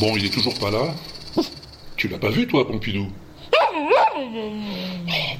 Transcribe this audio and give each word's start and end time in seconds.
Bon, 0.00 0.16
il 0.16 0.26
est 0.26 0.30
toujours 0.30 0.54
pas 0.58 0.70
là. 0.70 0.94
Tu 1.96 2.08
l'as 2.08 2.18
pas 2.18 2.30
vu, 2.30 2.46
toi, 2.46 2.66
Pompidou? 2.66 3.08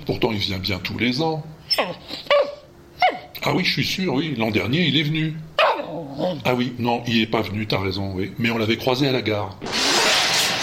Pourtant, 0.07 0.33
il 0.33 0.39
vient 0.39 0.59
bien 0.59 0.79
tous 0.79 0.99
les 0.99 1.21
ans. 1.21 1.45
Ah 3.45 3.53
oui, 3.55 3.65
je 3.65 3.73
suis 3.73 3.85
sûr, 3.85 4.15
oui. 4.15 4.35
L'an 4.37 4.51
dernier, 4.51 4.87
il 4.87 4.97
est 4.97 5.03
venu. 5.03 5.35
Ah 6.45 6.55
oui, 6.55 6.73
non, 6.79 7.03
il 7.07 7.21
est 7.23 7.27
pas 7.27 7.43
venu, 7.43 7.67
t'as 7.67 7.81
raison, 7.81 8.13
oui. 8.15 8.33
Mais 8.39 8.51
on 8.51 8.59
l'avait 8.59 8.77
croisé 8.77 9.07
à 9.07 9.13
la 9.13 9.23
gare. 9.23 9.59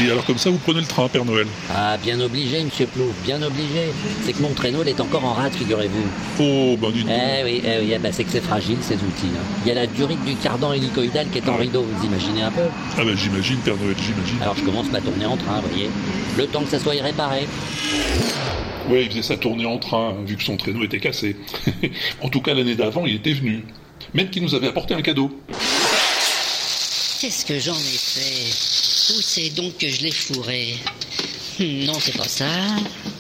Et 0.02 0.12
alors, 0.12 0.26
comme 0.26 0.38
ça, 0.38 0.50
vous 0.50 0.58
prenez 0.58 0.82
le 0.82 0.86
train, 0.86 1.08
Père 1.08 1.24
Noël 1.24 1.48
Ah, 1.74 1.96
bien 1.98 2.20
obligé, 2.20 2.62
monsieur 2.62 2.86
Plouf, 2.86 3.14
bien 3.24 3.42
obligé. 3.42 3.94
C'est 4.26 4.34
que 4.34 4.42
mon 4.42 4.54
traîneau, 4.54 4.80
il 4.84 4.90
est 4.90 5.00
encore 5.00 5.24
en 5.24 5.34
rate, 5.34 5.56
figurez-vous. 5.56 6.04
Oh, 6.42 6.76
ben 6.78 6.92
dites 6.92 7.06
donc. 7.08 7.16
Eh 7.18 7.44
oui, 7.46 7.62
eh 7.64 7.80
oui, 7.80 7.92
eh 7.96 7.98
ben, 7.98 8.12
c'est 8.12 8.26
que 8.26 8.32
c'est 8.32 8.44
fragile, 8.44 8.78
ces 8.82 8.96
outils. 8.96 9.32
hein. 9.34 9.44
Il 9.64 9.70
y 9.70 9.72
a 9.72 9.76
la 9.76 9.88
durite 9.88 10.22
du 10.26 10.36
cardan 10.36 10.74
hélicoïdal 10.74 11.28
qui 11.30 11.38
est 11.38 11.48
en 11.48 11.56
rideau, 11.56 11.84
vous 11.90 12.06
imaginez 12.06 12.42
un 12.42 12.52
peu? 12.52 12.64
Ah 12.98 13.06
ben 13.06 13.16
j'imagine, 13.16 13.58
Père 13.60 13.78
Noël, 13.78 13.96
j'imagine. 13.98 14.42
Alors 14.42 14.56
je 14.58 14.64
commence 14.64 14.92
ma 14.92 15.00
tournée 15.00 15.26
en 15.26 15.38
train, 15.38 15.62
vous 15.62 15.70
voyez. 15.70 15.90
Le 16.38 16.46
temps 16.48 16.64
que 16.64 16.70
ça 16.72 16.80
soit 16.80 17.02
réparé. 17.02 17.48
Ouais, 18.90 19.04
il 19.06 19.10
faisait 19.10 19.22
sa 19.24 19.38
tournée 19.38 19.66
en 19.66 19.78
train, 19.78 20.10
hein, 20.10 20.16
vu 20.28 20.36
que 20.36 20.44
son 20.44 20.58
traîneau 20.58 20.84
était 20.84 21.00
cassé. 21.00 21.38
en 22.22 22.28
tout 22.28 22.42
cas, 22.42 22.54
l'année 22.54 22.76
d'avant, 22.76 23.06
il 23.06 23.16
était 23.16 23.34
venu. 23.34 23.64
Même 24.14 24.30
qu'il 24.30 24.44
nous 24.44 24.56
avait 24.56 24.68
apporté 24.68 24.94
un 24.94 25.02
cadeau. 25.02 25.32
Qu'est-ce 27.22 27.46
que 27.46 27.58
j'en 27.60 27.74
ai 27.74 27.98
fait? 27.98 28.95
Où 29.10 29.22
c'est 29.22 29.50
donc 29.52 29.78
que 29.78 29.90
je 29.90 30.02
l'ai 30.02 30.12
fourré 30.12 30.78
Hmm, 31.60 31.86
Non, 31.86 31.98
c'est 32.02 32.18
pas 32.18 32.28
ça. 32.28 32.50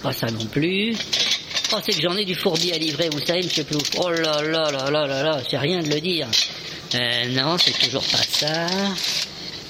Pas 0.03 0.11
ça 0.11 0.27
non 0.27 0.45
plus. 0.45 0.93
Oh, 1.71 1.77
c'est 1.85 1.93
que 1.93 2.01
j'en 2.01 2.15
ai 2.17 2.25
du 2.25 2.35
fourbi 2.35 2.71
à 2.73 2.77
livrer, 2.77 3.09
vous 3.09 3.19
savez, 3.25 3.43
monsieur 3.43 3.63
Plouf. 3.63 3.89
Oh 3.97 4.09
là 4.09 4.41
là 4.41 4.69
là 4.71 4.89
là 4.91 5.07
là 5.07 5.23
là, 5.23 5.41
c'est 5.49 5.57
rien 5.57 5.81
de 5.81 5.89
le 5.89 6.01
dire. 6.01 6.27
Euh, 6.95 7.29
non, 7.29 7.57
c'est 7.57 7.77
toujours 7.79 8.03
pas 8.03 8.21
ça. 8.29 8.67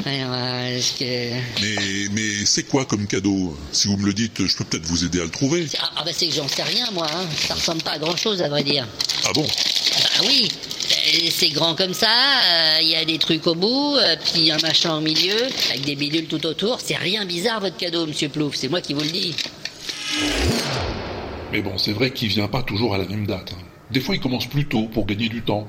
Alors, 0.06 0.34
euh, 0.34 0.80
que... 1.00 1.04
Mais, 1.62 2.10
mais 2.12 2.46
c'est 2.46 2.64
quoi 2.64 2.86
comme 2.86 3.08
cadeau? 3.08 3.58
Si 3.72 3.88
vous 3.88 3.98
me 3.98 4.06
le 4.06 4.14
dites, 4.14 4.46
je 4.46 4.56
peux 4.58 4.66
peut-être 4.66 4.86
vous 4.86 5.06
aider 5.06 5.20
à 5.22 5.24
le 5.24 5.32
trouver. 5.32 5.68
Ah, 5.80 5.92
ah, 5.98 6.04
bah 6.06 6.12
c'est 6.16 6.28
que 6.28 6.34
j'en 6.36 6.48
sais 6.48 6.64
rien, 6.64 6.90
moi. 6.92 7.08
Hein. 7.12 7.26
Ça 7.48 7.54
ressemble 7.56 7.82
pas 7.82 7.92
à 7.92 7.98
grand-chose, 8.00 8.42
à 8.42 8.50
vrai 8.50 8.64
dire. 8.64 8.88
Ah 9.26 9.32
bon? 9.34 9.44
Bah 9.46 10.26
oui, 10.28 10.50
c'est 11.30 11.50
grand 11.50 11.76
comme 11.76 11.94
ça, 11.94 12.08
euh, 12.08 12.78
il 12.82 12.90
y 12.90 12.96
a 12.96 13.06
des 13.06 13.18
trucs 13.18 13.46
au 13.48 13.56
bout, 13.56 13.96
euh, 13.98 14.16
puis 14.32 14.52
un 14.52 14.58
machin 14.60 14.96
au 14.98 15.02
milieu, 15.02 15.36
avec 15.70 15.82
des 15.82 15.96
bidules 15.96 16.26
tout 16.28 16.46
autour. 16.46 16.80
C'est 16.84 16.96
rien 16.96 17.26
bizarre 17.26 17.60
votre 17.60 17.78
cadeau, 17.78 18.06
monsieur 18.06 18.30
Plouf, 18.30 18.56
c'est 18.56 18.68
moi 18.70 18.82
qui 18.82 18.94
vous 18.94 19.02
le 19.02 19.10
dis. 19.10 19.36
Mais 21.52 21.62
bon, 21.62 21.78
c'est 21.78 21.92
vrai 21.94 22.12
qu'il 22.12 22.28
vient 22.30 22.48
pas 22.48 22.64
toujours 22.64 22.96
à 22.96 22.98
la 22.98 23.06
même 23.06 23.26
date. 23.26 23.52
hein. 23.54 23.62
Des 23.92 24.00
fois, 24.00 24.16
il 24.16 24.22
commence 24.22 24.48
plus 24.48 24.66
tôt 24.66 24.90
pour 24.94 25.06
gagner 25.06 25.30
du 25.30 25.42
temps. 25.42 25.68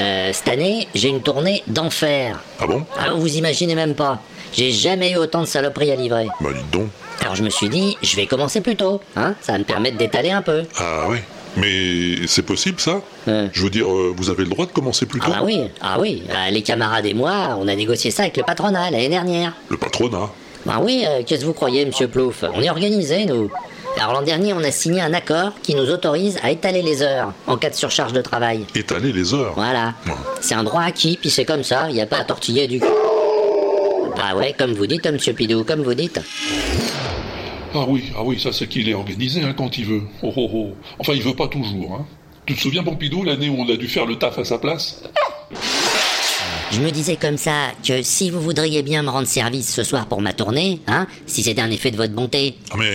Euh, 0.00 0.30
cette 0.32 0.48
année, 0.48 0.88
j'ai 0.94 1.08
une 1.08 1.22
tournée 1.22 1.62
d'enfer. 1.66 2.40
Ah 2.58 2.66
bon? 2.66 2.84
Ah, 2.98 3.12
vous 3.14 3.36
imaginez 3.36 3.74
même 3.74 3.94
pas. 3.94 4.20
J'ai 4.52 4.72
jamais 4.72 5.12
eu 5.12 5.16
autant 5.16 5.40
de 5.40 5.46
saloperies 5.46 5.92
à 5.92 5.96
livrer. 5.96 6.26
Bah 6.40 6.50
dites 6.52 6.70
donc. 6.70 6.88
Alors 7.20 7.36
je 7.36 7.42
me 7.42 7.50
suis 7.50 7.68
dit, 7.68 7.96
je 8.02 8.16
vais 8.16 8.26
commencer 8.26 8.60
plus 8.60 8.76
tôt, 8.76 9.00
hein, 9.14 9.34
ça 9.40 9.52
va 9.52 9.58
me 9.58 9.64
permettre 9.64 9.96
d'étaler 9.98 10.30
un 10.30 10.42
peu. 10.42 10.64
Ah 10.78 11.04
oui. 11.08 11.18
Mais 11.56 12.26
c'est 12.26 12.42
possible 12.42 12.80
ça 12.80 13.00
Euh. 13.28 13.48
Je 13.52 13.62
veux 13.62 13.70
dire, 13.70 13.90
euh, 13.92 14.14
vous 14.16 14.30
avez 14.30 14.44
le 14.44 14.50
droit 14.50 14.66
de 14.66 14.70
commencer 14.72 15.04
plus 15.06 15.20
Ah 15.22 15.26
tôt 15.26 15.32
bah 15.32 15.40
oui, 15.44 15.60
ah 15.80 15.98
oui, 16.00 16.22
euh, 16.30 16.50
les 16.50 16.62
camarades 16.62 17.06
et 17.06 17.14
moi, 17.14 17.56
on 17.60 17.66
a 17.68 17.74
négocié 17.74 18.10
ça 18.10 18.22
avec 18.22 18.36
le 18.36 18.42
patronat 18.44 18.90
l'année 18.90 19.08
dernière. 19.08 19.52
Le 19.68 19.76
patronat. 19.76 20.30
Ben 20.66 20.78
oui, 20.82 21.04
euh, 21.08 21.22
qu'est-ce 21.26 21.40
que 21.40 21.46
vous 21.46 21.52
croyez, 21.52 21.84
monsieur 21.86 22.06
Plouf? 22.08 22.44
On 22.54 22.60
est 22.62 22.70
organisé, 22.70 23.24
nous. 23.26 23.50
Alors 23.98 24.12
l'an 24.12 24.22
dernier, 24.22 24.52
on 24.52 24.62
a 24.62 24.70
signé 24.70 25.00
un 25.00 25.12
accord 25.12 25.52
qui 25.62 25.74
nous 25.74 25.90
autorise 25.90 26.38
à 26.44 26.50
étaler 26.52 26.80
les 26.82 27.02
heures 27.02 27.32
en 27.48 27.56
cas 27.56 27.70
de 27.70 27.74
surcharge 27.74 28.12
de 28.12 28.20
travail. 28.22 28.64
Étaler 28.76 29.12
les 29.12 29.34
heures. 29.34 29.54
Voilà. 29.56 29.94
Ouais. 30.06 30.12
C'est 30.40 30.54
un 30.54 30.62
droit 30.62 30.82
acquis, 30.82 31.18
puis 31.20 31.28
c'est 31.30 31.44
comme 31.44 31.64
ça, 31.64 31.86
il 31.88 31.94
n'y 31.94 32.00
a 32.00 32.06
pas 32.06 32.18
à 32.18 32.24
tortiller 32.24 32.68
du... 32.68 32.80
Ah 34.22 34.36
ouais, 34.36 34.54
comme 34.56 34.72
vous 34.74 34.86
dites, 34.86 35.06
monsieur 35.10 35.32
Pidou, 35.32 35.64
comme 35.64 35.82
vous 35.82 35.94
dites. 35.94 36.20
Ah 37.74 37.84
oui, 37.86 38.04
ah 38.16 38.22
oui, 38.24 38.38
ça 38.40 38.52
c'est 38.52 38.66
qu'il 38.66 38.88
est 38.88 38.94
organisé 38.94 39.42
hein, 39.42 39.54
quand 39.56 39.78
il 39.78 39.84
veut. 39.86 40.02
Oh, 40.22 40.32
oh, 40.36 40.50
oh. 40.52 40.70
Enfin, 40.98 41.12
il 41.14 41.22
veut 41.22 41.34
pas 41.34 41.46
toujours. 41.48 41.94
Hein. 42.00 42.06
Tu 42.46 42.54
te 42.54 42.60
souviens, 42.60 42.82
Pompidou, 42.82 43.22
l'année 43.22 43.48
où 43.48 43.56
on 43.60 43.68
a 43.72 43.76
dû 43.76 43.86
faire 43.86 44.06
le 44.06 44.16
taf 44.16 44.38
à 44.38 44.44
sa 44.44 44.58
place? 44.58 45.02
Je 46.72 46.80
me 46.80 46.90
disais 46.90 47.16
comme 47.16 47.36
ça 47.36 47.72
que 47.86 48.02
si 48.02 48.30
vous 48.30 48.40
voudriez 48.40 48.82
bien 48.82 49.02
me 49.02 49.08
rendre 49.10 49.26
service 49.26 49.72
ce 49.74 49.82
soir 49.82 50.06
pour 50.06 50.20
ma 50.20 50.32
tournée, 50.32 50.80
hein, 50.86 51.06
si 51.26 51.42
c'était 51.42 51.60
un 51.60 51.70
effet 51.70 51.90
de 51.90 51.96
votre 51.96 52.12
bonté, 52.12 52.54
Ah 52.70 52.76
mais, 52.78 52.86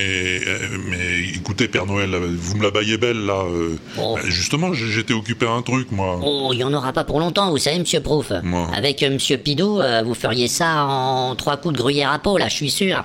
euh, 0.47 0.59
mais 0.89 1.19
écoutez, 1.35 1.67
Père 1.67 1.85
Noël, 1.85 2.09
vous 2.15 2.55
me 2.55 2.63
la 2.63 2.71
baillez 2.71 2.97
belle 2.97 3.25
là. 3.25 3.43
euh. 3.45 3.77
Oh. 3.99 4.17
Euh, 4.17 4.21
Justement, 4.29 4.73
j'étais 4.73 5.13
occupé 5.13 5.45
à 5.45 5.51
un 5.51 5.61
truc, 5.61 5.91
moi. 5.91 6.19
Oh, 6.23 6.51
il 6.53 6.59
y 6.59 6.63
en 6.63 6.73
aura 6.73 6.93
pas 6.93 7.03
pour 7.03 7.19
longtemps, 7.19 7.49
vous 7.51 7.57
savez, 7.57 7.79
monsieur 7.79 7.99
Prouf. 7.99 8.31
Moi. 8.43 8.69
Avec 8.73 9.03
euh, 9.03 9.09
monsieur 9.11 9.37
Pidou, 9.37 9.81
vous 10.05 10.13
feriez 10.15 10.47
ça 10.47 10.85
en 10.85 11.35
trois 11.35 11.57
coups 11.57 11.73
de 11.73 11.79
gruyère 11.79 12.11
à 12.11 12.19
peau, 12.19 12.37
là, 12.37 12.47
je 12.47 12.55
suis 12.55 12.71
sûr. 12.71 13.03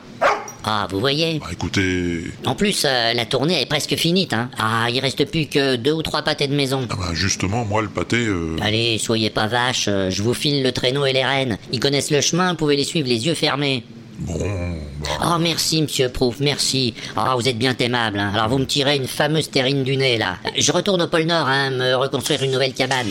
Ah, 0.65 0.87
vous 0.91 1.01
voyez. 1.01 1.39
Bah 1.39 1.47
écoutez, 1.53 2.25
En 2.45 2.55
plus, 2.55 2.85
euh, 2.85 3.13
la 3.15 3.25
tournée 3.27 3.61
est 3.61 3.67
presque 3.67 3.97
finie, 3.97 4.29
hein. 4.33 4.51
Ah, 4.59 4.89
il 4.91 5.01
reste 5.01 5.25
plus 5.31 5.47
que 5.47 5.77
deux 5.77 5.93
ou 5.93 6.03
trois 6.03 6.23
pâtés 6.23 6.49
de 6.49 6.55
maison. 6.55 6.87
ah 6.91 6.97
bah 6.97 7.11
justement, 7.15 7.65
moi 7.65 7.81
le 7.83 7.89
pâté, 7.89 8.17
euh, 8.19 8.57
Allez, 8.61 8.99
soyez 8.99 9.31
pas 9.31 9.47
vache, 9.47 9.87
euh, 9.89 10.11
je 10.11 10.23
vous 10.23 10.35
file 10.35 10.63
le 10.63 10.73
traîneau 10.73 11.07
et 11.07 11.13
les 11.13 11.25
rênes. 11.25 11.59
Ils 11.73 11.81
connaissent 11.81 12.11
le 12.11 12.21
chemin, 12.21 12.51
vous 12.51 12.57
pouvez 12.57 12.77
les 12.77 12.85
suivre 12.85 13.09
les 13.09 13.27
yeux 13.27 13.35
fermés. 13.35 13.85
Bon, 14.21 14.39
bah, 14.39 15.09
Oh, 15.25 15.39
merci, 15.41 15.83
monsieur 15.83 16.09
Prouf, 16.09 16.41
merci. 16.41 16.95
Ah, 17.17 17.35
vous 17.37 17.49
êtes 17.49 17.59
bien 17.59 17.75
aimable, 17.79 18.19
hein. 18.19 18.31
Alors, 18.35 18.49
vous 18.49 18.59
me 18.59 18.67
tirez 18.67 18.97
une 18.97 19.07
fameuse 19.09 19.51
terrine 19.51 19.83
du 19.85 19.97
nez, 19.97 20.19
là. 20.19 20.37
Je 20.57 20.73
retourne 20.73 21.03
au 21.03 21.09
pôle 21.09 21.25
Nord, 21.25 21.49
hein, 21.49 21.71
me 21.71 21.95
reconstruire 21.95 22.43
une 22.43 22.53
nouvelle 22.53 22.75
cabane. 22.75 23.09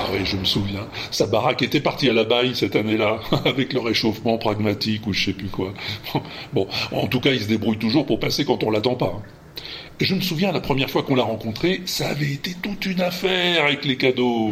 ah 0.00 0.06
oui, 0.12 0.20
je 0.24 0.36
me 0.36 0.44
souviens. 0.44 0.86
Sa 1.10 1.26
baraque 1.26 1.62
était 1.62 1.80
partie 1.80 2.08
à 2.10 2.12
la 2.12 2.24
baille 2.24 2.54
cette 2.54 2.76
année-là, 2.76 3.20
avec 3.44 3.72
le 3.72 3.80
réchauffement 3.80 4.38
pragmatique 4.38 5.06
ou 5.06 5.12
je 5.12 5.26
sais 5.26 5.32
plus 5.32 5.48
quoi. 5.48 5.72
Bon, 6.52 6.66
en 6.92 7.06
tout 7.06 7.20
cas, 7.20 7.30
il 7.30 7.42
se 7.42 7.48
débrouille 7.48 7.78
toujours 7.78 8.06
pour 8.06 8.18
passer 8.20 8.44
quand 8.44 8.62
on 8.62 8.70
l'attend 8.70 8.94
pas. 8.94 9.12
hein. 9.16 9.22
Et 10.00 10.04
je 10.04 10.14
me 10.14 10.20
souviens, 10.20 10.52
la 10.52 10.60
première 10.60 10.90
fois 10.90 11.02
qu'on 11.02 11.14
l'a 11.14 11.22
rencontré, 11.22 11.80
ça 11.86 12.08
avait 12.08 12.30
été 12.32 12.54
toute 12.62 12.84
une 12.84 13.00
affaire 13.00 13.64
avec 13.64 13.84
les 13.86 13.96
cadeaux. 13.96 14.50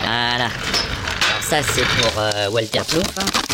Voilà. 0.00 0.34
Alors, 0.34 0.50
ça, 1.40 1.62
c'est 1.62 1.84
pour 1.84 2.12
euh, 2.18 2.50
Walter 2.50 2.80
Plouf, 2.88 3.04
hein. 3.18 3.53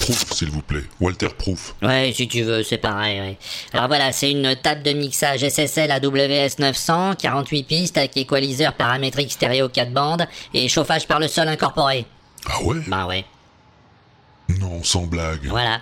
Proof, 0.00 0.32
s'il 0.32 0.50
vous 0.50 0.62
plaît. 0.62 0.84
Walter 1.00 1.28
Proof. 1.36 1.74
Ouais, 1.82 2.12
si 2.14 2.28
tu 2.28 2.42
veux, 2.42 2.62
c'est 2.62 2.78
pareil, 2.78 3.20
ouais. 3.20 3.38
Alors 3.72 3.88
voilà, 3.88 4.12
c'est 4.12 4.30
une 4.30 4.54
table 4.56 4.82
de 4.82 4.92
mixage 4.92 5.40
SSL 5.48 5.90
AWS 5.90 6.58
900, 6.60 7.14
48 7.16 7.62
pistes 7.64 7.98
avec 7.98 8.16
équaliseur 8.16 8.74
paramétrique 8.74 9.32
stéréo 9.32 9.68
4 9.68 9.92
bandes 9.92 10.26
et 10.54 10.68
chauffage 10.68 11.06
par 11.06 11.18
le 11.20 11.28
sol 11.28 11.48
incorporé. 11.48 12.06
Ah 12.46 12.62
ouais? 12.62 12.76
Bah 12.86 13.06
ouais, 13.06 13.24
Non, 14.60 14.82
sans 14.84 15.02
blague. 15.02 15.46
voilà. 15.46 15.80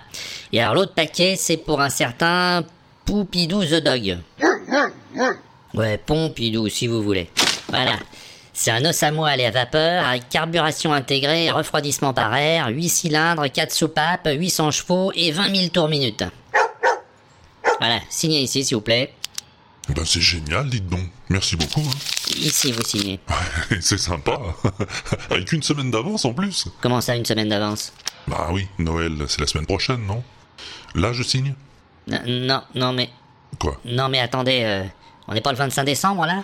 Et 0.51 0.61
alors 0.61 0.73
l'autre 0.75 0.93
paquet, 0.93 1.35
c'est 1.37 1.57
pour 1.57 1.79
un 1.81 1.89
certain 1.89 2.63
Poupidou 3.05 3.63
the 3.63 3.75
Dog. 3.83 4.17
Ouais, 5.73 5.97
Pompidou, 5.97 6.67
si 6.69 6.87
vous 6.87 7.01
voulez. 7.03 7.29
Voilà. 7.69 7.97
C'est 8.59 8.71
un 8.71 8.83
os 8.85 9.03
à 9.03 9.11
moelle 9.11 9.39
et 9.39 9.45
à 9.45 9.51
vapeur 9.51 10.03
avec 10.03 10.29
carburation 10.29 10.91
intégrée, 10.91 11.51
refroidissement 11.51 12.11
par 12.11 12.35
air, 12.35 12.69
8 12.69 12.89
cylindres, 12.89 13.51
4 13.51 13.71
soupapes, 13.71 14.27
800 14.31 14.71
chevaux 14.71 15.11
et 15.13 15.31
20 15.31 15.55
000 15.55 15.67
tours 15.69 15.87
minute. 15.87 16.23
Voilà, 17.79 17.99
signez 18.09 18.41
ici 18.41 18.63
s'il 18.65 18.75
vous 18.77 18.81
plaît. 18.81 19.13
Ben 19.89 20.03
c'est 20.05 20.19
génial, 20.21 20.67
dites 20.69 20.87
donc. 20.87 21.07
Merci 21.29 21.55
beaucoup. 21.55 21.81
hein. 21.81 21.97
Ici 22.35 22.71
vous 22.71 22.81
signez. 22.83 23.19
c'est 23.79 23.99
sympa. 23.99 24.39
Avec 25.29 25.51
une 25.53 25.61
semaine 25.61 25.91
d'avance 25.91 26.25
en 26.25 26.33
plus. 26.33 26.65
Comment 26.81 26.99
ça 26.99 27.15
une 27.15 27.25
semaine 27.25 27.49
d'avance? 27.49 27.93
Bah 28.27 28.47
oui, 28.51 28.67
Noël, 28.79 29.13
c'est 29.27 29.39
la 29.39 29.45
semaine 29.47 29.67
prochaine, 29.67 30.03
non? 30.07 30.23
Là, 30.95 31.13
je 31.13 31.21
signe? 31.21 31.53
N- 32.11 32.23
Non, 32.47 32.63
non 32.73 32.91
mais... 32.91 33.09
Quoi? 33.59 33.79
Non 33.85 34.09
mais 34.09 34.19
attendez, 34.19 34.61
euh, 34.63 34.83
on 35.27 35.33
n'est 35.35 35.41
pas 35.41 35.51
le 35.51 35.57
25 35.57 35.83
décembre 35.83 36.25
là? 36.25 36.43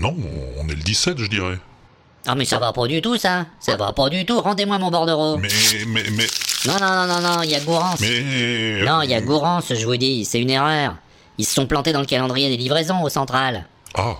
Non, 0.00 0.16
on 0.58 0.66
est 0.68 0.74
le 0.74 0.82
17, 0.82 1.18
je 1.18 1.26
dirais. 1.26 1.58
Ah 2.26 2.34
mais 2.34 2.44
ça 2.44 2.58
va 2.58 2.72
pas 2.72 2.86
du 2.86 3.00
tout 3.02 3.16
ça. 3.16 3.46
Ça 3.60 3.76
va 3.76 3.92
pas 3.92 4.08
du 4.08 4.24
tout, 4.24 4.40
rendez-moi 4.40 4.78
mon 4.78 4.90
bordereau. 4.90 5.36
Mais, 5.36 5.48
mais, 5.86 6.04
mais, 6.12 6.26
Non, 6.66 6.74
non, 6.80 7.06
non, 7.06 7.06
non, 7.06 7.36
non, 7.36 7.42
il 7.42 7.50
y 7.50 7.54
a 7.54 7.60
Gourance 7.60 8.00
mais... 8.00 8.82
Non, 8.84 9.02
il 9.02 9.10
y 9.10 9.14
a 9.14 9.20
Gourance, 9.20 9.74
je 9.74 9.84
vous 9.86 9.96
dis, 9.96 10.24
c'est 10.24 10.40
une 10.40 10.50
erreur. 10.50 10.96
Ils 11.38 11.44
se 11.44 11.54
sont 11.54 11.66
plantés 11.66 11.92
dans 11.92 12.00
le 12.00 12.06
calendrier 12.06 12.48
des 12.48 12.56
livraisons 12.56 13.02
au 13.02 13.08
central. 13.08 13.66
Ah. 13.94 14.16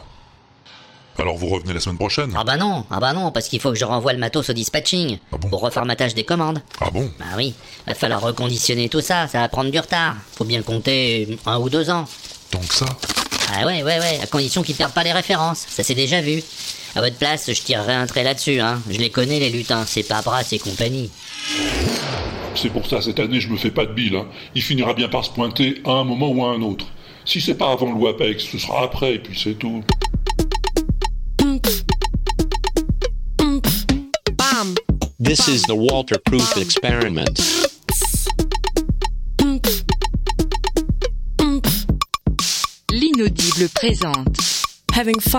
Alors 1.18 1.36
vous 1.36 1.48
revenez 1.48 1.74
la 1.74 1.80
semaine 1.80 1.98
prochaine. 1.98 2.32
Ah 2.36 2.44
bah 2.44 2.56
non, 2.56 2.84
ah 2.90 3.00
bah 3.00 3.12
non, 3.12 3.30
parce 3.30 3.48
qu'il 3.48 3.60
faut 3.60 3.70
que 3.70 3.78
je 3.78 3.84
renvoie 3.84 4.12
le 4.12 4.18
matos 4.18 4.48
au 4.48 4.52
dispatching 4.54 5.18
Ah 5.32 5.36
bon 5.36 5.48
Pour 5.48 5.60
reformatage 5.60 6.14
des 6.14 6.24
commandes 6.24 6.62
Ah 6.80 6.90
bon 6.90 7.10
Bah 7.18 7.26
oui, 7.36 7.54
va 7.86 7.94
falloir 7.94 8.22
reconditionner 8.22 8.88
tout 8.88 9.02
ça, 9.02 9.28
ça 9.28 9.40
va 9.40 9.48
prendre 9.48 9.70
du 9.70 9.78
retard. 9.78 10.16
Faut 10.36 10.44
bien 10.44 10.62
compter 10.62 11.38
un 11.44 11.58
ou 11.58 11.68
deux 11.68 11.90
ans. 11.90 12.06
Donc 12.52 12.72
ça 12.72 12.86
Ah 13.52 13.66
ouais, 13.66 13.82
ouais, 13.82 13.98
ouais, 13.98 14.20
à 14.22 14.26
condition 14.26 14.62
qu'ils 14.62 14.76
perdent 14.76 14.92
pas 14.92 15.02
les 15.02 15.12
références, 15.12 15.66
ça 15.68 15.82
c'est 15.82 15.94
déjà 15.94 16.20
vu. 16.20 16.42
À 16.94 17.00
votre 17.00 17.16
place, 17.16 17.50
je 17.52 17.60
tirerai 17.60 17.94
un 17.94 18.06
trait 18.06 18.22
là-dessus, 18.22 18.60
hein. 18.60 18.80
Je 18.88 18.98
les 18.98 19.10
connais, 19.10 19.38
les 19.38 19.50
lutins, 19.50 19.84
c'est 19.86 20.02
pas 20.02 20.22
bras 20.22 20.42
et 20.50 20.58
compagnie. 20.58 21.10
C'est 22.54 22.70
pour 22.70 22.86
ça, 22.86 23.00
cette 23.00 23.18
année, 23.18 23.40
je 23.40 23.48
me 23.48 23.56
fais 23.56 23.70
pas 23.70 23.86
de 23.86 23.92
bile. 23.92 24.16
Hein. 24.16 24.26
Il 24.54 24.62
finira 24.62 24.94
bien 24.94 25.08
par 25.08 25.24
se 25.24 25.30
pointer 25.30 25.80
à 25.84 25.90
un 25.90 26.04
moment 26.04 26.30
ou 26.30 26.44
à 26.44 26.50
un 26.50 26.62
autre. 26.62 26.86
Si 27.24 27.40
c'est 27.40 27.54
pas 27.54 27.72
avant 27.72 27.92
le 27.92 27.98
WAPEX, 27.98 28.44
ce 28.44 28.58
sera 28.58 28.84
après, 28.84 29.14
et 29.14 29.18
puis 29.18 29.38
c'est 29.38 29.54
tout. 29.54 29.82
This 35.22 35.46
is 35.48 35.62
the 35.62 35.74
Walter 35.74 36.16
Proof 36.24 36.56
experiment. 36.56 37.38
L'inaudible 43.00 43.68
présente. 43.74 44.36
Having 44.94 45.20
fun. 45.20 45.38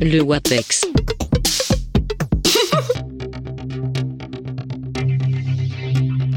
Le 0.00 0.20
WAPEX. 0.20 0.86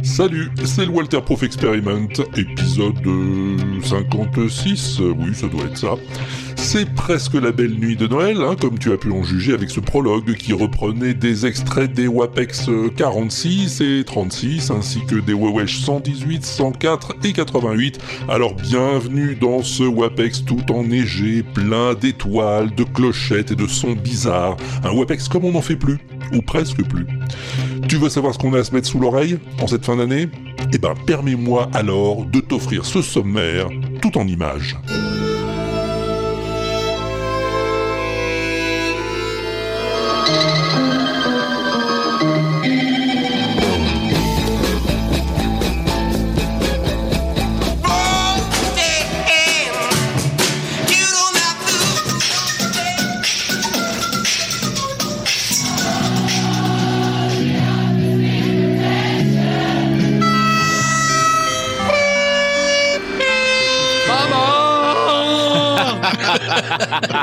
Salut, 0.01 0.49
c'est 0.65 0.85
le 0.85 0.91
Walter 0.91 1.21
Proof 1.21 1.43
Experiment, 1.43 2.07
épisode 2.35 3.05
euh, 3.05 3.57
56, 3.83 5.01
euh, 5.01 5.13
oui 5.19 5.35
ça 5.35 5.47
doit 5.47 5.65
être 5.65 5.77
ça. 5.77 5.95
C'est 6.61 6.93
presque 6.93 7.33
la 7.33 7.51
belle 7.51 7.73
nuit 7.73 7.95
de 7.95 8.05
Noël, 8.05 8.37
hein, 8.41 8.55
comme 8.59 8.77
tu 8.77 8.91
as 8.91 8.97
pu 8.97 9.11
en 9.11 9.23
juger 9.23 9.53
avec 9.53 9.71
ce 9.71 9.79
prologue 9.79 10.35
qui 10.35 10.53
reprenait 10.53 11.15
des 11.15 11.47
extraits 11.47 11.91
des 11.91 12.07
WAPEX 12.07 12.69
46 12.95 13.81
et 13.81 14.03
36, 14.05 14.69
ainsi 14.69 14.99
que 15.07 15.15
des 15.15 15.33
WAWESH 15.33 15.79
118, 15.79 16.45
104 16.45 17.15
et 17.23 17.33
88. 17.33 17.99
Alors 18.27 18.53
bienvenue 18.53 19.35
dans 19.35 19.63
ce 19.63 19.83
WAPEX 19.83 20.45
tout 20.45 20.71
enneigé, 20.71 21.41
plein 21.41 21.95
d'étoiles, 21.95 22.75
de 22.75 22.83
clochettes 22.83 23.51
et 23.51 23.55
de 23.55 23.65
sons 23.65 23.93
bizarres. 23.93 24.57
Un 24.83 24.91
WAPEX 24.91 25.27
comme 25.27 25.45
on 25.45 25.53
n'en 25.53 25.63
fait 25.63 25.77
plus, 25.77 25.97
ou 26.33 26.41
presque 26.41 26.83
plus. 26.83 27.07
Tu 27.87 27.95
veux 27.95 28.09
savoir 28.09 28.35
ce 28.35 28.37
qu'on 28.37 28.53
a 28.53 28.59
à 28.59 28.63
se 28.63 28.75
mettre 28.75 28.87
sous 28.87 28.99
l'oreille 28.99 29.39
en 29.59 29.65
cette 29.65 29.85
fin 29.85 29.95
d'année? 29.95 30.29
Eh 30.71 30.77
ben, 30.77 30.93
permets-moi 31.07 31.69
alors 31.73 32.25
de 32.25 32.41
t'offrir 32.41 32.85
ce 32.85 33.01
sommaire 33.01 33.69
tout 34.01 34.17
en 34.19 34.27
images. 34.27 34.77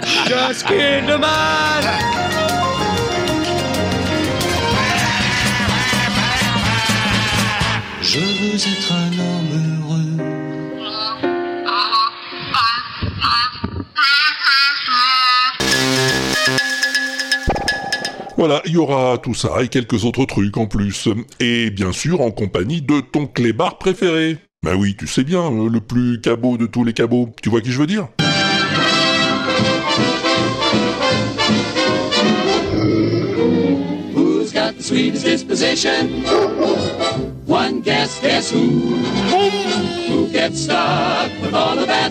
Just 0.06 0.67
killed 0.67 1.11
a 1.11 1.19
man. 1.19 1.85
Je 8.00 8.20
veux 8.20 8.55
être 8.55 8.93
un 8.93 9.12
homme 9.19 9.53
heureux. 9.82 10.17
Voilà, 18.38 18.62
il 18.67 18.73
y 18.73 18.76
aura 18.76 19.19
tout 19.19 19.35
ça 19.35 19.62
et 19.62 19.69
quelques 19.69 20.05
autres 20.05 20.25
trucs 20.25 20.56
en 20.56 20.67
plus. 20.67 21.09
Et 21.41 21.70
bien 21.70 21.91
sûr 21.91 22.20
en 22.20 22.31
compagnie 22.31 22.81
de 22.81 23.00
ton 23.00 23.26
clébard 23.26 23.79
préféré. 23.79 24.38
Bah 24.62 24.76
oui, 24.76 24.94
tu 24.97 25.09
sais 25.09 25.25
bien, 25.25 25.50
le 25.50 25.81
plus 25.81 26.20
cabot 26.20 26.56
de 26.56 26.67
tous 26.67 26.85
les 26.85 26.93
cabots. 26.93 27.31
Tu 27.43 27.49
vois 27.49 27.61
qui 27.61 27.73
je 27.73 27.81
veux 27.81 27.87
dire? 27.87 28.09
Disposition? 34.91 36.23
One 37.47 37.81
guess, 37.81 38.21
guess 38.21 38.50
who? 38.50 38.97
Who 40.09 40.29
gets 40.29 40.65
stuck 40.65 41.31
with 41.43 41.55
all 41.55 41.77
the 41.77 41.87
bad. 41.87 42.06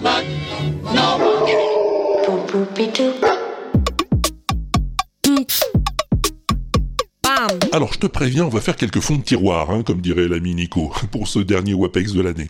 Alors 7.71 7.93
je 7.93 7.99
te 7.99 8.07
préviens, 8.07 8.45
on 8.45 8.49
va 8.49 8.61
faire 8.61 8.75
quelques 8.75 8.99
fonds 8.99 9.17
de 9.17 9.23
tiroir, 9.23 9.71
hein, 9.71 9.83
comme 9.83 10.01
dirait 10.01 10.27
l'ami 10.27 10.55
Nico, 10.55 10.91
pour 11.11 11.27
ce 11.27 11.39
dernier 11.39 11.73
WAPEX 11.73 12.13
de 12.13 12.21
l'année. 12.21 12.49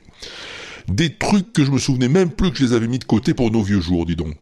Des 0.88 1.16
trucs 1.16 1.52
que 1.54 1.66
je 1.66 1.72
me 1.72 1.80
souvenais 1.80 2.10
même 2.10 2.30
plus 2.30 2.52
que 2.52 2.58
je 2.58 2.66
les 2.66 2.74
avais 2.74 2.88
mis 2.88 3.00
de 3.00 3.06
côté 3.06 3.34
pour 3.34 3.50
nos 3.52 3.64
vieux 3.64 3.82
jours, 3.82 4.06
dis 4.06 4.16
donc. 4.16 4.36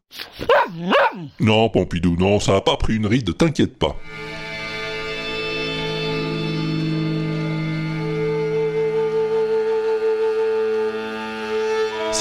Non, 1.39 1.69
Pompidou, 1.69 2.17
non, 2.17 2.39
ça 2.39 2.57
a 2.57 2.61
pas 2.61 2.75
pris 2.75 2.95
une 2.95 3.05
ride, 3.05 3.37
t'inquiète 3.37 3.77
pas. 3.77 3.95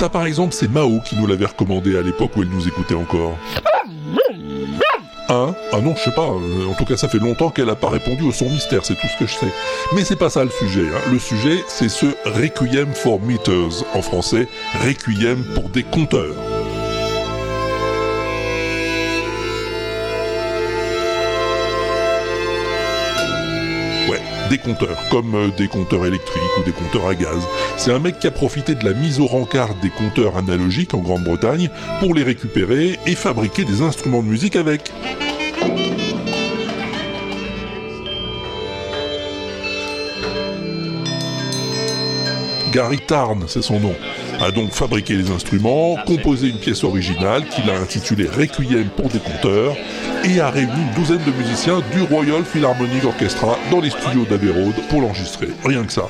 Ça, 0.02 0.08
par 0.08 0.26
exemple, 0.26 0.52
c'est 0.52 0.69
Mao 0.69 0.99
qui 1.04 1.14
nous 1.14 1.28
l'avait 1.28 1.46
recommandé 1.46 1.96
à 1.96 2.02
l'époque 2.02 2.32
où 2.37 2.43
elle 2.43 2.49
nous 2.49 2.66
écoutait 2.66 2.96
encore. 2.96 3.38
Hein? 5.28 5.54
Ah 5.72 5.81
non, 5.81 5.94
je 5.96 6.02
sais 6.02 6.10
pas. 6.10 6.22
euh, 6.26 6.69
En 6.69 6.75
tout 6.75 6.84
cas, 6.84 6.96
ça 6.96 7.06
fait 7.08 7.20
longtemps 7.20 7.50
qu'elle 7.50 7.70
a 7.70 7.76
pas 7.76 7.88
répondu 7.88 8.25
au 8.25 8.32
son 8.32 8.46
mystère, 8.50 8.84
c'est 8.84 8.96
tout 8.96 9.06
ce 9.06 9.16
que 9.25 9.31
je 9.31 9.34
sais. 9.37 9.52
Mais 9.94 10.02
c'est 10.02 10.16
pas 10.16 10.28
ça 10.28 10.43
le 10.43 10.50
sujet. 10.50 10.88
hein. 10.93 11.00
Le 11.12 11.20
sujet, 11.20 11.62
c'est 11.69 11.88
ce 11.88 12.06
Requiem 12.25 12.93
for 12.93 13.20
Meters, 13.20 13.84
en 13.94 14.02
français, 14.02 14.49
Requiem 14.84 15.44
pour 15.54 15.69
des 15.69 15.84
compteurs. 15.84 16.34
Des 24.52 24.58
compteurs, 24.58 24.99
comme 25.08 25.34
euh, 25.34 25.49
des 25.56 25.66
compteurs 25.66 26.04
électriques 26.04 26.43
ou 26.60 26.62
des 26.62 26.72
compteurs 26.72 27.08
à 27.08 27.14
gaz. 27.14 27.43
C'est 27.78 27.90
un 27.90 27.99
mec 27.99 28.19
qui 28.19 28.26
a 28.26 28.31
profité 28.31 28.75
de 28.75 28.84
la 28.84 28.93
mise 28.93 29.19
au 29.19 29.26
rencard 29.26 29.75
des 29.76 29.88
compteurs 29.88 30.37
analogiques 30.37 30.93
en 30.93 30.99
Grande-Bretagne 30.99 31.70
pour 32.00 32.14
les 32.14 32.22
récupérer 32.22 32.99
et 33.06 33.14
fabriquer 33.14 33.64
des 33.64 33.81
instruments 33.81 34.22
de 34.22 34.28
musique 34.28 34.56
avec. 34.56 34.93
Gary 42.72 42.99
Tarn, 43.06 43.44
c'est 43.49 43.62
son 43.62 43.81
nom, 43.81 43.94
a 44.43 44.50
donc 44.50 44.73
fabriqué 44.73 45.15
les 45.15 45.31
instruments, 45.31 45.97
composé 46.05 46.49
une 46.49 46.59
pièce 46.59 46.83
originale 46.83 47.47
qu'il 47.47 47.71
a 47.71 47.78
intitulée 47.78 48.26
Requiem 48.26 48.88
pour 48.97 49.09
des 49.09 49.21
compteurs 49.21 49.76
et 50.25 50.40
a 50.40 50.50
réuni 50.50 50.73
une 50.73 50.95
douzaine 50.95 51.25
de 51.25 51.31
musiciens 51.31 51.81
du 51.93 52.02
Royal 52.02 52.45
Philharmonic 52.45 53.05
Orchestra 53.05 53.57
dans 53.71 53.81
les 53.81 53.90
studios 53.90 54.25
d'Abbey 54.25 54.50
Road 54.50 54.75
pour 54.88 55.00
l'enregistrer. 55.00 55.49
Rien 55.64 55.85
que 55.85 55.93
ça. 55.93 56.09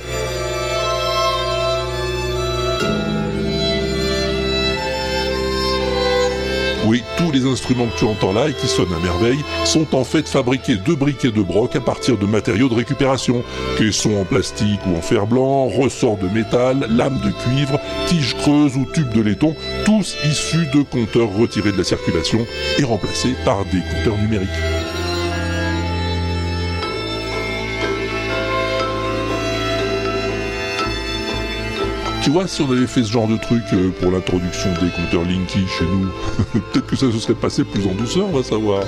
Oui, 6.92 7.02
tous 7.16 7.30
les 7.30 7.46
instruments 7.46 7.87
que 7.87 7.99
tu 7.99 8.04
entends 8.04 8.34
là 8.34 8.50
et 8.50 8.52
qui 8.52 8.68
sonnent 8.68 8.92
à 8.92 8.99
merveille 8.99 9.42
sont 9.64 9.94
en 9.94 10.04
fait 10.04 10.28
fabriqués 10.28 10.76
de 10.76 10.92
briques 10.92 11.25
et 11.25 11.32
de 11.32 11.40
brocs 11.40 11.75
à 11.75 11.80
partir 11.80 12.18
de 12.18 12.26
matériaux 12.26 12.68
de 12.68 12.75
récupération, 12.75 13.42
caissons 13.78 14.20
en 14.20 14.26
plastique 14.26 14.80
ou 14.87 14.94
en 14.94 15.00
fer 15.00 15.26
blanc, 15.26 15.68
ressorts 15.68 16.18
de 16.18 16.28
métal, 16.28 16.87
lames 16.90 17.18
de 17.25 17.30
cuivre, 17.30 17.80
tiges 18.08 18.37
creuses 18.37 18.76
ou 18.76 18.84
tubes 18.84 19.14
de 19.14 19.22
laiton, 19.22 19.56
tous 19.87 20.18
issus 20.26 20.66
de 20.75 20.82
compteurs 20.82 21.32
retirés 21.32 21.72
de 21.72 21.78
la 21.78 21.84
circulation 21.84 22.46
et 22.78 22.84
remplacés 22.84 23.37
par 23.42 23.64
des 23.64 23.80
compteurs 23.80 24.18
numériques. 24.18 24.50
Tu 32.23 32.31
vois, 32.31 32.47
si 32.47 32.62
on 32.62 32.71
avait 32.71 32.87
fait 32.87 33.02
ce 33.02 33.11
genre 33.11 33.26
de 33.26 33.37
truc 33.37 33.64
euh, 33.73 33.91
pour 34.00 34.12
l'introduction 34.12 34.71
des 34.75 34.91
compteurs 34.91 35.25
Linky 35.25 35.67
chez 35.67 35.85
nous, 35.85 36.09
peut-être 36.73 36.87
que 36.87 36.95
ça 36.95 37.11
se 37.11 37.19
serait 37.19 37.35
passé 37.35 37.64
plus 37.64 37.85
en 37.85 37.95
douceur, 37.95 38.26
on 38.29 38.37
va 38.37 38.45
savoir. 38.45 38.85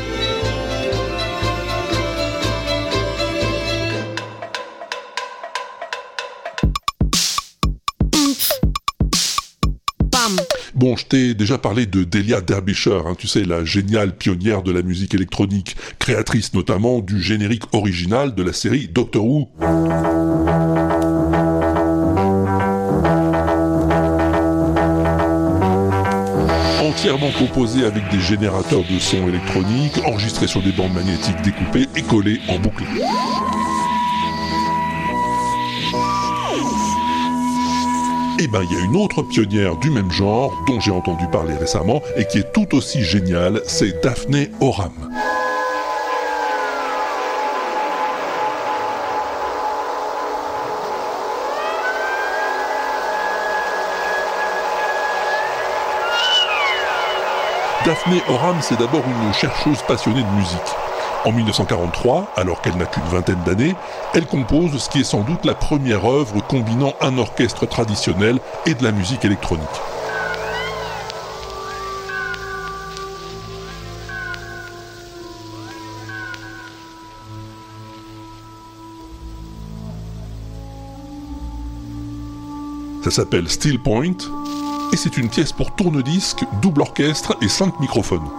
Bon, 10.76 10.96
je 10.96 11.06
t'ai 11.06 11.34
déjà 11.34 11.58
parlé 11.58 11.86
de 11.86 12.04
Delia 12.04 12.40
Derbyshire, 12.40 13.06
hein, 13.06 13.14
tu 13.18 13.26
sais, 13.26 13.44
la 13.44 13.64
géniale 13.64 14.16
pionnière 14.16 14.62
de 14.62 14.70
la 14.70 14.82
musique 14.82 15.12
électronique, 15.12 15.76
créatrice 15.98 16.54
notamment 16.54 17.00
du 17.00 17.20
générique 17.20 17.64
original 17.72 18.34
de 18.36 18.42
la 18.44 18.52
série 18.52 18.86
Doctor 18.86 19.24
Who. 19.24 19.48
Entièrement 27.04 27.32
composé 27.38 27.84
avec 27.84 28.08
des 28.08 28.18
générateurs 28.18 28.82
de 28.82 28.98
son 28.98 29.28
électroniques, 29.28 29.98
enregistrés 30.06 30.46
sur 30.46 30.62
des 30.62 30.72
bandes 30.72 30.94
magnétiques 30.94 31.42
découpées 31.42 31.86
et 31.94 32.00
collées 32.00 32.40
en 32.48 32.58
boucle. 32.58 32.82
Eh 38.40 38.48
ben, 38.48 38.62
il 38.62 38.74
y 38.74 38.80
a 38.80 38.84
une 38.86 38.96
autre 38.96 39.20
pionnière 39.20 39.76
du 39.76 39.90
même 39.90 40.10
genre 40.10 40.50
dont 40.66 40.80
j'ai 40.80 40.92
entendu 40.92 41.26
parler 41.30 41.54
récemment 41.54 42.00
et 42.16 42.24
qui 42.24 42.38
est 42.38 42.52
tout 42.54 42.74
aussi 42.74 43.02
géniale, 43.02 43.60
c'est 43.66 44.02
Daphné 44.02 44.50
Oram. 44.62 45.03
Daphné 57.84 58.22
Oram, 58.30 58.56
c'est 58.62 58.78
d'abord 58.78 59.02
une 59.06 59.34
chercheuse 59.34 59.82
passionnée 59.82 60.22
de 60.22 60.36
musique. 60.38 60.58
En 61.26 61.32
1943, 61.32 62.32
alors 62.34 62.62
qu'elle 62.62 62.78
n'a 62.78 62.86
qu'une 62.86 63.04
vingtaine 63.04 63.42
d'années, 63.44 63.74
elle 64.14 64.24
compose 64.24 64.78
ce 64.78 64.88
qui 64.88 65.00
est 65.00 65.04
sans 65.04 65.20
doute 65.20 65.44
la 65.44 65.54
première 65.54 66.06
œuvre 66.06 66.40
combinant 66.46 66.94
un 67.02 67.18
orchestre 67.18 67.66
traditionnel 67.66 68.38
et 68.64 68.72
de 68.72 68.82
la 68.82 68.90
musique 68.90 69.26
électronique. 69.26 69.68
Ça 83.02 83.10
s'appelle 83.10 83.50
Steel 83.50 83.78
Point 83.78 84.16
et 84.94 84.96
c'est 84.96 85.16
une 85.16 85.28
pièce 85.28 85.50
pour 85.50 85.74
tourne-disque, 85.74 86.44
double 86.62 86.82
orchestre 86.82 87.36
et 87.42 87.48
5 87.48 87.80
microphones. 87.80 88.30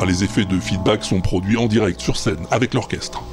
Ah, 0.00 0.04
les 0.06 0.22
effets 0.22 0.44
de 0.44 0.60
feedback 0.60 1.02
sont 1.02 1.20
produits 1.20 1.56
en 1.56 1.66
direct 1.66 2.00
sur 2.00 2.16
scène 2.16 2.46
avec 2.52 2.74
l'orchestre. 2.74 3.24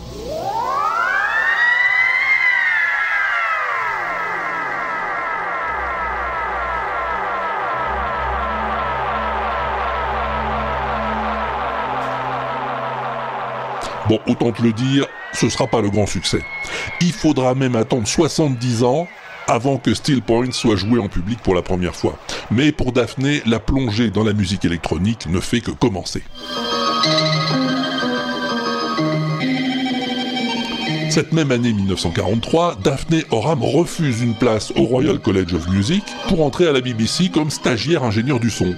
Bon, 14.10 14.20
autant 14.26 14.52
te 14.52 14.64
le 14.64 14.74
dire, 14.74 15.06
ce 15.32 15.48
sera 15.48 15.68
pas 15.68 15.82
le 15.82 15.92
grand 15.92 16.08
succès. 16.08 16.42
Il 17.02 17.14
faudra 17.14 17.54
même 17.54 17.76
attendre 17.76 18.08
70 18.08 18.82
ans 18.82 19.08
avant 19.48 19.78
que 19.78 19.94
Steel 19.94 20.22
Point 20.22 20.52
soit 20.52 20.76
joué 20.76 21.00
en 21.00 21.08
public 21.08 21.40
pour 21.44 21.56
la 21.56 21.62
première 21.62 21.96
fois. 21.96 22.18
Mais 22.52 22.72
pour 22.72 22.92
Daphné, 22.92 23.42
la 23.46 23.60
plongée 23.60 24.10
dans 24.10 24.24
la 24.24 24.34
musique 24.34 24.66
électronique 24.66 25.28
ne 25.28 25.40
fait 25.40 25.62
que 25.62 25.72
commencer. 25.72 26.24
Cette 31.14 31.32
même 31.32 31.52
année 31.52 31.74
1943, 31.74 32.78
Daphné 32.84 33.24
Oram 33.30 33.62
refuse 33.62 34.24
une 34.24 34.34
place 34.34 34.74
au 34.76 34.82
Royal 34.82 35.20
College 35.20 35.54
of 35.54 35.70
Music 35.70 36.04
pour 36.28 36.44
entrer 36.44 36.68
à 36.68 36.72
la 36.72 36.82
BBC 36.82 37.30
comme 37.30 37.52
stagiaire 37.52 38.04
ingénieur 38.04 38.40
du 38.40 38.50
son. 38.50 38.74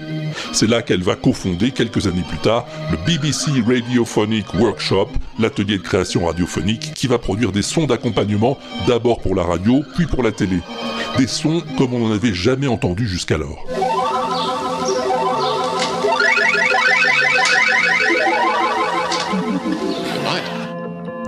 C'est 0.51 0.67
là 0.67 0.81
qu'elle 0.81 1.01
va 1.01 1.15
cofonder 1.15 1.71
quelques 1.71 2.07
années 2.07 2.25
plus 2.27 2.39
tard 2.39 2.65
le 2.91 2.97
BBC 3.05 3.51
Radiophonic 3.65 4.53
Workshop, 4.55 5.11
l'atelier 5.39 5.77
de 5.77 5.83
création 5.83 6.25
radiophonique 6.25 6.93
qui 6.93 7.07
va 7.07 7.19
produire 7.19 7.53
des 7.53 7.61
sons 7.61 7.85
d'accompagnement 7.85 8.57
d'abord 8.85 9.21
pour 9.21 9.33
la 9.33 9.43
radio 9.43 9.81
puis 9.95 10.05
pour 10.05 10.21
la 10.21 10.33
télé. 10.33 10.59
Des 11.17 11.27
sons 11.27 11.63
comme 11.77 11.93
on 11.93 12.05
n'en 12.05 12.13
avait 12.13 12.33
jamais 12.33 12.67
entendu 12.67 13.07
jusqu'alors. 13.07 13.65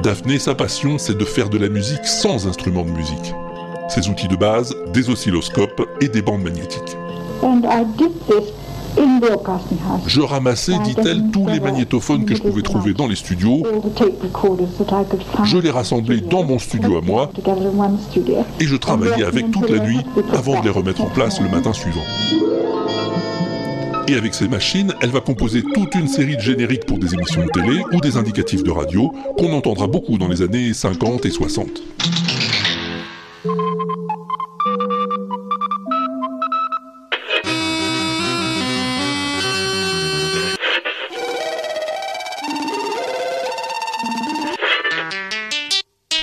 Daphné, 0.08 0.40
sa 0.40 0.56
passion, 0.56 0.98
c'est 0.98 1.18
de 1.18 1.26
faire 1.26 1.50
de 1.50 1.58
la 1.58 1.68
musique 1.68 2.06
sans 2.06 2.48
instrument 2.48 2.86
de 2.86 2.92
musique. 2.92 3.34
Ses 3.90 4.08
outils 4.08 4.30
de 4.30 4.38
base, 4.38 4.74
des 4.94 5.10
oscilloscopes 5.10 5.86
et 6.00 6.08
des 6.08 6.22
bandes 6.22 6.44
magnétiques. 6.44 6.96
Je 10.08 10.22
ramassais, 10.22 10.80
dit-elle, 10.86 11.30
tous 11.34 11.46
les 11.48 11.60
magnétophones 11.60 12.24
que 12.24 12.36
je 12.36 12.42
pouvais 12.42 12.62
trouver 12.62 12.94
dans 12.94 13.08
les 13.08 13.18
studios. 13.18 13.64
Je 15.44 15.58
les 15.58 15.72
rassemblais 15.72 16.22
dans 16.22 16.46
mon 16.46 16.58
studio 16.58 17.00
à 17.00 17.02
moi 17.02 17.30
et 18.62 18.66
je 18.66 18.76
travaillais 18.78 19.26
avec 19.26 19.52
toute 19.52 19.70
la 19.70 19.86
nuit 19.86 20.00
avant 20.32 20.62
de 20.62 20.64
les 20.64 20.72
remettre 20.72 21.02
en 21.02 21.10
place 21.10 21.42
le 21.42 21.50
matin 21.50 21.74
suivant. 21.74 22.06
Et 24.10 24.16
avec 24.16 24.34
ces 24.34 24.48
machines, 24.48 24.94
elle 25.02 25.10
va 25.10 25.20
composer 25.20 25.64
toute 25.74 25.94
une 25.96 26.08
série 26.08 26.38
de 26.38 26.42
génériques 26.42 26.86
pour 26.86 26.98
des 26.98 27.14
émissions 27.14 27.46
de 27.46 27.50
télé 27.50 27.84
ou 27.92 28.00
des 28.00 28.16
indicatifs 28.16 28.64
de 28.64 28.72
radio 28.72 29.12
qu'on 29.38 29.52
entendra 29.52 29.88
beaucoup 29.88 30.18
dans 30.18 30.30
les 30.30 30.42
années 30.42 30.74
50 30.74 31.26
et 31.26 31.30
60. 31.30 31.68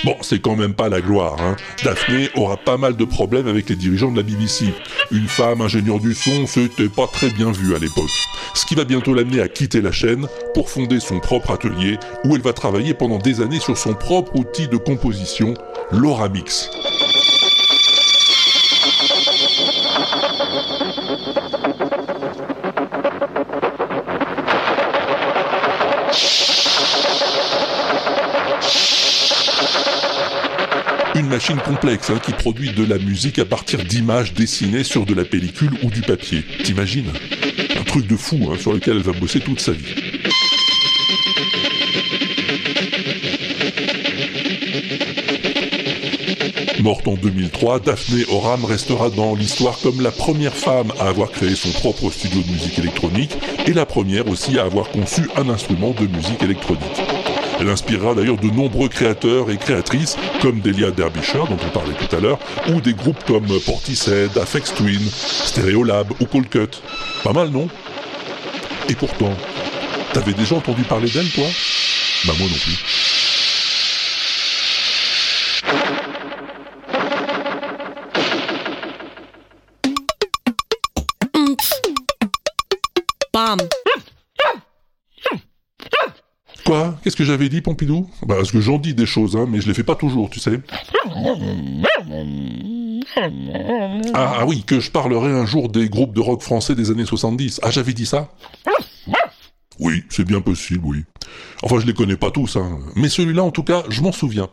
Bon, 0.05 0.15
c'est 0.21 0.39
quand 0.39 0.55
même 0.55 0.75
pas 0.75 0.87
la 0.87 1.01
gloire, 1.01 1.35
hein. 1.41 1.55
Daphné 1.83 2.29
aura 2.35 2.57
pas 2.57 2.77
mal 2.77 2.95
de 2.95 3.05
problèmes 3.05 3.47
avec 3.47 3.69
les 3.69 3.75
dirigeants 3.75 4.11
de 4.11 4.17
la 4.17 4.21
BBC. 4.21 4.65
Une 5.09 5.27
femme 5.27 5.61
ingénieure 5.61 5.99
du 5.99 6.13
son, 6.13 6.45
c'était 6.45 6.89
pas 6.89 7.07
très 7.07 7.31
bien 7.31 7.51
vu 7.51 7.75
à 7.75 7.79
l'époque. 7.79 8.11
Ce 8.53 8.67
qui 8.67 8.75
va 8.75 8.83
bientôt 8.83 9.15
l'amener 9.15 9.41
à 9.41 9.47
quitter 9.47 9.81
la 9.81 9.91
chaîne 9.91 10.27
pour 10.53 10.69
fonder 10.69 10.99
son 10.99 11.19
propre 11.19 11.49
atelier 11.49 11.97
où 12.23 12.35
elle 12.35 12.43
va 12.43 12.53
travailler 12.53 12.93
pendant 12.93 13.17
des 13.17 13.41
années 13.41 13.59
sur 13.59 13.79
son 13.79 13.95
propre 13.95 14.35
outil 14.35 14.67
de 14.67 14.77
composition, 14.77 15.55
l'Oramix. 15.91 16.69
Machine 31.35 31.57
complexe 31.57 32.09
hein, 32.09 32.19
qui 32.23 32.31
produit 32.31 32.71
de 32.71 32.85
la 32.85 32.97
musique 32.97 33.39
à 33.39 33.45
partir 33.45 33.83
d'images 33.83 34.33
dessinées 34.33 34.85
sur 34.85 35.05
de 35.05 35.13
la 35.13 35.25
pellicule 35.25 35.73
ou 35.83 35.89
du 35.89 35.99
papier. 35.99 36.45
T'imagines? 36.63 37.11
Un 37.77 37.83
truc 37.83 38.07
de 38.07 38.15
fou 38.15 38.39
hein, 38.49 38.55
sur 38.57 38.71
lequel 38.71 38.95
elle 38.95 39.03
va 39.03 39.11
bosser 39.11 39.41
toute 39.41 39.59
sa 39.59 39.73
vie. 39.73 39.83
Morte 46.79 47.05
en 47.05 47.15
2003, 47.15 47.81
Daphné 47.81 48.23
Oram 48.31 48.63
restera 48.63 49.09
dans 49.09 49.35
l'histoire 49.35 49.77
comme 49.83 49.99
la 49.99 50.11
première 50.11 50.55
femme 50.55 50.93
à 51.01 51.09
avoir 51.09 51.31
créé 51.31 51.53
son 51.55 51.71
propre 51.71 52.11
studio 52.11 52.43
de 52.43 52.51
musique 52.53 52.79
électronique 52.79 53.37
et 53.67 53.73
la 53.73 53.85
première 53.85 54.29
aussi 54.29 54.57
à 54.57 54.63
avoir 54.63 54.87
conçu 54.87 55.29
un 55.35 55.49
instrument 55.49 55.91
de 55.99 56.07
musique 56.07 56.41
électronique. 56.41 57.24
Elle 57.59 57.69
inspirera 57.69 58.13
d'ailleurs 58.13 58.37
de 58.37 58.47
nombreux 58.47 58.89
créateurs 58.89 59.49
et 59.49 59.57
créatrices 59.57 60.17
comme 60.41 60.59
Delia 60.59 60.91
Derbyshire 60.91 61.47
dont 61.47 61.57
on 61.65 61.69
parlait 61.69 61.93
tout 61.93 62.15
à 62.15 62.19
l'heure 62.19 62.39
ou 62.69 62.81
des 62.81 62.93
groupes 62.93 63.23
comme 63.25 63.47
Portishead, 63.65 64.37
Afex 64.37 64.73
Twin, 64.73 65.01
Stereolab 65.09 66.11
ou 66.19 66.25
Cold 66.25 66.49
Cut. 66.49 66.81
Pas 67.23 67.33
mal 67.33 67.49
non? 67.49 67.67
Et 68.89 68.95
pourtant, 68.95 69.33
t'avais 70.13 70.33
déjà 70.33 70.55
entendu 70.55 70.83
parler 70.83 71.09
d'elle 71.09 71.29
toi? 71.29 71.47
Bah 72.25 72.33
moi 72.37 72.47
non 72.49 72.57
plus. 72.57 73.14
Qu'est-ce 87.05 87.15
que 87.15 87.23
j'avais 87.23 87.49
dit, 87.49 87.61
Pompidou? 87.61 88.09
Bah, 88.25 88.33
parce 88.37 88.51
que 88.51 88.59
j'en 88.59 88.79
dis 88.79 88.95
des 88.95 89.05
choses, 89.05 89.35
hein, 89.35 89.45
mais 89.47 89.61
je 89.61 89.67
les 89.67 89.75
fais 89.75 89.83
pas 89.83 89.93
toujours, 89.93 90.27
tu 90.31 90.39
sais. 90.39 90.59
Ah, 94.15 94.37
ah 94.39 94.45
oui, 94.47 94.63
que 94.63 94.79
je 94.79 94.89
parlerai 94.89 95.29
un 95.29 95.45
jour 95.45 95.69
des 95.69 95.87
groupes 95.87 96.15
de 96.15 96.19
rock 96.19 96.41
français 96.41 96.73
des 96.73 96.89
années 96.89 97.05
70. 97.05 97.59
Ah, 97.61 97.69
j'avais 97.69 97.93
dit 97.93 98.07
ça? 98.07 98.31
Oui, 99.79 100.03
c'est 100.09 100.25
bien 100.25 100.41
possible, 100.41 100.81
oui. 100.83 101.03
Enfin, 101.61 101.77
je 101.79 101.85
les 101.85 101.93
connais 101.93 102.17
pas 102.17 102.31
tous, 102.31 102.55
hein. 102.55 102.79
Mais 102.95 103.07
celui-là, 103.07 103.43
en 103.43 103.51
tout 103.51 103.61
cas, 103.61 103.83
je 103.89 104.01
m'en 104.01 104.11
souviens. 104.11 104.49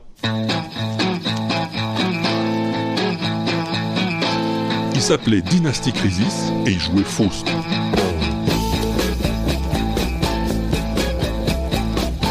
Il 4.95 5.01
s'appelait 5.01 5.41
Dynasty 5.41 5.91
Crisis 5.93 6.53
et 6.67 6.73
il 6.73 6.81
jouait 6.81 7.03
Faust. 7.03 7.49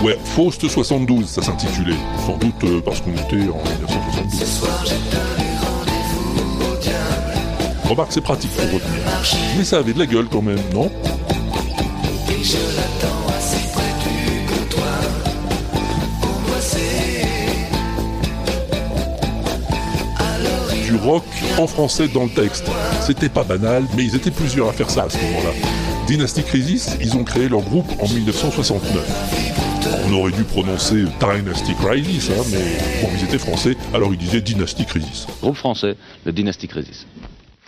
Ouais, 0.04 0.18
Faust 0.24 0.68
72, 0.68 1.28
ça 1.28 1.42
s'intitulait. 1.44 1.96
Sans 2.26 2.38
doute 2.38 2.64
euh, 2.64 2.82
parce 2.82 3.02
qu'on 3.02 3.12
était 3.12 3.50
en 3.50 3.62
1972. 3.64 4.94
Remarque, 7.88 8.12
c'est 8.12 8.22
pratique 8.22 8.52
pour 8.52 8.66
retenir. 8.66 9.02
Mais 9.58 9.64
ça 9.64 9.78
avait 9.78 9.94
de 9.94 10.00
la 10.00 10.06
gueule 10.08 10.28
quand 10.32 10.42
même, 10.42 10.60
non? 10.74 10.90
Rock 21.04 21.24
en 21.58 21.66
français 21.66 22.08
dans 22.08 22.26
le 22.26 22.30
texte. 22.30 22.66
C'était 23.02 23.30
pas 23.30 23.44
banal, 23.44 23.86
mais 23.96 24.04
ils 24.04 24.16
étaient 24.16 24.30
plusieurs 24.30 24.70
à 24.70 24.72
faire 24.72 24.90
ça 24.90 25.04
à 25.04 25.10
ce 25.10 25.18
moment-là. 25.18 25.50
Dynasty 26.06 26.44
Crisis, 26.44 26.96
ils 27.02 27.16
ont 27.16 27.24
créé 27.24 27.50
leur 27.50 27.62
groupe 27.62 27.92
en 28.00 28.08
1969. 28.08 29.41
On 30.08 30.14
aurait 30.14 30.32
dû 30.32 30.44
prononcer 30.44 31.06
Dynasty 31.20 31.74
Crisis, 31.76 32.30
hein, 32.30 32.44
mais 32.52 32.78
bon, 33.02 33.10
ils 33.18 33.24
étaient 33.24 33.38
français, 33.38 33.76
alors 33.94 34.12
ils 34.14 34.18
disaient 34.18 34.42
Dynasty 34.42 34.86
Crisis. 34.86 35.28
Groupe 35.42 35.56
français, 35.56 35.96
le 36.26 36.32
Dynasty 36.32 36.68
Crisis. 36.68 37.06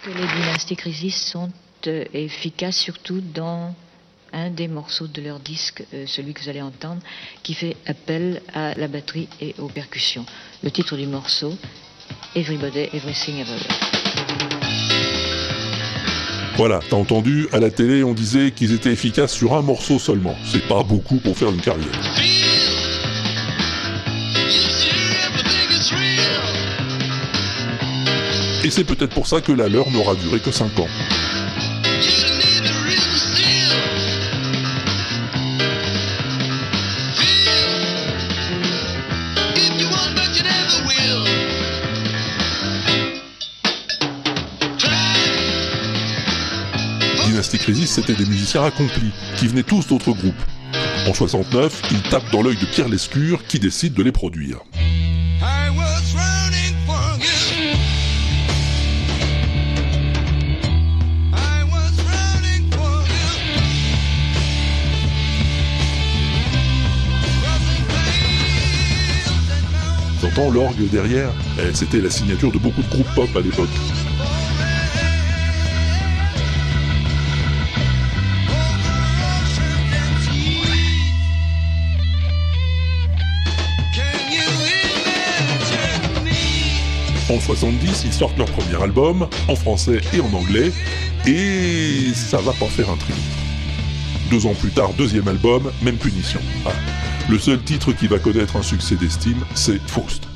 que 0.04 0.10
les 0.10 0.28
dynasties 0.28 0.76
Crisis 0.76 1.16
sont 1.16 1.50
euh, 1.88 2.04
efficaces 2.14 2.78
surtout 2.78 3.22
dans 3.22 3.74
un 4.34 4.50
des 4.50 4.68
morceaux 4.68 5.08
de 5.08 5.22
leur 5.22 5.40
disque, 5.40 5.84
euh, 5.94 6.06
celui 6.08 6.34
que 6.34 6.42
vous 6.42 6.50
allez 6.50 6.62
entendre, 6.62 7.02
qui 7.44 7.54
fait 7.54 7.78
appel 7.86 8.42
à 8.54 8.74
la 8.76 8.88
batterie 8.88 9.28
et 9.40 9.56
aux 9.60 9.68
percussions. 9.70 10.26
Le 10.64 10.72
titre 10.72 10.98
du 10.98 11.06
morceau, 11.06 11.54
Everybody, 12.36 12.90
Everything, 12.94 13.40
Everywhere. 13.40 13.94
Voilà, 16.56 16.80
t'as 16.88 16.98
entendu, 16.98 17.48
à 17.52 17.60
la 17.60 17.72
télé 17.72 18.04
on 18.04 18.14
disait 18.14 18.52
qu'ils 18.52 18.74
étaient 18.74 18.92
efficaces 18.92 19.34
sur 19.34 19.56
un 19.56 19.62
morceau 19.64 19.98
seulement. 19.98 20.36
C'est 20.46 20.68
pas 20.68 20.84
beaucoup 20.84 21.18
pour 21.18 21.36
faire 21.36 21.50
une 21.50 21.62
carrière. 21.62 21.88
Et 28.66 28.70
c'est 28.70 28.86
peut-être 28.86 29.14
pour 29.14 29.28
ça 29.28 29.42
que 29.42 29.52
la 29.52 29.68
leur 29.68 29.92
n'aura 29.92 30.16
duré 30.16 30.40
que 30.40 30.52
5 30.52 30.80
ans. 30.80 30.88
Dynasty 47.26 47.58
Crisis, 47.58 47.92
c'était 47.92 48.14
des 48.14 48.26
musiciens 48.26 48.64
accomplis, 48.64 49.12
qui 49.36 49.48
venaient 49.48 49.64
tous 49.64 49.88
d'autres 49.88 50.12
groupes. 50.12 50.34
En 51.06 51.14
69, 51.14 51.82
ils 51.92 52.02
tapent 52.04 52.32
dans 52.32 52.42
l'œil 52.42 52.56
de 52.56 52.66
Pierre 52.66 52.88
Lescure, 52.88 53.46
qui 53.46 53.60
décide 53.60 53.94
de 53.94 54.04
les 54.04 54.14
produire. 54.14 54.60
T'entends 70.24 70.50
l'orgue 70.52 70.90
derrière 70.90 71.34
Eh, 71.60 71.74
C'était 71.74 72.00
la 72.00 72.10
signature 72.10 72.50
de 72.50 72.58
beaucoup 72.58 72.82
de 72.82 72.88
groupes 72.88 73.14
pop 73.14 73.30
à 73.36 73.42
l'époque. 73.42 73.68
En 87.30 87.40
70, 87.42 88.04
ils 88.06 88.14
sortent 88.14 88.38
leur 88.38 88.48
premier 88.48 88.82
album, 88.82 89.28
en 89.50 89.56
français 89.58 90.00
et 90.14 90.22
en 90.22 90.34
anglais, 90.34 90.72
et 91.28 92.14
ça 92.14 92.38
va 92.38 92.54
pas 92.54 92.68
faire 92.68 92.90
un 92.90 92.96
tri. 92.96 93.14
Deux 94.30 94.46
ans 94.46 94.54
plus 94.54 94.72
tard, 94.72 94.94
deuxième 94.94 95.28
album, 95.28 95.70
même 95.82 95.98
punition. 95.98 96.40
Ah. 96.66 97.03
Le 97.30 97.40
seul 97.40 97.62
titre 97.64 97.94
qui 97.94 98.08
va 98.08 98.20
connaître 98.20 98.58
un 98.58 98.62
succès 98.62 98.96
d'estime, 98.96 99.46
c'est 99.56 99.80
Faust. 99.88 100.33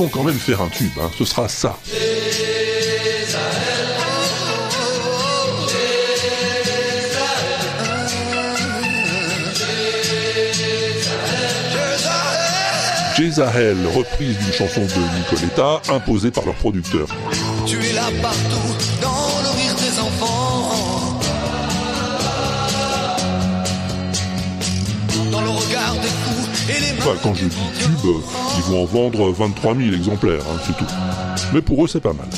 Vont 0.00 0.08
quand 0.08 0.24
même 0.24 0.38
faire 0.38 0.62
un 0.62 0.68
tube, 0.70 0.92
hein. 0.98 1.10
ce 1.18 1.26
sera 1.26 1.46
ça. 1.46 1.76
Jezahel, 13.14 13.76
reprise 13.94 14.38
d'une 14.38 14.52
chanson 14.54 14.80
de 14.80 15.18
Nicoletta, 15.18 15.82
imposée 15.92 16.30
par 16.30 16.46
leur 16.46 16.54
producteur. 16.54 17.06
Tu 17.66 17.76
es 17.84 17.92
là 17.92 18.08
partout, 18.22 18.74
dans 19.02 19.42
le 19.42 19.50
rire 19.58 19.74
des 19.74 20.00
enfants. 20.00 21.20
Dans 25.30 25.42
le 25.42 25.50
regard 25.50 25.94
des 25.96 26.29
Enfin, 26.98 27.16
quand 27.22 27.34
je 27.34 27.46
dis 27.46 27.56
tube, 27.78 28.10
ils 28.56 28.62
vont 28.64 28.82
en 28.82 28.86
vendre 28.86 29.30
23 29.32 29.74
000 29.76 29.94
exemplaires, 29.94 30.42
hein, 30.42 30.60
c'est 30.66 30.76
tout. 30.76 30.90
Mais 31.52 31.62
pour 31.62 31.84
eux, 31.84 31.88
c'est 31.88 32.00
pas 32.00 32.12
mal. 32.12 32.28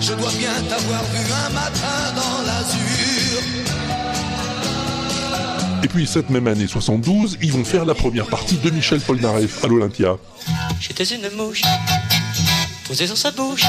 Je 0.00 0.12
dois 0.14 0.30
bien 0.38 0.50
t'avoir 0.68 1.02
vu 1.04 1.18
un 1.18 1.50
matin 1.50 2.14
dans 2.14 2.46
l'azur. 2.46 3.42
Et 5.82 5.88
puis, 5.88 6.06
cette 6.06 6.30
même 6.30 6.46
année 6.46 6.66
72, 6.66 7.38
ils 7.42 7.52
vont 7.52 7.64
faire 7.64 7.84
la 7.84 7.94
première 7.94 8.26
partie 8.26 8.56
de 8.56 8.70
Michel 8.70 9.00
Polnareff 9.00 9.64
à 9.64 9.68
l'Olympia. 9.68 10.16
J'étais 10.80 11.04
une 11.04 11.28
mouche 11.36 11.62
posée 12.86 13.06
sur 13.06 13.18
sa 13.18 13.30
bouche. 13.30 13.64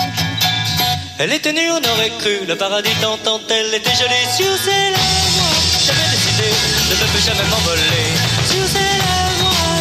Elle 1.19 1.33
était 1.33 1.51
nue, 1.51 1.69
on 1.71 1.93
aurait 1.93 2.11
cru 2.19 2.45
le 2.47 2.55
paradis 2.55 2.89
tant 3.01 3.17
tant 3.17 3.41
elle 3.49 3.73
était 3.73 3.89
jolie 3.91 4.27
sur 4.37 4.55
ses 4.63 4.71
lèvres. 4.71 5.59
J'avais 5.85 6.09
décidé 6.11 6.49
de 6.89 6.95
ne 6.95 7.07
plus 7.11 7.25
jamais 7.25 7.49
m'envoler. 7.49 8.07
Sur 8.47 8.65
ses 8.67 8.79
lèvres, 8.79 8.98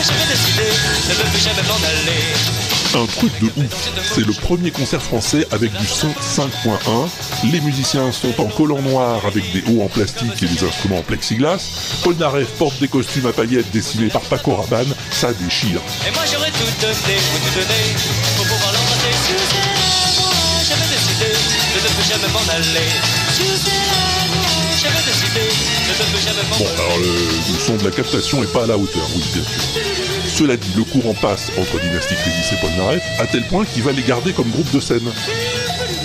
j'avais 0.09 0.27
décidé 0.33 0.65
de 1.09 1.13
ne 1.25 1.31
plus 1.31 1.43
jamais 1.43 1.63
m'en 1.69 1.77
aller. 1.77 2.23
Un 2.95 3.05
truc 3.07 3.33
de 3.41 3.47
ouf. 3.61 3.91
C'est 4.15 4.27
le 4.27 4.33
premier 4.33 4.71
concert 4.71 5.03
français 5.03 5.47
avec 5.51 5.71
du 5.77 5.87
son 5.87 6.09
5.1. 6.09 7.09
Les 7.53 7.61
musiciens 7.61 8.11
sont 8.13 8.41
en 8.41 8.47
collant 8.47 8.81
noir 8.81 9.27
avec 9.27 9.45
des 9.53 9.63
hauts 9.71 9.83
en 9.83 9.89
plastique 9.89 10.43
et 10.43 10.47
des 10.47 10.65
instruments 10.65 10.99
en 10.99 11.03
plexiglas. 11.03 11.61
Polnareff 12.03 12.49
porte 12.59 12.81
des 12.81 12.89
costumes 12.89 13.27
à 13.27 13.33
paillettes 13.33 13.71
dessinés 13.73 14.09
par 14.09 14.23
Paco 14.23 14.55
Rabanne. 14.55 14.95
Ça 15.11 15.33
déchire. 15.35 15.81
Et 16.09 16.11
moi 16.13 16.23
j'aurais 16.33 16.51
tout 16.51 16.73
donné, 16.81 17.17
ou 17.19 17.39
tout 17.45 17.55
donné, 17.61 17.83
pour 18.37 18.47
pouvoir 18.47 18.73
l'embrasser 18.73 19.15
sur 19.27 19.39
ses 19.51 19.61
lèvres. 19.69 20.33
J'avais 20.69 20.89
décidé 20.89 21.29
de 21.29 21.81
ne 21.85 21.95
plus 21.95 22.09
jamais 22.09 22.33
m'en 22.33 22.53
aller. 22.55 22.89
Sur 23.37 23.45
ses 23.45 23.71
lèvres, 23.71 24.49
j'avais 24.81 25.05
décidé 25.05 25.45
de 25.45 25.93
ne 25.93 26.09
plus 26.09 26.25
jamais 26.25 26.45
m'en 26.49 26.57
Bon, 26.57 26.83
alors 26.83 26.99
le, 26.99 27.53
le 27.53 27.59
son 27.61 27.77
de 27.77 27.85
la 27.85 27.91
captation 27.91 28.43
est 28.43 28.53
pas 28.53 28.65
à 28.65 28.67
la 28.67 28.79
hauteur, 28.79 29.05
oui, 29.15 29.23
bien 29.35 29.43
sûr. 29.45 29.98
Cela 30.39 30.57
dit, 30.57 30.73
le 30.77 30.85
courant 30.85 31.15
passe 31.15 31.51
entre 31.59 31.81
Dynasty 31.81 32.15
Crisis 32.15 32.53
et 32.53 32.61
Polnareff 32.61 33.03
à 33.19 33.27
tel 33.27 33.43
point 33.49 33.65
qu'il 33.65 33.83
va 33.83 33.91
les 33.91 34.05
garder 34.05 34.33
comme 34.33 34.49
groupe 34.51 34.71
de 34.71 34.79
scène. 34.79 35.11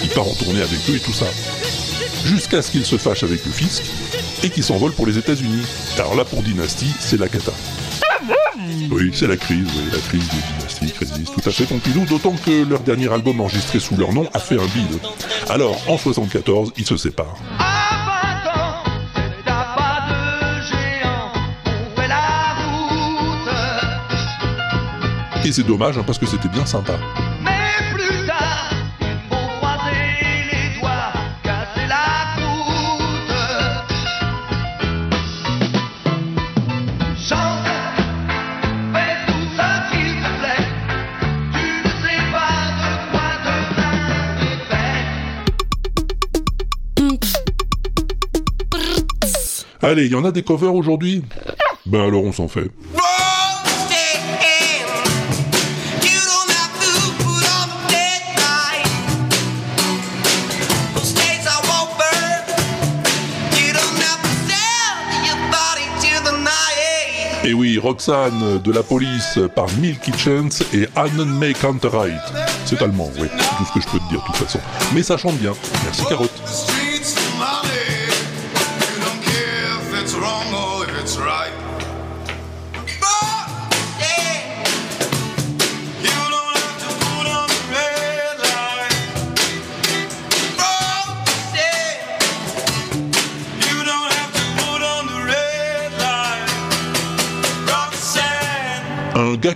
Il 0.01 0.09
part 0.09 0.27
en 0.27 0.33
tournée 0.33 0.59
avec 0.59 0.79
eux 0.89 0.95
et 0.95 0.99
tout 0.99 1.13
ça. 1.13 1.27
Jusqu'à 2.25 2.63
ce 2.63 2.71
qu'il 2.71 2.83
se 2.83 2.97
fâche 2.97 3.21
avec 3.21 3.45
le 3.45 3.51
fisc 3.51 3.83
et 4.41 4.49
qu'il 4.49 4.63
s'envole 4.63 4.91
pour 4.93 5.05
les 5.05 5.19
États-Unis. 5.19 5.61
Alors 5.99 6.15
là, 6.15 6.25
pour 6.25 6.41
Dynasty, 6.41 6.87
c'est 6.99 7.19
la 7.19 7.29
cata. 7.29 7.51
Oui, 8.89 9.11
c'est 9.13 9.27
la 9.27 9.37
crise, 9.37 9.67
oui, 9.67 9.91
la 9.91 9.99
crise 9.99 10.27
de 10.27 10.57
Dynasty 10.57 10.91
Crisis, 10.93 11.29
tout 11.31 11.47
à 11.47 11.51
fait 11.51 11.65
Pompidou, 11.65 12.03
d'autant 12.05 12.33
que 12.43 12.67
leur 12.67 12.79
dernier 12.79 13.13
album 13.13 13.39
enregistré 13.39 13.79
sous 13.79 13.95
leur 13.97 14.13
nom 14.13 14.27
a 14.33 14.39
fait 14.39 14.55
un 14.55 14.65
bide. 14.65 14.99
Alors, 15.47 15.79
en 15.87 15.99
74, 15.99 16.73
ils 16.75 16.85
se 16.87 16.97
séparent. 16.97 17.37
Et 25.45 25.51
c'est 25.51 25.63
dommage, 25.63 25.97
hein, 25.97 26.03
parce 26.05 26.17
que 26.17 26.25
c'était 26.25 26.47
bien 26.47 26.65
sympa. 26.65 26.93
Mais 27.43 27.51
plus 27.93 28.25
tard, 28.25 28.71
vont 29.29 29.47
croiser 29.57 29.91
les 30.49 30.79
doigts, 30.79 31.11
casser 31.43 31.85
la 31.85 32.31
croûte. 32.37 33.35
Chante, 37.19 37.67
fais 38.93 39.15
tout 39.27 39.45
ça 39.57 39.83
s'il 39.91 40.15
te 40.15 40.29
plaît. 40.39 40.63
Tu 41.51 41.65
ne 41.83 41.91
sais 42.01 42.23
pas 42.31 42.55
de 42.79 42.91
quoi 43.11 43.29
demain 43.43 43.97
est 44.39 44.61
fait. 49.81 49.85
Allez, 49.85 50.05
il 50.05 50.11
y 50.13 50.15
en 50.15 50.23
a 50.23 50.31
des 50.31 50.43
covers 50.43 50.73
aujourd'hui? 50.73 51.21
Ben 51.85 51.99
alors 52.07 52.23
on 52.23 52.31
s'en 52.31 52.47
fait. 52.47 52.71
Roxane 67.83 68.61
de 68.63 68.71
la 68.71 68.81
police 68.81 69.37
par 69.55 69.65
Milky 69.77 70.13
Chance 70.17 70.63
et 70.73 70.87
Annen 70.95 71.27
May. 71.37 71.53
C'est 72.63 72.81
allemand, 72.81 73.11
oui, 73.19 73.27
c'est 73.37 73.57
tout 73.57 73.65
ce 73.65 73.73
que 73.73 73.81
je 73.81 73.87
peux 73.89 73.99
te 73.99 74.09
dire 74.09 74.21
de 74.21 74.25
toute 74.25 74.37
façon. 74.37 74.59
Mais 74.93 75.03
ça 75.03 75.17
chante 75.17 75.35
bien. 75.35 75.51
Merci 75.83 76.05
Carotte. 76.05 76.42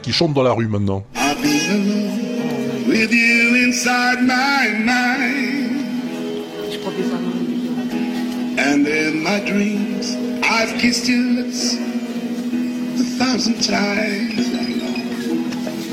Qui 0.08 0.14
chante 0.14 0.34
dans 0.34 0.44
la 0.44 0.54
rue 0.54 0.70
maintenant. 0.70 1.04
And 8.60 8.88
in 8.88 9.22
my 9.22 9.40
dreams, 9.46 10.16
I've 10.44 10.78
kissed 10.80 11.10
your 11.10 11.20
lips 11.20 11.76
a 11.76 13.04
thousand 13.20 13.62
times. 13.62 14.48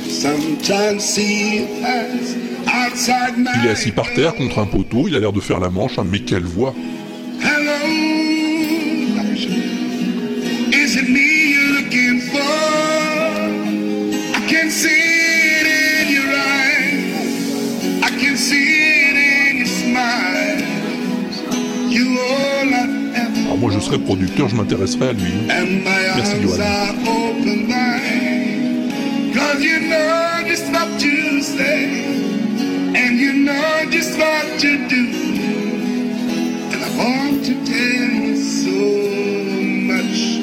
Sometimes 0.09 1.05
see 1.05 1.59
you 1.59 1.67
pass 1.83 2.37
outside 2.69 3.37
my 3.37 3.51
Il 3.63 3.67
est 3.67 3.71
assis 3.71 3.91
par 3.91 4.13
terre 4.15 4.37
contre 4.37 4.61
un 4.61 4.67
poteau, 4.67 5.09
il 5.09 5.17
a 5.17 5.19
l'air 5.19 5.33
de 5.33 5.41
faire 5.41 5.59
la 5.59 5.71
manche, 5.71 5.99
hein, 5.99 6.07
mais 6.09 6.21
quelle 6.21 6.45
voix 6.45 6.73
serais 23.95 24.05
producteur, 24.05 24.49
je 24.49 24.57
m'intéresserais 24.57 25.09
à 25.09 25.13
lui. 25.13 25.33
Merci 26.17 26.37
Johan. 26.43 26.57
want 36.97 37.45
to 37.45 37.55
tell 37.65 38.11
you 38.23 38.37
so 38.37 38.71
much. 39.91 40.39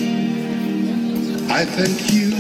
I 1.50 1.64
thank 1.64 2.12
you. 2.12 2.32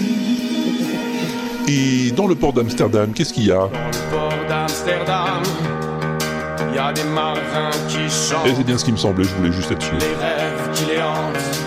Et 1.68 2.12
dans 2.12 2.28
le 2.28 2.36
port 2.36 2.52
d'Amsterdam, 2.52 3.14
qu'est-ce 3.14 3.34
qu'il 3.34 3.46
y 3.46 3.52
a? 3.52 3.70
Y 6.74 6.78
a 6.78 6.94
des 6.94 7.04
marins 7.04 7.72
qui 7.88 8.10
chantent. 8.10 8.48
Et 8.48 8.56
c'est 8.56 8.64
bien 8.64 8.78
ce 8.78 8.86
qui 8.86 8.92
me 8.92 8.98
semblait, 8.98 9.24
je 9.24 9.36
voulais 9.36 9.52
juste 9.52 9.72
être 9.72 9.82
sûr. 9.82 9.94
les 9.94 10.16
rêves 10.16 10.70
qui 10.74 10.86
les 10.86 11.02
hantent 11.02 11.62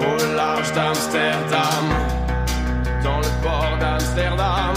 au 0.00 0.34
large 0.36 0.72
d'Amsterdam. 0.72 1.86
Dans 3.02 3.18
le 3.18 3.42
port 3.42 3.76
d'Amsterdam, 3.80 4.74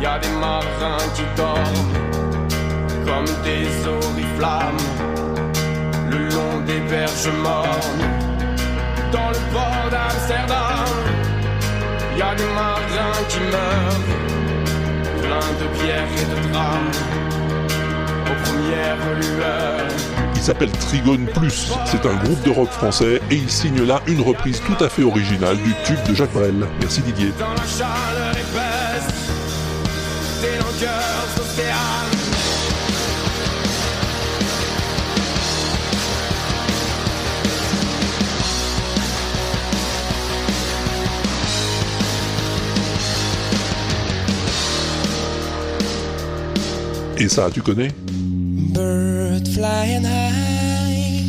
y 0.00 0.06
a 0.06 0.18
des 0.18 0.28
marins 0.40 1.04
qui 1.14 1.22
dorment 1.36 1.92
comme 3.04 3.26
des 3.44 3.66
oriflammes 3.86 4.76
le 6.10 6.28
long 6.28 6.60
des 6.66 6.80
berges 6.88 7.32
mornes. 7.42 8.04
Dans 9.10 9.30
le 9.30 9.52
port 9.52 9.88
d'Amsterdam, 9.90 10.86
y 12.16 12.22
a 12.22 12.34
des 12.34 12.44
marins 12.54 13.22
qui 13.28 13.40
meurent 13.40 14.12
pleins 15.20 15.52
de 15.60 15.78
pierres 15.78 16.06
et 16.18 16.24
de 16.24 16.52
drames 16.52 17.31
aux 18.32 18.42
premières 18.44 18.96
lueurs. 19.14 19.88
Il 20.34 20.42
s'appelle 20.42 20.70
Trigone 20.72 21.26
Plus, 21.26 21.72
c'est 21.86 22.04
un 22.04 22.14
groupe 22.16 22.42
de 22.42 22.50
rock 22.50 22.70
français 22.70 23.20
et 23.30 23.36
il 23.36 23.50
signe 23.50 23.84
là 23.84 24.00
une 24.06 24.20
reprise 24.20 24.60
tout 24.66 24.82
à 24.82 24.88
fait 24.88 25.04
originale 25.04 25.56
du 25.58 25.72
tube 25.84 26.02
de 26.08 26.14
Jacques 26.14 26.32
Brel. 26.32 26.66
Merci 26.80 27.00
Didier. 27.02 27.32
Dans 27.38 27.50
la 27.50 27.68
chaleur 27.68 28.32
épaisse 28.32 29.14
des 30.40 30.58
longueurs 30.58 32.21
Et 47.18 47.28
ça, 47.28 47.50
tu 47.52 47.62
connais? 47.62 47.90
Bird 48.74 49.46
flying 49.48 50.04
high, 50.04 51.22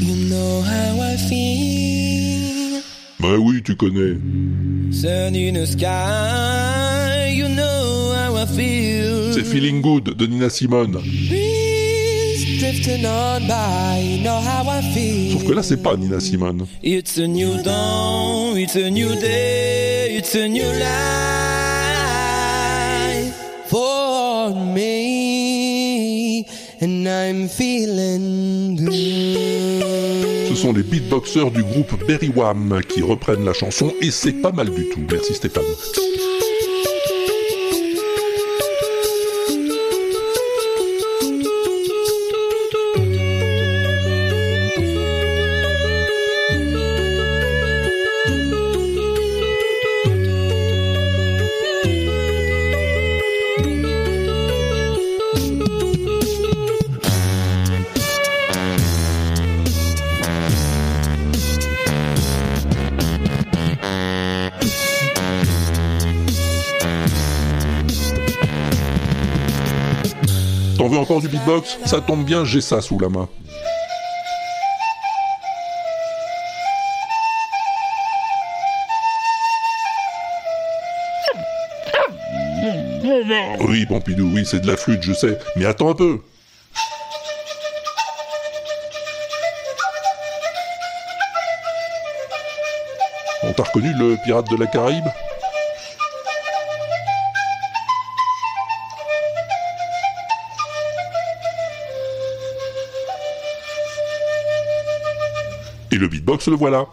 you 0.00 0.28
know 0.28 0.62
how 0.62 1.00
I 1.00 1.16
feel. 1.16 2.82
Bah 3.20 3.38
oui, 3.38 3.62
tu 3.62 3.76
connais. 3.76 4.18
Sun 4.90 5.34
in 5.34 5.54
the 5.54 5.66
sky, 5.66 7.32
you 7.34 7.48
know 7.48 8.12
how 8.14 8.36
I 8.36 8.46
feel. 8.46 9.32
C'est 9.34 9.44
Feeling 9.44 9.80
Good 9.82 10.16
de 10.16 10.26
Nina 10.26 10.48
Simone. 10.48 10.92
Breeze 10.92 12.58
drifting 12.58 13.04
on 13.04 13.46
by, 13.46 14.00
you 14.00 14.22
know 14.22 14.40
how 14.40 14.68
I 14.68 14.82
feel. 14.94 15.32
Sauf 15.32 15.44
que 15.46 15.52
là, 15.52 15.62
c'est 15.62 15.82
pas 15.82 15.96
Nina 15.96 16.20
Simone. 16.20 16.66
It's 16.82 17.18
a 17.18 17.26
new 17.26 17.62
dawn, 17.62 18.56
it's 18.56 18.76
a 18.76 18.90
new 18.90 19.14
day, 19.16 20.16
it's 20.16 20.34
a 20.34 20.48
new 20.48 20.64
life 20.64 21.55
Ce 30.48 30.54
sont 30.54 30.72
les 30.72 30.82
beatboxers 30.82 31.50
du 31.50 31.62
groupe 31.62 31.92
Berry 32.06 32.28
Wham 32.34 32.80
qui 32.88 33.02
reprennent 33.02 33.44
la 33.44 33.52
chanson 33.52 33.92
et 34.00 34.10
c'est 34.10 34.32
pas 34.32 34.52
mal 34.52 34.70
du 34.70 34.88
tout. 34.88 35.00
Merci 35.10 35.34
Stéphane. 35.34 35.64
Ça 71.84 72.00
tombe 72.00 72.24
bien, 72.24 72.44
j'ai 72.44 72.60
ça 72.60 72.80
sous 72.80 72.98
la 72.98 73.08
main. 73.08 73.28
Oui, 83.60 83.86
Pompidou, 83.86 84.32
oui, 84.34 84.44
c'est 84.44 84.60
de 84.60 84.66
la 84.66 84.76
flûte, 84.76 85.02
je 85.02 85.12
sais. 85.12 85.38
Mais 85.54 85.66
attends 85.66 85.90
un 85.90 85.94
peu. 85.94 86.20
On 93.44 93.52
t'a 93.52 93.62
reconnu 93.62 93.92
le 93.94 94.16
pirate 94.24 94.50
de 94.50 94.56
la 94.56 94.66
Caraïbe? 94.66 95.06
Beatbox, 106.26 106.48
le 106.48 106.56
voilà. 106.56 106.84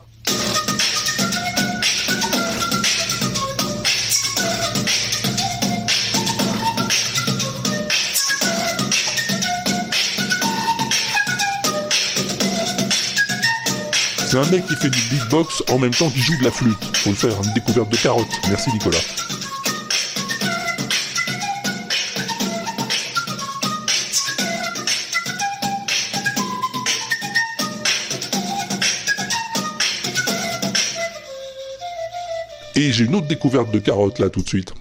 C'est 14.28 14.38
un 14.38 14.46
mec 14.52 14.68
qui 14.68 14.76
fait 14.76 14.90
du 14.90 15.00
beatbox 15.10 15.64
en 15.72 15.80
même 15.80 15.90
temps 15.90 16.10
qu'il 16.12 16.22
joue 16.22 16.38
de 16.38 16.44
la 16.44 16.52
flûte. 16.52 16.78
Faut 16.98 17.10
le 17.10 17.16
faire, 17.16 17.34
une 17.44 17.54
découverte 17.54 17.90
de 17.90 17.98
carottes. 17.98 18.28
Merci 18.50 18.72
Nicolas. 18.72 19.23
J'ai 32.94 33.06
une 33.06 33.16
autre 33.16 33.28
découverte 33.28 33.72
de 33.74 33.80
carottes 33.80 34.20
là 34.20 34.30
tout 34.30 34.44
de 34.44 34.48
suite. 34.48 34.72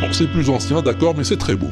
Bon, 0.00 0.12
c'est 0.12 0.26
plus 0.30 0.50
ancien, 0.50 0.82
d'accord, 0.82 1.14
mais 1.16 1.24
c'est 1.24 1.38
très 1.38 1.56
beau. 1.56 1.70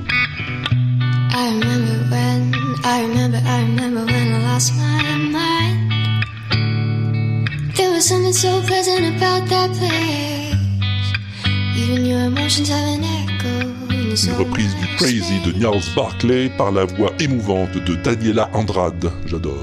Une 14.25 14.33
reprise 14.35 14.75
du 14.75 14.87
Crazy 14.97 15.41
de 15.45 15.53
Niels 15.53 15.81
Barclay 15.95 16.49
par 16.59 16.73
la 16.73 16.85
voix 16.85 17.13
émouvante 17.21 17.73
de 17.73 17.95
Daniela 17.95 18.51
Andrade. 18.53 19.13
J'adore. 19.27 19.63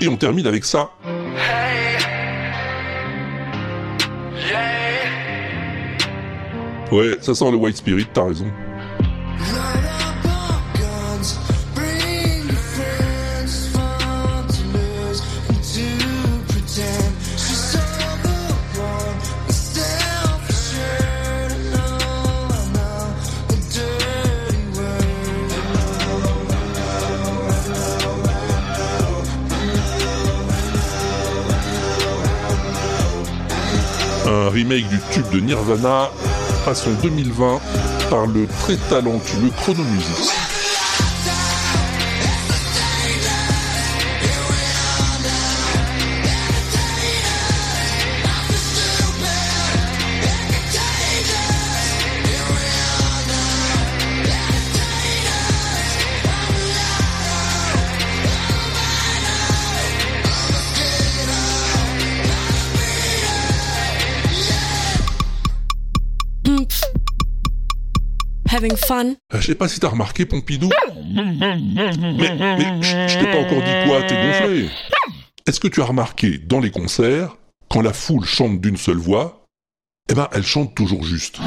Et 0.00 0.08
on 0.08 0.16
termine 0.16 0.46
avec 0.46 0.64
ça. 0.64 0.90
Ouais, 6.96 7.18
ça 7.20 7.34
sent 7.34 7.50
le 7.50 7.58
White 7.58 7.76
Spirit, 7.76 8.06
t'as 8.10 8.24
raison. 8.24 8.46
Un 34.26 34.48
remake 34.48 34.88
du 34.88 34.98
tube 35.10 35.28
de 35.30 35.40
Nirvana, 35.40 36.08
façon 36.66 36.90
2020, 37.00 37.60
par 38.10 38.26
le 38.26 38.48
très 38.48 38.74
talentueux 38.88 39.50
Chronomusic. 39.56 40.45
Euh, 69.34 69.40
Je 69.40 69.46
sais 69.46 69.54
pas 69.54 69.68
si 69.68 69.80
t'as 69.80 69.88
remarqué, 69.88 70.26
Pompidou. 70.26 70.68
Mais, 71.14 71.24
je 72.82 73.18
t'ai 73.18 73.30
pas 73.30 73.38
encore 73.38 73.62
dit 73.62 73.88
quoi, 73.88 74.02
t'es 74.02 74.14
gonflé. 74.14 74.68
Est-ce 75.46 75.60
que 75.60 75.68
tu 75.68 75.80
as 75.80 75.84
remarqué 75.84 76.38
dans 76.38 76.60
les 76.60 76.70
concerts, 76.70 77.36
quand 77.68 77.80
la 77.80 77.92
foule 77.92 78.24
chante 78.24 78.60
d'une 78.60 78.76
seule 78.76 78.96
voix, 78.98 79.44
eh 80.10 80.14
ben 80.14 80.28
elle 80.32 80.44
chante 80.44 80.74
toujours 80.74 81.02
juste. 81.04 81.38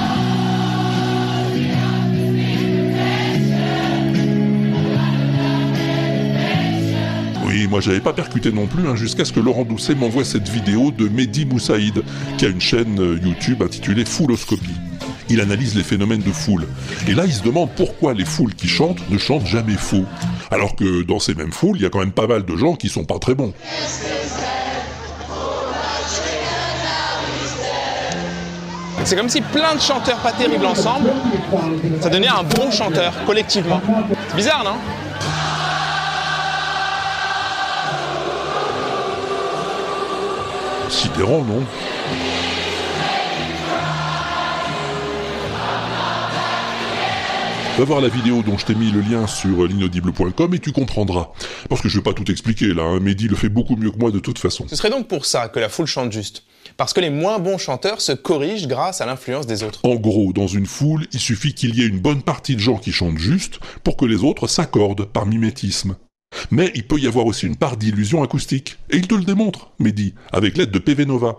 Oui, 7.45 7.67
moi 7.67 7.82
j'avais 7.82 7.99
pas 7.99 8.13
percuté 8.13 8.52
non 8.52 8.67
plus, 8.67 8.88
hein, 8.88 8.95
jusqu'à 8.95 9.25
ce 9.25 9.34
que 9.34 9.39
Laurent 9.39 9.65
Doucet 9.65 9.95
m'envoie 9.95 10.23
cette 10.23 10.47
vidéo 10.49 10.91
de 10.91 11.10
Mehdi 11.10 11.45
Moussaïd, 11.45 12.04
qui 12.38 12.45
a 12.45 12.49
une 12.49 12.62
chaîne 12.62 12.99
euh, 12.99 13.19
YouTube 13.23 13.63
intitulée 13.63 14.06
Fouloscopie. 14.06 14.75
Il 15.29 15.41
analyse 15.41 15.75
les 15.75 15.83
phénomènes 15.83 16.21
de 16.21 16.31
foule. 16.31 16.67
Et 17.07 17.13
là, 17.13 17.25
il 17.25 17.33
se 17.33 17.43
demande 17.43 17.69
pourquoi 17.75 18.13
les 18.13 18.25
foules 18.25 18.55
qui 18.55 18.67
chantent 18.67 19.07
ne 19.09 19.17
chantent 19.17 19.45
jamais 19.45 19.75
faux. 19.77 20.05
Alors 20.49 20.75
que 20.75 21.03
dans 21.03 21.19
ces 21.19 21.35
mêmes 21.35 21.51
foules, 21.51 21.77
il 21.77 21.83
y 21.83 21.85
a 21.85 21.89
quand 21.89 21.99
même 21.99 22.11
pas 22.11 22.27
mal 22.27 22.45
de 22.45 22.57
gens 22.57 22.75
qui 22.75 22.89
sont 22.89 23.05
pas 23.05 23.19
très 23.19 23.35
bons. 23.35 23.53
C'est 29.05 29.15
comme 29.15 29.29
si 29.29 29.41
plein 29.41 29.75
de 29.75 29.81
chanteurs 29.81 30.19
pas 30.19 30.31
terribles 30.31 30.65
ensemble, 30.65 31.11
ça 32.01 32.09
donnait 32.09 32.27
un 32.27 32.43
bon 32.43 32.69
chanteur 32.69 33.13
collectivement. 33.25 33.81
C'est 34.29 34.35
bizarre, 34.35 34.63
non? 34.63 34.75
Sidérant, 40.89 41.43
non? 41.43 41.63
Va 47.79 47.85
voir 47.85 48.01
la 48.01 48.09
vidéo 48.09 48.43
dont 48.45 48.57
je 48.57 48.65
t'ai 48.65 48.75
mis 48.75 48.91
le 48.91 48.99
lien 48.99 49.25
sur 49.25 49.65
l'inaudible.com 49.65 50.53
et 50.53 50.59
tu 50.59 50.73
comprendras. 50.73 51.29
Parce 51.69 51.79
que 51.79 51.87
je 51.87 51.95
vais 51.95 52.03
pas 52.03 52.11
tout 52.11 52.29
expliquer 52.29 52.73
là, 52.73 52.83
hein. 52.83 52.99
Mehdi 52.99 53.29
le 53.29 53.37
fait 53.37 53.47
beaucoup 53.47 53.77
mieux 53.77 53.89
que 53.89 53.97
moi 53.97 54.11
de 54.11 54.19
toute 54.19 54.37
façon. 54.37 54.65
Ce 54.67 54.75
serait 54.75 54.89
donc 54.89 55.07
pour 55.07 55.25
ça 55.25 55.47
que 55.47 55.61
la 55.61 55.69
foule 55.69 55.85
chante 55.85 56.11
juste. 56.11 56.43
Parce 56.75 56.91
que 56.91 56.99
les 56.99 57.09
moins 57.09 57.39
bons 57.39 57.57
chanteurs 57.57 58.01
se 58.01 58.11
corrigent 58.11 58.67
grâce 58.67 58.99
à 58.99 59.05
l'influence 59.05 59.47
des 59.47 59.63
autres. 59.63 59.79
En 59.83 59.95
gros, 59.95 60.33
dans 60.33 60.47
une 60.47 60.65
foule, 60.65 61.07
il 61.13 61.21
suffit 61.21 61.53
qu'il 61.53 61.73
y 61.73 61.81
ait 61.81 61.87
une 61.87 62.01
bonne 62.01 62.21
partie 62.21 62.55
de 62.55 62.59
gens 62.59 62.75
qui 62.75 62.91
chantent 62.91 63.17
juste 63.17 63.61
pour 63.85 63.95
que 63.95 64.03
les 64.03 64.25
autres 64.25 64.47
s'accordent 64.47 65.05
par 65.05 65.25
mimétisme. 65.25 65.95
Mais 66.51 66.73
il 66.75 66.85
peut 66.85 66.99
y 66.99 67.07
avoir 67.07 67.27
aussi 67.27 67.47
une 67.47 67.55
part 67.55 67.77
d'illusion 67.77 68.21
acoustique. 68.21 68.77
Et 68.89 68.97
il 68.97 69.07
te 69.07 69.15
le 69.15 69.23
démontre, 69.23 69.71
Mehdi, 69.79 70.15
avec 70.33 70.57
l'aide 70.57 70.71
de 70.71 70.79
PV 70.79 71.05
Nova. 71.05 71.37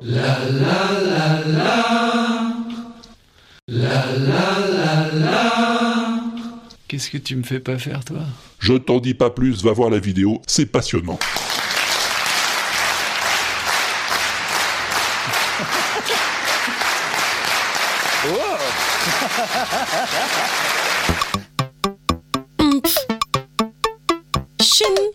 Qu'est-ce 6.91 7.09
que 7.09 7.19
tu 7.19 7.37
me 7.37 7.45
fais 7.45 7.61
pas 7.61 7.79
faire, 7.79 8.05
toi? 8.05 8.19
Je 8.59 8.73
t'en 8.73 8.99
dis 8.99 9.15
pas 9.15 9.31
plus, 9.31 9.63
va 9.63 9.71
voir 9.71 9.91
la 9.91 10.01
vidéo, 10.01 10.43
c'est 10.49 10.67
passionnant. 10.67 11.21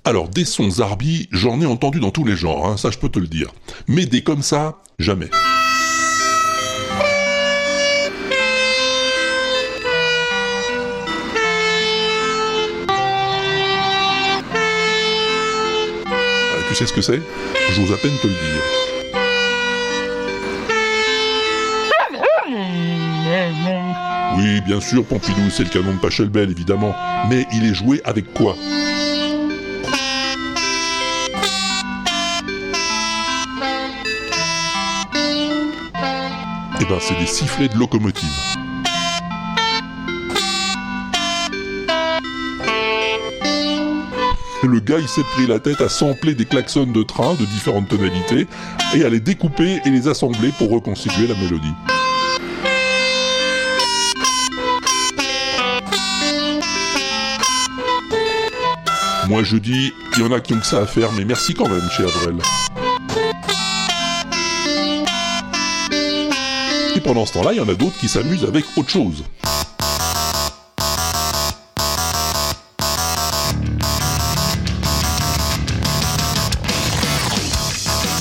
Alors, 0.06 0.30
des 0.30 0.46
sons 0.46 0.70
Zarbi, 0.70 1.28
j'en 1.34 1.60
ai 1.60 1.66
entendu 1.66 2.00
dans 2.00 2.12
tous 2.12 2.24
les 2.24 2.38
genres, 2.38 2.68
hein, 2.68 2.78
ça 2.78 2.90
je 2.90 2.98
peux 2.98 3.10
te 3.10 3.20
le 3.20 3.28
dire. 3.28 3.50
Mais 3.90 4.06
des 4.06 4.24
comme 4.24 4.44
ça, 4.44 4.82
jamais. 4.98 5.30
Tu 16.76 16.80
sais 16.80 16.88
ce 16.88 16.94
que 16.94 17.02
c'est? 17.02 17.22
J'ose 17.72 17.94
à 17.94 17.96
peine 17.96 18.18
te 18.22 18.28
le 18.28 18.34
dire. 18.34 18.42
Oui, 24.36 24.60
bien 24.60 24.82
sûr, 24.82 25.06
Pompidou, 25.06 25.50
c'est 25.50 25.64
le 25.64 25.70
canon 25.70 25.94
de 25.94 26.00
Pachelbel, 26.00 26.52
évidemment. 26.52 26.94
Mais 27.30 27.48
il 27.54 27.66
est 27.66 27.74
joué 27.74 28.02
avec 28.04 28.34
quoi? 28.34 28.58
Eh 36.82 36.86
ben, 36.86 36.98
c'est 37.00 37.18
des 37.18 37.26
sifflets 37.26 37.70
de 37.70 37.78
locomotive. 37.78 38.28
Gars, 44.86 45.00
il 45.00 45.08
s'est 45.08 45.24
pris 45.24 45.48
la 45.48 45.60
tête 45.60 45.82
à 45.82 45.90
sampler 45.90 46.36
des 46.36 46.46
klaxons 46.46 46.86
de 46.86 47.02
train 47.02 47.34
de 47.34 47.46
différentes 47.46 47.90
tonalités 47.90 48.48
et 48.94 49.04
à 49.04 49.10
les 49.10 49.20
découper 49.20 49.82
et 49.84 49.90
les 49.90 50.08
assembler 50.08 50.52
pour 50.60 50.70
reconstituer 50.70 51.28
la 51.28 51.34
mélodie. 51.36 51.74
Moi 59.28 59.42
je 59.44 59.58
dis, 59.58 59.92
il 60.18 60.24
y 60.24 60.24
en 60.24 60.32
a 60.32 60.40
qui 60.40 60.54
ont 60.54 60.60
que 60.60 60.66
ça 60.66 60.82
à 60.82 60.86
faire, 60.86 61.12
mais 61.14 61.26
merci 61.26 61.56
quand 61.56 61.68
même 61.68 61.90
chez 61.90 62.04
Avrel. 62.04 62.38
Et 66.96 67.02
pendant 67.02 67.26
ce 67.26 67.34
temps-là, 67.34 67.54
il 67.54 67.58
y 67.58 67.62
en 67.62 67.68
a 67.68 67.74
d'autres 67.74 67.98
qui 67.98 68.08
s'amusent 68.08 68.46
avec 68.46 68.66
autre 68.78 68.90
chose. 68.90 69.24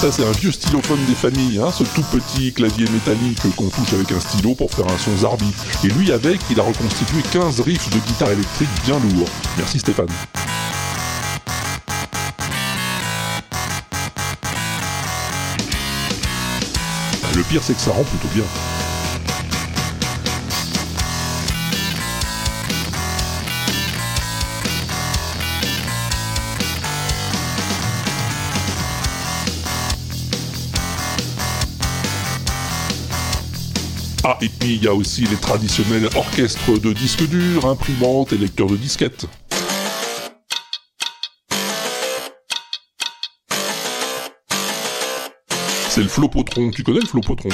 Ça, 0.04 0.12
c'est 0.12 0.26
un 0.26 0.32
vieux 0.32 0.52
stylophone 0.52 1.02
des 1.06 1.14
familles, 1.14 1.58
hein, 1.58 1.72
ce 1.72 1.82
tout 1.82 2.02
petit 2.02 2.52
clavier 2.52 2.86
métallique 2.90 3.40
qu'on 3.56 3.70
touche 3.70 3.94
avec 3.94 4.12
un 4.12 4.20
stylo 4.20 4.54
pour 4.54 4.70
faire 4.70 4.86
un 4.86 4.98
son 4.98 5.16
zarbi. 5.16 5.50
Et 5.82 5.88
lui, 5.88 6.12
avec, 6.12 6.42
il 6.50 6.60
a 6.60 6.62
reconstitué 6.62 7.22
15 7.32 7.60
riffs 7.60 7.88
de 7.88 7.98
guitare 8.00 8.30
électrique 8.30 8.68
bien 8.84 8.98
lourds. 8.98 9.30
Merci 9.56 9.78
Stéphane. 9.78 10.08
Le 17.34 17.42
pire, 17.44 17.62
c'est 17.64 17.72
que 17.72 17.80
ça 17.80 17.92
rend 17.92 18.04
plutôt 18.04 18.28
bien. 18.34 18.44
Ah, 34.26 34.38
et 34.40 34.48
puis 34.48 34.76
il 34.76 34.82
y 34.82 34.88
a 34.88 34.94
aussi 34.94 35.26
les 35.26 35.37
traditionnels 35.37 36.08
orchestres 36.16 36.80
de 36.80 36.94
disques 36.94 37.28
durs, 37.28 37.66
imprimantes 37.66 38.32
et 38.32 38.38
lecteurs 38.38 38.68
de 38.68 38.76
disquettes. 38.76 39.26
C'est 45.90 46.00
le 46.00 46.08
flopotron. 46.08 46.70
Tu 46.70 46.82
connais 46.82 47.00
le 47.00 47.06
flopotron 47.06 47.50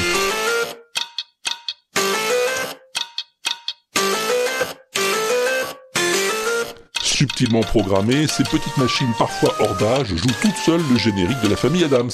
Subtilement 7.03 7.63
programmées, 7.63 8.29
ces 8.29 8.45
petites 8.45 8.77
machines 8.77 9.13
parfois 9.19 9.55
hors 9.59 9.75
d'âge 9.77 10.15
jouent 10.15 10.37
toutes 10.41 10.57
seules 10.57 10.81
le 10.89 10.99
générique 10.99 11.41
de 11.43 11.49
la 11.49 11.57
famille 11.57 11.83
Adams. 11.83 12.11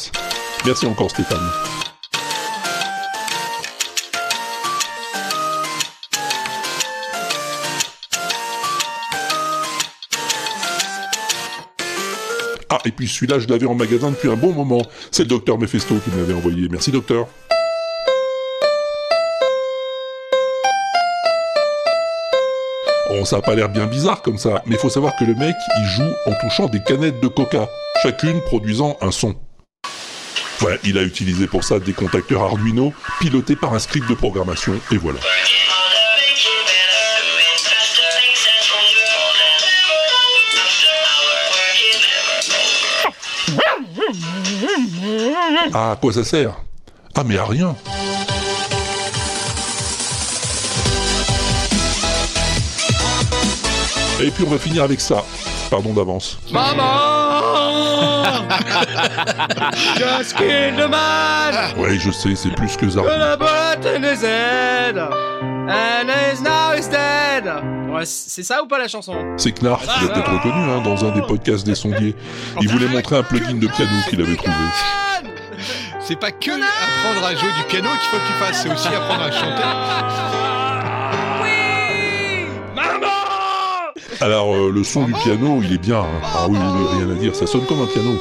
Merci 0.64 0.86
encore 0.86 1.10
Stéphane. 1.10 1.75
Et 12.86 12.92
puis 12.92 13.08
celui-là, 13.08 13.38
je 13.38 13.48
l'avais 13.48 13.66
en 13.66 13.74
magasin 13.74 14.10
depuis 14.10 14.30
un 14.30 14.36
bon 14.36 14.52
moment. 14.52 14.82
C'est 15.10 15.24
le 15.24 15.28
docteur 15.28 15.58
Mephisto 15.58 15.96
qui 15.96 16.10
me 16.10 16.20
l'avait 16.20 16.34
envoyé. 16.34 16.68
Merci, 16.70 16.92
docteur. 16.92 17.26
Oh, 23.10 23.24
ça 23.24 23.36
a 23.36 23.40
pas 23.40 23.54
l'air 23.54 23.68
bien 23.68 23.86
bizarre 23.86 24.22
comme 24.22 24.38
ça, 24.38 24.62
mais 24.66 24.76
faut 24.76 24.90
savoir 24.90 25.14
que 25.16 25.24
le 25.24 25.34
mec, 25.34 25.54
il 25.78 25.84
joue 25.86 26.12
en 26.26 26.32
touchant 26.40 26.66
des 26.66 26.82
canettes 26.82 27.20
de 27.20 27.28
coca, 27.28 27.68
chacune 28.02 28.40
produisant 28.42 28.96
un 29.00 29.10
son. 29.10 29.34
Ouais, 30.62 30.78
il 30.84 30.98
a 30.98 31.02
utilisé 31.02 31.46
pour 31.46 31.64
ça 31.64 31.78
des 31.78 31.92
contacteurs 31.92 32.42
Arduino 32.42 32.92
pilotés 33.20 33.56
par 33.56 33.74
un 33.74 33.78
script 33.78 34.08
de 34.08 34.14
programmation, 34.14 34.74
et 34.90 34.96
voilà. 34.96 35.20
Ah, 45.72 45.92
à 45.92 45.96
quoi 45.96 46.12
ça 46.12 46.24
sert? 46.24 46.52
Ah, 47.14 47.22
mais 47.24 47.38
à 47.38 47.44
rien. 47.44 47.74
Et 54.20 54.30
puis 54.30 54.44
on 54.46 54.50
va 54.50 54.58
finir 54.58 54.82
avec 54.82 55.00
ça. 55.00 55.22
Pardon 55.70 55.92
d'avance. 55.92 56.38
Maman 56.50 57.26
kill 60.36 60.74
the 60.76 60.88
man 60.88 61.74
Ouais, 61.78 61.98
je 61.98 62.10
sais, 62.10 62.34
c'est 62.34 62.50
plus 62.50 62.76
que 62.76 62.88
ça. 62.88 63.00
His 63.00 64.22
head 64.22 64.98
And 64.98 66.08
he's 66.08 66.40
now 66.40 66.74
dead 66.90 67.44
Ouais, 67.90 68.04
c'est 68.04 68.42
ça 68.42 68.62
ou 68.62 68.66
pas 68.66 68.78
la 68.78 68.88
chanson? 68.88 69.14
C'est 69.36 69.52
Knarf, 69.52 69.84
il 69.84 70.10
a 70.10 70.12
peut-être 70.12 70.30
reconnu 70.32 70.70
hein, 70.70 70.80
dans 70.82 71.04
un 71.04 71.12
des 71.12 71.22
podcasts 71.22 71.66
des 71.66 71.74
sondiers. 71.74 72.14
Il 72.60 72.68
voulait 72.68 72.88
montrer 72.88 73.16
un 73.16 73.22
plugin 73.22 73.54
de 73.54 73.66
piano 73.66 73.92
qu'il 74.08 74.20
avait 74.20 74.36
trouvé. 74.36 74.52
C'est 76.06 76.16
pas 76.20 76.30
que 76.30 76.50
apprendre 76.52 77.26
à 77.26 77.34
jouer 77.34 77.52
du 77.54 77.62
piano 77.64 77.88
qu'il 77.88 78.08
faut 78.10 78.18
que 78.18 78.26
tu 78.26 78.32
fasses, 78.34 78.62
c'est 78.62 78.70
aussi 78.72 78.88
apprendre 78.88 79.22
à 79.24 79.30
chanter. 79.32 79.62
Alors, 84.20 84.54
euh, 84.54 84.70
le 84.72 84.84
son 84.84 85.04
du 85.04 85.12
piano, 85.12 85.60
il 85.62 85.72
est 85.74 85.78
bien. 85.78 86.00
hein. 86.00 86.20
Ah 86.22 86.46
oui, 86.48 86.58
oui, 86.58 86.98
rien 86.98 87.10
à 87.10 87.14
dire, 87.14 87.34
ça 87.34 87.46
sonne 87.46 87.66
comme 87.66 87.82
un 87.82 87.86
piano. 87.86 88.12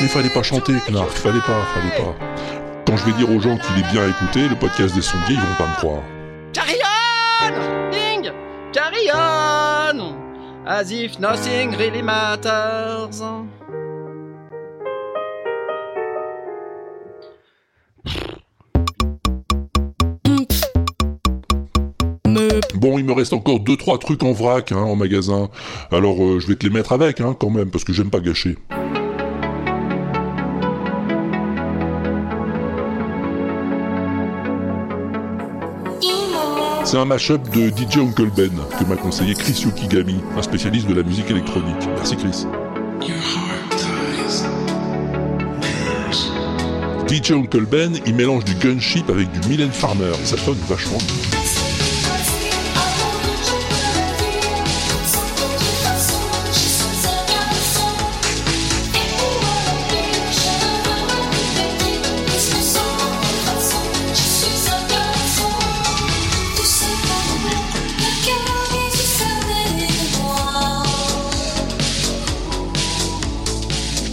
Mais 0.00 0.08
fallait 0.08 0.28
pas 0.30 0.42
chanter, 0.42 0.74
Knarf, 0.88 1.12
fallait 1.14 1.40
pas, 1.40 1.62
fallait 1.74 1.96
pas. 2.04 2.14
Quand 2.86 2.96
je 2.98 3.04
vais 3.06 3.12
dire 3.12 3.30
aux 3.30 3.40
gens 3.40 3.56
qu'il 3.56 3.78
est 3.78 3.90
bien 3.92 4.06
écouté, 4.08 4.46
le 4.48 4.56
podcast 4.56 4.94
des 4.94 5.00
sondiers, 5.02 5.34
ils 5.36 5.40
vont 5.40 5.54
pas 5.58 5.66
me 5.68 5.74
croire. 5.76 6.02
Carry 6.52 6.76
on 7.42 7.90
Ding 7.90 8.30
Carry 8.72 9.10
on 9.12 10.14
As 10.66 10.90
if 10.92 11.18
nothing 11.18 11.74
really 11.76 12.02
matters. 12.02 13.08
Bon, 22.74 22.98
il 22.98 23.04
me 23.04 23.12
reste 23.12 23.32
encore 23.32 23.60
deux 23.60 23.76
trois 23.76 23.98
trucs 23.98 24.22
en 24.22 24.32
vrac 24.32 24.72
hein, 24.72 24.76
en 24.76 24.96
magasin. 24.96 25.48
Alors 25.90 26.22
euh, 26.22 26.40
je 26.40 26.46
vais 26.46 26.56
te 26.56 26.66
les 26.66 26.72
mettre 26.72 26.92
avec 26.92 27.20
hein, 27.20 27.34
quand 27.38 27.50
même 27.50 27.70
parce 27.70 27.84
que 27.84 27.92
j'aime 27.92 28.10
pas 28.10 28.20
gâcher. 28.20 28.56
C'est 36.84 36.98
un 36.98 37.04
mashup 37.04 37.42
de 37.50 37.68
DJ 37.68 37.98
Uncle 37.98 38.30
Ben 38.36 38.52
que 38.78 38.84
m'a 38.84 38.94
conseillé 38.94 39.34
Chris 39.34 39.64
Yukigami, 39.64 40.20
un 40.36 40.42
spécialiste 40.42 40.86
de 40.86 40.94
la 40.94 41.02
musique 41.02 41.28
électronique. 41.28 41.88
Merci 41.96 42.16
Chris. 42.16 42.46
DJ 47.08 47.32
Uncle 47.32 47.66
Ben, 47.66 47.98
il 48.06 48.14
mélange 48.14 48.44
du 48.44 48.54
gunship 48.54 49.10
avec 49.10 49.28
du 49.32 49.48
Mylène 49.48 49.72
Farmer 49.72 50.12
et 50.22 50.26
ça 50.26 50.36
sonne 50.36 50.58
vachement 50.68 50.98
bien. 50.98 51.45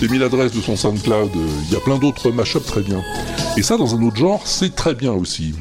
T'ai 0.04 0.10
mis 0.12 0.20
l'adresse 0.20 0.51
de 0.51 0.60
son 0.60 0.76
SoundCloud, 0.76 1.32
il 1.34 1.74
y 1.74 1.78
a 1.78 1.80
plein 1.80 1.97
d'autres 1.97 2.30
mashups 2.30 2.66
très 2.66 2.82
bien. 2.82 3.01
Et 3.56 3.62
ça, 3.62 3.78
dans 3.78 3.95
un 3.95 4.01
autre 4.04 4.18
genre, 4.18 4.41
c'est 4.45 4.76
très 4.76 4.95
bien 4.95 5.14
aussi. 5.14 5.54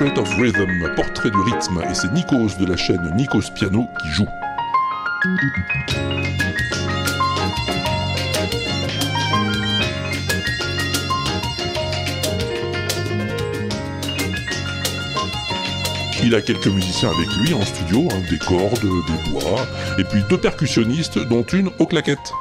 Portrait 0.00 0.18
of 0.18 0.34
Rhythm, 0.38 0.94
portrait 0.96 1.30
du 1.30 1.36
rythme, 1.36 1.82
et 1.90 1.94
c'est 1.94 2.10
Nikos 2.10 2.56
de 2.58 2.64
la 2.64 2.74
chaîne 2.74 3.12
Nikos 3.16 3.50
Piano 3.54 3.86
qui 4.00 4.08
joue. 4.08 4.26
Il 16.24 16.34
a 16.34 16.40
quelques 16.40 16.66
musiciens 16.68 17.10
avec 17.10 17.28
lui 17.36 17.52
en 17.52 17.60
studio, 17.60 18.08
hein, 18.10 18.22
des 18.30 18.38
cordes, 18.38 18.80
des 18.80 19.30
bois, 19.30 19.66
et 19.98 20.04
puis 20.04 20.22
deux 20.30 20.38
percussionnistes, 20.38 21.18
dont 21.28 21.42
une 21.42 21.68
aux 21.78 21.86
claquettes. 21.86 22.32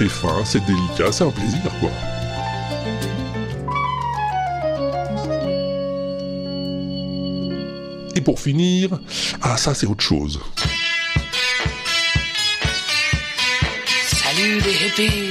C'est 0.00 0.08
fin, 0.08 0.42
c'est 0.46 0.64
délicat, 0.64 1.12
c'est 1.12 1.24
un 1.24 1.30
plaisir, 1.30 1.60
quoi. 1.78 1.90
Et 8.14 8.22
pour 8.22 8.40
finir, 8.40 8.98
ah 9.42 9.58
ça 9.58 9.74
c'est 9.74 9.86
autre 9.86 10.02
chose. 10.02 10.40
Salut 14.06 14.60
les 14.60 14.86
hippies 14.86 15.29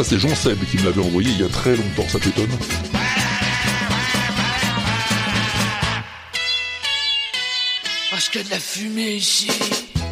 Ça 0.00 0.04
c'est 0.04 0.18
Jean 0.18 0.34
Seb 0.34 0.58
qui 0.64 0.78
me 0.78 0.84
l'avait 0.84 1.02
envoyé 1.02 1.30
il 1.30 1.40
y 1.42 1.44
a 1.44 1.48
très 1.50 1.76
longtemps, 1.76 2.08
ça 2.08 2.18
t'étonne 2.18 2.48
Parce 8.10 8.30
que 8.30 8.38
de 8.38 8.48
la 8.48 8.58
fumée 8.58 9.16
ici. 9.16 9.50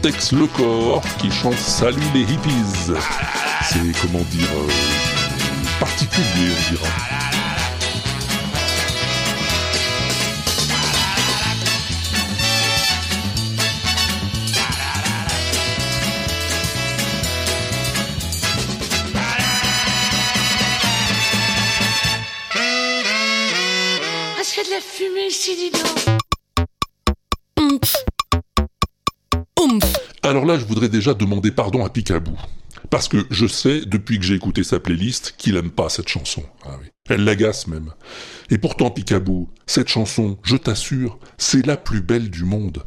Tex 0.03 0.33
Le 0.33 0.47
Corps 0.47 1.03
qui 1.19 1.31
chante 1.31 1.57
Salut 1.57 2.03
les 2.13 2.21
hippies. 2.21 2.93
C'est 3.63 3.79
comment 4.03 4.25
dire 4.25 4.49
euh, 4.59 5.81
particulier, 5.81 6.51
on 6.51 6.71
dira. 6.75 7.18
Alors 30.23 30.47
là, 30.47 30.59
je 30.59 30.65
voudrais 30.65 30.89
déjà 30.89 31.13
demander 31.13 31.51
pardon 31.51 31.85
à 31.85 31.91
Picaboo. 31.91 32.37
Parce 32.89 33.09
que 33.09 33.27
je 33.31 33.47
sais, 33.47 33.83
depuis 33.85 34.19
que 34.19 34.25
j'ai 34.25 34.35
écouté 34.35 34.65
sa 34.65 34.81
playlist, 34.81 35.35
qu'il 35.37 35.57
aime 35.57 35.71
pas 35.71 35.91
cette 35.91 36.09
chanson. 36.09 36.43
Ah. 36.65 36.79
Elle 37.11 37.25
l'agace 37.25 37.67
même. 37.67 37.93
Et 38.49 38.57
pourtant, 38.57 38.91
Picaboo, 38.91 39.51
cette 39.67 39.89
chanson, 39.89 40.39
je 40.45 40.57
t'assure, 40.57 41.19
c'est 41.37 41.67
la 41.67 41.77
plus 41.77 42.01
belle 42.01 42.31
du 42.31 42.45
monde. 42.45 42.85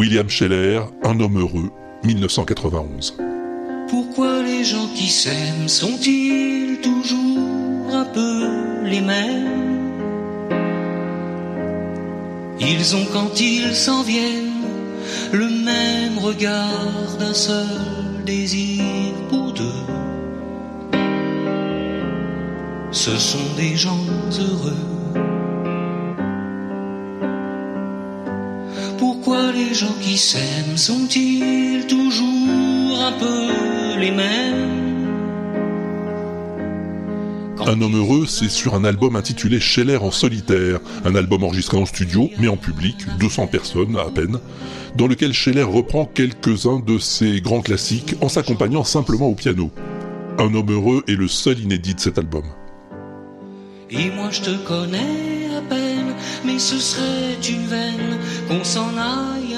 William 0.00 0.30
Scheller, 0.30 0.80
Un 1.04 1.20
homme 1.20 1.38
heureux, 1.38 1.70
1991. 2.04 3.18
Pourquoi 3.90 4.42
les 4.42 4.64
gens 4.64 4.88
qui 4.94 5.08
s'aiment 5.08 5.68
sont-ils 5.68 6.80
toujours 6.80 7.94
un 7.94 8.06
peu 8.06 8.46
les 8.82 9.02
mêmes? 9.02 9.90
Ils 12.60 12.96
ont 12.96 13.04
quand 13.12 13.38
ils 13.42 13.74
s'en 13.74 14.02
viennent 14.02 14.64
le 15.32 15.50
même 15.50 16.18
regard 16.18 17.18
d'un 17.18 17.34
seul 17.34 17.66
désir 18.24 18.82
pour 19.28 19.52
deux. 19.52 19.84
Ce 22.90 23.18
sont 23.18 23.54
des 23.58 23.76
gens 23.76 24.06
heureux. 24.38 24.89
Les 29.60 29.74
gens 29.74 29.94
qui 30.00 30.16
s'aiment 30.16 30.76
sont-ils 30.76 31.86
toujours 31.86 33.00
un 33.00 33.12
peu 33.12 33.98
les 33.98 34.10
mêmes 34.10 35.06
Un 37.66 37.80
homme 37.82 37.96
heureux, 37.96 38.26
c'est 38.26 38.48
sur 38.48 38.74
un 38.74 38.84
album 38.84 39.16
intitulé 39.16 39.60
Scheller 39.60 39.98
en 39.98 40.10
solitaire, 40.10 40.80
un 41.04 41.14
album 41.14 41.44
enregistré 41.44 41.76
en 41.76 41.84
studio, 41.86 42.30
mais 42.38 42.48
en 42.48 42.56
public, 42.56 42.96
200 43.18 43.48
personnes 43.48 43.96
à 43.96 44.10
peine, 44.10 44.38
dans 44.96 45.06
lequel 45.06 45.32
Scheller 45.32 45.62
reprend 45.62 46.06
quelques-uns 46.06 46.80
de 46.80 46.98
ses 46.98 47.40
grands 47.40 47.60
classiques 47.60 48.14
en 48.22 48.28
s'accompagnant 48.28 48.82
simplement 48.82 49.28
au 49.28 49.34
piano. 49.34 49.70
Un 50.38 50.54
homme 50.54 50.70
heureux 50.70 51.04
est 51.06 51.16
le 51.16 51.28
seul 51.28 51.58
inédit 51.58 51.94
de 51.94 52.00
cet 52.00 52.18
album. 52.18 52.44
Et 53.90 54.10
moi 54.10 54.30
je 54.30 54.40
te 54.40 54.56
connais 54.66 55.48
à 55.56 55.60
peine, 55.62 56.14
mais 56.44 56.58
ce 56.58 56.78
serait 56.78 57.36
une 57.48 57.66
veine 57.66 58.18
qu'on 58.48 58.64
s'en 58.64 58.96
aille 58.96 59.49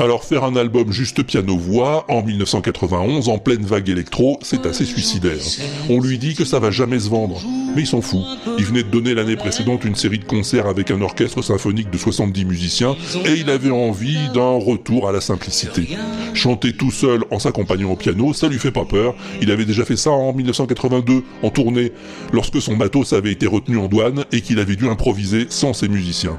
Alors 0.00 0.24
faire 0.24 0.42
un 0.42 0.56
album 0.56 0.90
juste 0.90 1.22
piano-voix 1.22 2.04
en 2.08 2.22
1991 2.22 3.28
en 3.28 3.38
pleine 3.38 3.64
vague 3.64 3.88
électro, 3.88 4.38
c'est 4.42 4.66
assez 4.66 4.84
suicidaire. 4.84 5.38
On 5.88 6.00
lui 6.00 6.18
dit 6.18 6.34
que 6.34 6.44
ça 6.44 6.58
va 6.58 6.72
jamais 6.72 6.98
se 6.98 7.08
vendre, 7.08 7.40
mais 7.76 7.82
il 7.82 7.86
s'en 7.86 8.00
fout. 8.00 8.22
Il 8.58 8.64
venait 8.64 8.82
de 8.82 8.88
donner 8.88 9.14
l'année 9.14 9.36
précédente 9.36 9.84
une 9.84 9.94
série 9.94 10.18
de 10.18 10.24
concerts 10.24 10.66
avec 10.66 10.90
un 10.90 11.00
orchestre 11.00 11.42
symphonique 11.42 11.90
de 11.90 11.98
70 11.98 12.44
musiciens 12.44 12.96
et 13.24 13.34
il 13.34 13.48
avait 13.50 13.70
envie 13.70 14.18
d'un 14.34 14.58
retour 14.58 15.08
à 15.08 15.12
la 15.12 15.20
simplicité. 15.20 15.88
Chanter 16.34 16.72
tout 16.72 16.90
seul 16.90 17.24
en 17.30 17.38
s'accompagnant 17.38 17.92
au 17.92 17.96
piano, 17.96 18.32
ça 18.32 18.48
lui 18.48 18.58
fait 18.58 18.72
pas 18.72 18.84
peur. 18.84 19.14
Il 19.40 19.52
avait 19.52 19.64
déjà 19.64 19.84
fait 19.84 19.96
ça 19.96 20.10
en 20.10 20.32
1982 20.32 21.22
en 21.42 21.50
tournée, 21.50 21.92
lorsque 22.32 22.60
son 22.60 22.76
matos 22.76 23.12
avait 23.12 23.32
été 23.32 23.46
retenu 23.46 23.78
en 23.78 23.86
douane 23.86 24.24
et 24.32 24.40
qu'il 24.40 24.58
avait 24.58 24.76
dû 24.76 24.88
improviser 24.88 25.46
sans 25.50 25.72
ses 25.72 25.88
musiciens. 25.88 26.38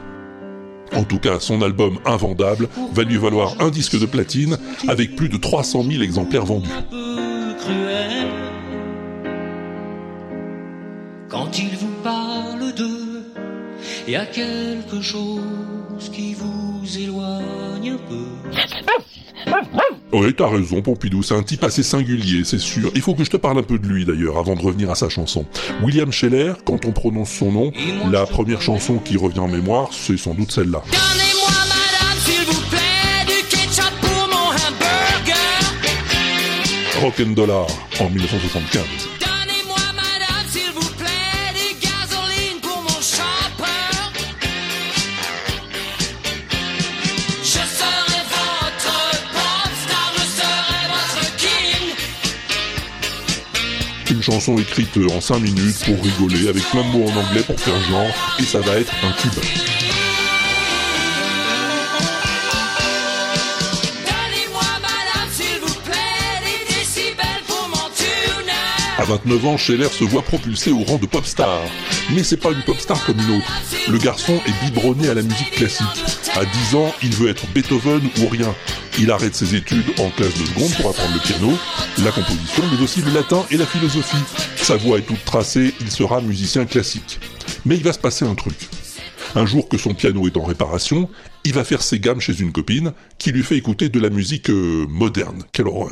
En 0.95 1.03
tout 1.03 1.19
cas, 1.19 1.39
son 1.39 1.61
album 1.61 1.99
Invendable 2.05 2.69
va 2.93 3.03
lui 3.03 3.17
valoir 3.17 3.55
un 3.59 3.69
disque 3.69 3.99
de 3.99 4.05
platine 4.05 4.57
avec 4.87 5.15
plus 5.15 5.29
de 5.29 5.37
300 5.37 5.83
000 5.83 6.01
exemplaires 6.01 6.45
vendus. 6.45 6.69
quand 11.29 11.59
il 11.59 11.75
vous 11.77 11.93
parle 12.01 12.73
d'eux. 12.75 13.23
Il 14.07 14.13
y 14.13 14.15
a 14.15 14.25
quelque 14.25 15.01
chose 15.01 15.41
qui 15.99 16.33
vous 16.33 16.97
éloigne 16.97 17.91
un 17.91 17.97
peu. 17.97 18.25
Oui, 20.11 20.33
t'as 20.35 20.49
raison, 20.49 20.81
Pompidou, 20.81 21.23
c'est 21.23 21.35
un 21.35 21.43
type 21.43 21.63
assez 21.63 21.83
singulier, 21.83 22.43
c'est 22.45 22.59
sûr. 22.59 22.91
Il 22.95 23.01
faut 23.01 23.13
que 23.15 23.23
je 23.23 23.29
te 23.29 23.37
parle 23.37 23.57
un 23.59 23.63
peu 23.63 23.77
de 23.77 23.85
lui, 23.85 24.05
d'ailleurs, 24.05 24.37
avant 24.37 24.55
de 24.55 24.61
revenir 24.61 24.89
à 24.89 24.95
sa 24.95 25.09
chanson. 25.09 25.45
William 25.83 26.11
Scheller, 26.11 26.53
quand 26.65 26.85
on 26.85 26.91
prononce 26.91 27.31
son 27.31 27.51
nom, 27.51 27.71
la 28.11 28.25
première 28.25 28.61
chanson 28.61 28.97
qui 28.97 29.17
revient 29.17 29.39
en 29.39 29.47
mémoire, 29.47 29.89
c'est 29.91 30.17
sans 30.17 30.33
doute 30.33 30.51
celle-là. 30.51 30.83
Donnez-moi, 30.85 31.49
madame, 31.67 32.17
s'il 32.19 32.45
vous 32.45 32.61
plaît, 32.69 33.25
du 33.27 33.43
ketchup 33.49 33.91
pour 34.01 34.27
mon 34.29 34.51
hamburger. 34.51 35.35
Rock'n'Dollar, 37.01 37.67
en 37.99 38.09
1975. 38.09 39.14
Chanson 54.25 54.57
écrite 54.57 54.97
en 55.11 55.21
5 55.21 55.39
minutes 55.39 55.85
pour 55.85 56.03
rigoler, 56.03 56.47
avec 56.47 56.63
plein 56.71 56.81
de 56.81 56.87
mots 56.87 57.07
en 57.07 57.15
anglais 57.15 57.43
pour 57.45 57.59
faire 57.59 57.79
genre, 57.81 58.09
et 58.39 58.43
ça 58.43 58.59
va 58.59 58.77
être 58.77 58.91
un 59.03 59.11
tube. 59.21 59.31
À 68.97 69.03
29 69.03 69.45
ans, 69.45 69.57
Scheller 69.57 69.89
se 69.89 70.03
voit 70.05 70.23
propulsé 70.23 70.71
au 70.71 70.79
rang 70.79 70.97
de 70.97 71.05
pop 71.05 71.25
star. 71.25 71.59
Mais 72.11 72.23
c'est 72.23 72.37
pas 72.37 72.49
une 72.49 72.63
pop 72.63 72.79
star 72.79 73.03
comme 73.05 73.19
une 73.19 73.37
autre. 73.37 73.61
Le 73.91 73.99
garçon 73.99 74.41
est 74.47 74.65
biberonné 74.65 75.09
à 75.09 75.13
la 75.13 75.21
musique 75.21 75.51
classique. 75.51 75.85
À 76.33 76.45
10 76.45 76.75
ans, 76.75 76.91
il 77.03 77.13
veut 77.13 77.29
être 77.29 77.45
Beethoven 77.53 78.01
ou 78.21 78.27
rien. 78.27 78.55
Il 78.97 79.11
arrête 79.11 79.35
ses 79.35 79.55
études 79.55 79.99
en 79.99 80.09
classe 80.09 80.33
de 80.39 80.45
seconde 80.45 80.73
pour 80.75 80.89
apprendre 80.89 81.13
le 81.13 81.19
piano, 81.19 81.51
la 82.01 82.11
composition, 82.11 82.63
mais 82.71 82.81
aussi 82.81 83.01
le 83.01 83.11
latin 83.11 83.45
et 83.51 83.57
la 83.57 83.65
philosophie. 83.65 84.23
Sa 84.55 84.77
voix 84.77 84.99
est 84.99 85.01
toute 85.01 85.23
tracée, 85.25 85.73
il 85.81 85.91
sera 85.91 86.21
musicien 86.21 86.65
classique. 86.65 87.19
Mais 87.65 87.75
il 87.75 87.83
va 87.83 87.91
se 87.91 87.99
passer 87.99 88.23
un 88.25 88.35
truc. 88.35 88.55
Un 89.35 89.45
jour 89.45 89.67
que 89.67 89.77
son 89.77 89.93
piano 89.93 90.25
est 90.27 90.37
en 90.37 90.43
réparation, 90.43 91.09
il 91.43 91.53
va 91.53 91.65
faire 91.65 91.81
ses 91.81 91.99
gammes 91.99 92.21
chez 92.21 92.39
une 92.39 92.53
copine 92.53 92.93
qui 93.17 93.33
lui 93.33 93.43
fait 93.43 93.57
écouter 93.57 93.89
de 93.89 93.99
la 93.99 94.09
musique 94.09 94.49
euh, 94.49 94.85
moderne. 94.87 95.43
Quelle 95.51 95.67
horreur. 95.67 95.91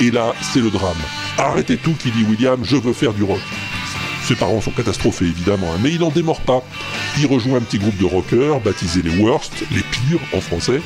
Et 0.00 0.10
là, 0.10 0.34
c'est 0.42 0.60
le 0.60 0.70
drame. 0.70 0.96
Arrêtez 1.38 1.76
tout, 1.76 1.94
qui 1.94 2.10
dit 2.10 2.24
William, 2.24 2.60
je 2.64 2.76
veux 2.76 2.92
faire 2.92 3.12
du 3.12 3.22
rock. 3.22 3.40
Ses 4.24 4.36
parents 4.36 4.60
sont 4.60 4.70
catastrophés 4.70 5.26
évidemment, 5.26 5.66
hein, 5.74 5.78
mais 5.82 5.90
il 5.90 6.00
n'en 6.00 6.10
démord 6.10 6.40
pas. 6.40 6.62
Il 7.18 7.26
rejoint 7.26 7.58
un 7.58 7.60
petit 7.60 7.78
groupe 7.78 7.98
de 7.98 8.06
rockers 8.06 8.60
baptisé 8.60 9.02
les 9.02 9.16
Worst, 9.18 9.52
les 9.70 9.82
pires 9.82 10.20
en 10.32 10.40
français, 10.40 10.80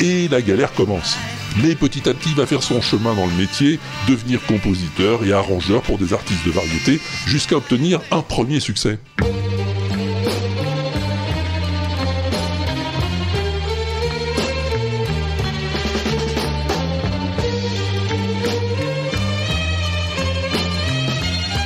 et 0.00 0.26
la 0.28 0.42
galère 0.42 0.72
commence. 0.72 1.16
Mais 1.62 1.74
petit 1.74 2.08
à 2.08 2.14
petit, 2.14 2.30
il 2.30 2.34
va 2.34 2.46
faire 2.46 2.62
son 2.62 2.80
chemin 2.80 3.14
dans 3.14 3.26
le 3.26 3.34
métier, 3.34 3.78
devenir 4.08 4.44
compositeur 4.46 5.24
et 5.24 5.32
arrangeur 5.32 5.82
pour 5.82 5.98
des 5.98 6.12
artistes 6.12 6.44
de 6.44 6.50
variété, 6.50 7.00
jusqu'à 7.26 7.56
obtenir 7.56 8.00
un 8.10 8.22
premier 8.22 8.58
succès. 8.58 8.98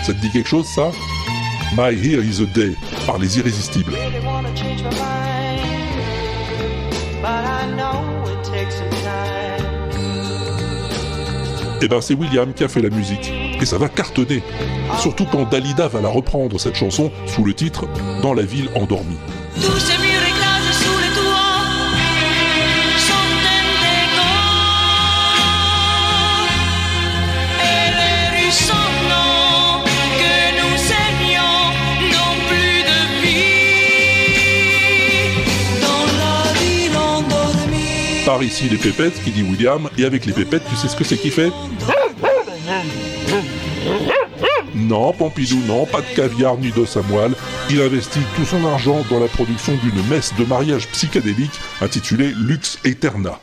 Ça 0.04 0.12
te 0.12 0.18
dit 0.18 0.30
quelque 0.30 0.50
chose, 0.50 0.66
ça? 0.66 0.90
My 1.74 1.94
Here 1.94 2.22
is 2.22 2.42
a 2.42 2.44
Day, 2.44 2.74
par 3.06 3.16
les 3.16 3.38
Irrésistibles. 3.38 3.94
Eh 11.80 11.88
ben, 11.88 12.00
c'est 12.02 12.12
William 12.12 12.52
qui 12.52 12.64
a 12.64 12.68
fait 12.68 12.82
la 12.82 12.90
musique. 12.90 13.32
Et 13.58 13.64
ça 13.64 13.78
va 13.78 13.88
cartonner. 13.88 14.42
Surtout 15.00 15.24
quand 15.24 15.48
Dalida 15.48 15.88
va 15.88 16.02
la 16.02 16.10
reprendre, 16.10 16.60
cette 16.60 16.74
chanson, 16.74 17.10
sous 17.26 17.42
le 17.42 17.54
titre 17.54 17.86
Dans 18.20 18.34
la 18.34 18.42
ville 18.42 18.68
endormie. 18.74 19.16
Ici 38.42 38.68
les 38.68 38.76
pépettes, 38.76 39.22
qui 39.22 39.30
dit 39.30 39.42
William, 39.42 39.88
et 39.96 40.04
avec 40.04 40.26
les 40.26 40.32
pépettes, 40.32 40.64
tu 40.68 40.76
sais 40.76 40.88
ce 40.88 40.96
que 40.96 41.04
c'est 41.04 41.16
qu'il 41.16 41.30
fait? 41.30 41.50
Non, 44.74 45.12
Pompidou, 45.12 45.60
non, 45.66 45.86
pas 45.86 46.00
de 46.00 46.16
caviar 46.16 46.56
ni 46.58 46.70
d'os 46.70 46.96
à 46.96 47.02
moelle. 47.02 47.32
Il 47.70 47.80
investit 47.80 48.20
tout 48.36 48.44
son 48.44 48.64
argent 48.66 49.04
dans 49.08 49.20
la 49.20 49.28
production 49.28 49.74
d'une 49.82 50.06
messe 50.08 50.34
de 50.38 50.44
mariage 50.44 50.88
psychédélique 50.88 51.58
intitulée 51.80 52.32
Lux 52.36 52.78
Eterna. 52.84 53.38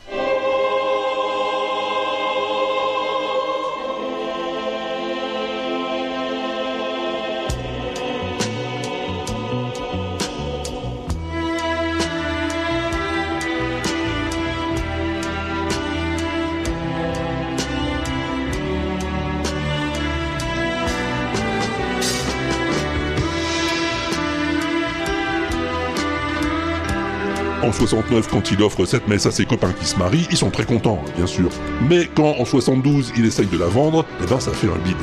69, 27.88 28.28
quand 28.28 28.52
il 28.52 28.62
offre 28.62 28.86
cette 28.86 29.08
messe 29.08 29.26
à 29.26 29.32
ses 29.32 29.48
copains 29.48 29.74
qui 29.74 29.88
se 29.88 29.98
marient, 29.98 30.28
ils 30.30 30.38
sont 30.38 30.52
très 30.52 30.66
contents, 30.66 31.02
hein, 31.04 31.12
bien 31.18 31.26
sûr. 31.26 31.50
Mais 31.90 32.08
quand 32.14 32.36
en 32.38 32.46
72, 32.46 33.12
il 33.18 33.26
essaye 33.26 33.48
de 33.48 33.58
la 33.58 33.66
vendre, 33.66 34.06
eh 34.22 34.28
ben 34.28 34.40
ça 34.40 34.52
fait 34.52 34.68
un 34.68 34.78
bide. 34.78 34.98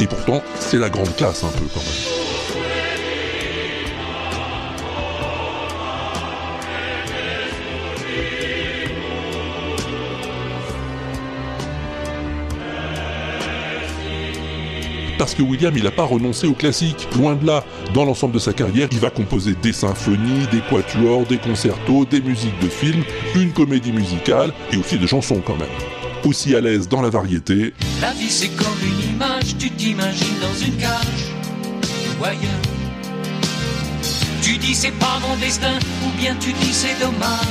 Et 0.00 0.06
pourtant, 0.06 0.42
c'est 0.60 0.78
la 0.78 0.88
grande 0.88 1.14
classe 1.14 1.44
un 1.44 1.48
peu 1.48 1.66
quand 1.74 1.80
même. 1.80 2.11
Parce 15.22 15.36
que 15.36 15.42
William, 15.42 15.72
il 15.76 15.84
n'a 15.84 15.92
pas 15.92 16.02
renoncé 16.02 16.48
au 16.48 16.52
classique, 16.52 17.06
loin 17.16 17.36
de 17.36 17.46
là. 17.46 17.64
Dans 17.94 18.04
l'ensemble 18.04 18.34
de 18.34 18.40
sa 18.40 18.52
carrière, 18.52 18.88
il 18.90 18.98
va 18.98 19.08
composer 19.08 19.54
des 19.62 19.72
symphonies, 19.72 20.48
des 20.50 20.58
quatuors, 20.68 21.24
des 21.26 21.38
concertos, 21.38 22.04
des 22.06 22.20
musiques 22.20 22.58
de 22.60 22.66
films, 22.66 23.04
une 23.36 23.52
comédie 23.52 23.92
musicale 23.92 24.52
et 24.72 24.76
aussi 24.76 24.98
des 24.98 25.06
chansons 25.06 25.40
quand 25.46 25.54
même. 25.54 25.68
Aussi 26.24 26.56
à 26.56 26.60
l'aise 26.60 26.88
dans 26.88 27.00
la 27.00 27.08
variété, 27.08 27.72
La 28.00 28.10
vie 28.10 28.28
c'est 28.28 28.48
comme 28.48 28.66
une 28.82 29.14
image, 29.14 29.56
tu 29.60 29.70
t'imagines 29.70 30.40
dans 30.40 30.66
une 30.66 30.76
cage. 30.76 31.30
Tu 34.42 34.58
dis 34.58 34.74
c'est 34.74 34.90
pas 34.98 35.20
mon 35.20 35.36
destin, 35.36 35.78
ou 36.04 36.20
bien 36.20 36.34
tu 36.40 36.52
dis 36.52 36.72
c'est 36.72 36.98
dommage, 36.98 37.46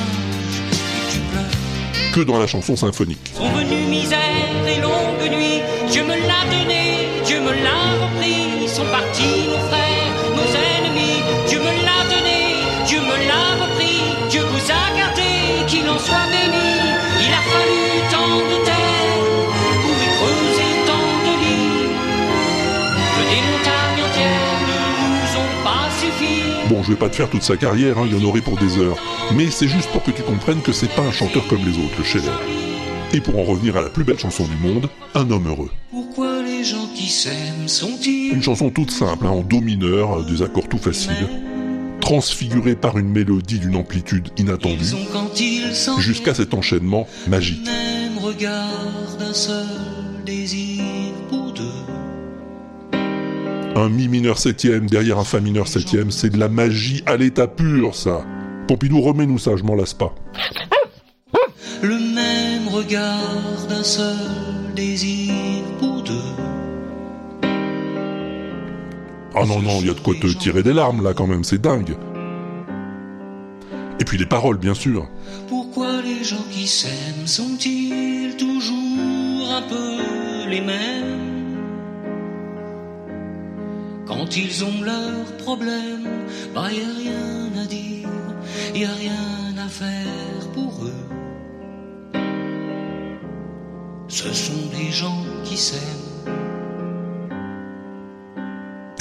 et 0.73 1.13
tu 1.13 1.19
pleures. 1.19 2.11
que 2.13 2.19
dans 2.19 2.37
la 2.37 2.47
chanson 2.47 2.75
symphonique. 2.75 3.31
Sont 3.33 3.47
venues 3.47 3.87
misère 3.89 4.19
et 4.67 4.81
longue 4.81 5.31
nuit, 5.31 5.61
Dieu 5.89 6.03
me 6.03 6.15
l'a 6.27 6.43
donné, 6.51 7.07
Dieu 7.07 7.10
me 7.41 7.51
l'a 7.63 7.81
repris, 8.03 8.67
sont 8.67 8.85
partis 8.91 9.47
nos 9.51 9.63
frères, 9.69 10.13
nos 10.37 10.51
ennemis, 10.69 11.21
Dieu 11.47 11.59
me 11.59 11.73
l'a 11.85 12.01
donné, 12.13 12.41
Dieu 12.87 12.99
me 12.99 13.17
l'a 13.27 13.45
repris, 13.63 14.01
Dieu 14.29 14.41
vous 14.41 14.65
a 14.71 14.97
gardé, 14.97 15.29
qu'il 15.67 15.87
en 15.89 15.99
soit 15.99 16.27
béni. 16.31 16.71
Il 17.25 17.33
a 17.33 17.43
fallu 17.53 17.83
tant 18.11 18.37
de 18.51 18.57
terre 18.65 19.21
pour 19.81 19.97
y 20.05 20.09
creuser 20.17 20.71
tant 20.89 21.09
de 21.25 21.33
lits, 21.43 21.89
que 23.15 23.23
des 23.31 23.41
montagnes 23.49 24.01
entières 24.07 24.61
ne 24.69 24.77
nous 25.13 25.29
ont 25.41 25.63
pas 25.63 25.89
suffi. 25.99 26.43
Bon, 26.69 26.83
je 26.83 26.89
vais 26.89 26.97
pas 26.99 27.09
te 27.09 27.15
faire 27.15 27.29
toute 27.29 27.43
sa 27.43 27.57
carrière, 27.57 27.97
hein, 27.97 28.05
il 28.05 28.17
y 28.17 28.21
en 28.21 28.27
aurait 28.27 28.41
pour 28.41 28.57
des 28.57 28.77
heures. 28.77 28.97
Mais 29.35 29.49
c'est 29.49 29.67
juste 29.67 29.89
pour 29.91 30.03
que 30.03 30.11
tu 30.11 30.21
comprennes 30.21 30.61
que 30.61 30.71
c'est 30.71 30.93
pas 30.93 31.01
un 31.03 31.11
chanteur 31.11 31.45
comme 31.47 31.65
les 31.65 31.77
autres, 31.77 31.97
le 31.97 32.03
Scheller. 32.03 32.39
Et 33.13 33.19
pour 33.19 33.37
en 33.39 33.43
revenir 33.43 33.75
à 33.75 33.81
la 33.81 33.89
plus 33.89 34.05
belle 34.05 34.19
chanson 34.19 34.45
du 34.45 34.55
monde, 34.55 34.89
Un 35.13 35.29
homme 35.29 35.47
heureux. 35.47 35.69
Une 38.31 38.41
chanson 38.41 38.69
toute 38.69 38.89
simple, 38.89 39.25
hein, 39.25 39.31
en 39.31 39.41
do 39.41 39.59
mineur, 39.59 40.19
euh, 40.19 40.23
des 40.23 40.41
accords 40.43 40.69
tout 40.69 40.77
faciles, 40.77 41.27
transfigurée 41.99 42.75
par 42.75 42.97
une 42.97 43.09
mélodie 43.09 43.59
d'une 43.59 43.75
amplitude 43.75 44.29
inattendue, 44.37 44.95
jusqu'à 45.99 46.33
cet 46.33 46.53
enchaînement 46.53 47.07
magique. 47.27 47.65
même 47.65 48.17
regard 48.17 49.17
d'un 49.19 49.33
seul 49.33 49.65
désir 50.25 50.83
pour 51.29 51.51
deux. 51.51 52.97
Un 53.75 53.89
mi 53.89 54.07
mineur 54.07 54.37
septième 54.37 54.87
derrière 54.87 55.19
un 55.19 55.25
fa 55.25 55.41
mineur 55.41 55.67
septième, 55.67 56.11
c'est 56.11 56.29
de 56.29 56.37
la 56.37 56.47
magie 56.47 57.03
à 57.07 57.17
l'état 57.17 57.47
pur, 57.47 57.93
ça. 57.93 58.25
Pompidou, 58.69 59.01
remets-nous 59.01 59.37
ça, 59.37 59.57
je 59.57 59.63
m'en 59.63 59.75
lasse 59.75 59.93
pas. 59.93 60.15
Le 61.81 61.97
même 61.97 62.69
regard 62.69 63.67
d'un 63.67 63.83
seul 63.83 64.15
désir 64.75 65.33
pour 65.77 66.03
deux. 66.03 66.60
Ah 69.33 69.45
non, 69.45 69.61
non, 69.61 69.79
il 69.79 69.87
y 69.87 69.89
a 69.89 69.93
de 69.93 69.99
quoi 69.99 70.13
te 70.13 70.27
tirer 70.27 70.61
des 70.61 70.73
larmes, 70.73 71.03
là, 71.03 71.13
quand 71.13 71.27
même, 71.27 71.43
c'est 71.43 71.61
dingue. 71.61 71.95
Et 73.99 74.03
puis 74.03 74.17
les 74.17 74.25
paroles, 74.25 74.57
bien 74.57 74.73
sûr. 74.73 75.07
Pourquoi 75.47 76.01
les 76.01 76.23
gens 76.23 76.43
qui 76.51 76.67
s'aiment 76.67 77.27
sont-ils 77.27 78.35
toujours 78.35 79.53
un 79.55 79.61
peu 79.61 80.49
les 80.49 80.61
mêmes? 80.61 81.57
Quand 84.05 84.35
ils 84.35 84.65
ont 84.65 84.81
leurs 84.83 85.37
problèmes, 85.37 86.09
bah 86.53 86.69
y 86.71 86.81
a 86.81 86.93
rien 86.97 87.63
à 87.63 87.65
dire, 87.65 88.09
y 88.75 88.83
a 88.83 88.93
rien 88.93 89.63
à 89.63 89.69
faire 89.69 90.51
pour 90.53 90.83
eux. 90.83 92.19
Ce 94.09 94.33
sont 94.33 94.67
des 94.77 94.91
gens 94.91 95.23
qui 95.45 95.55
s'aiment. 95.55 96.10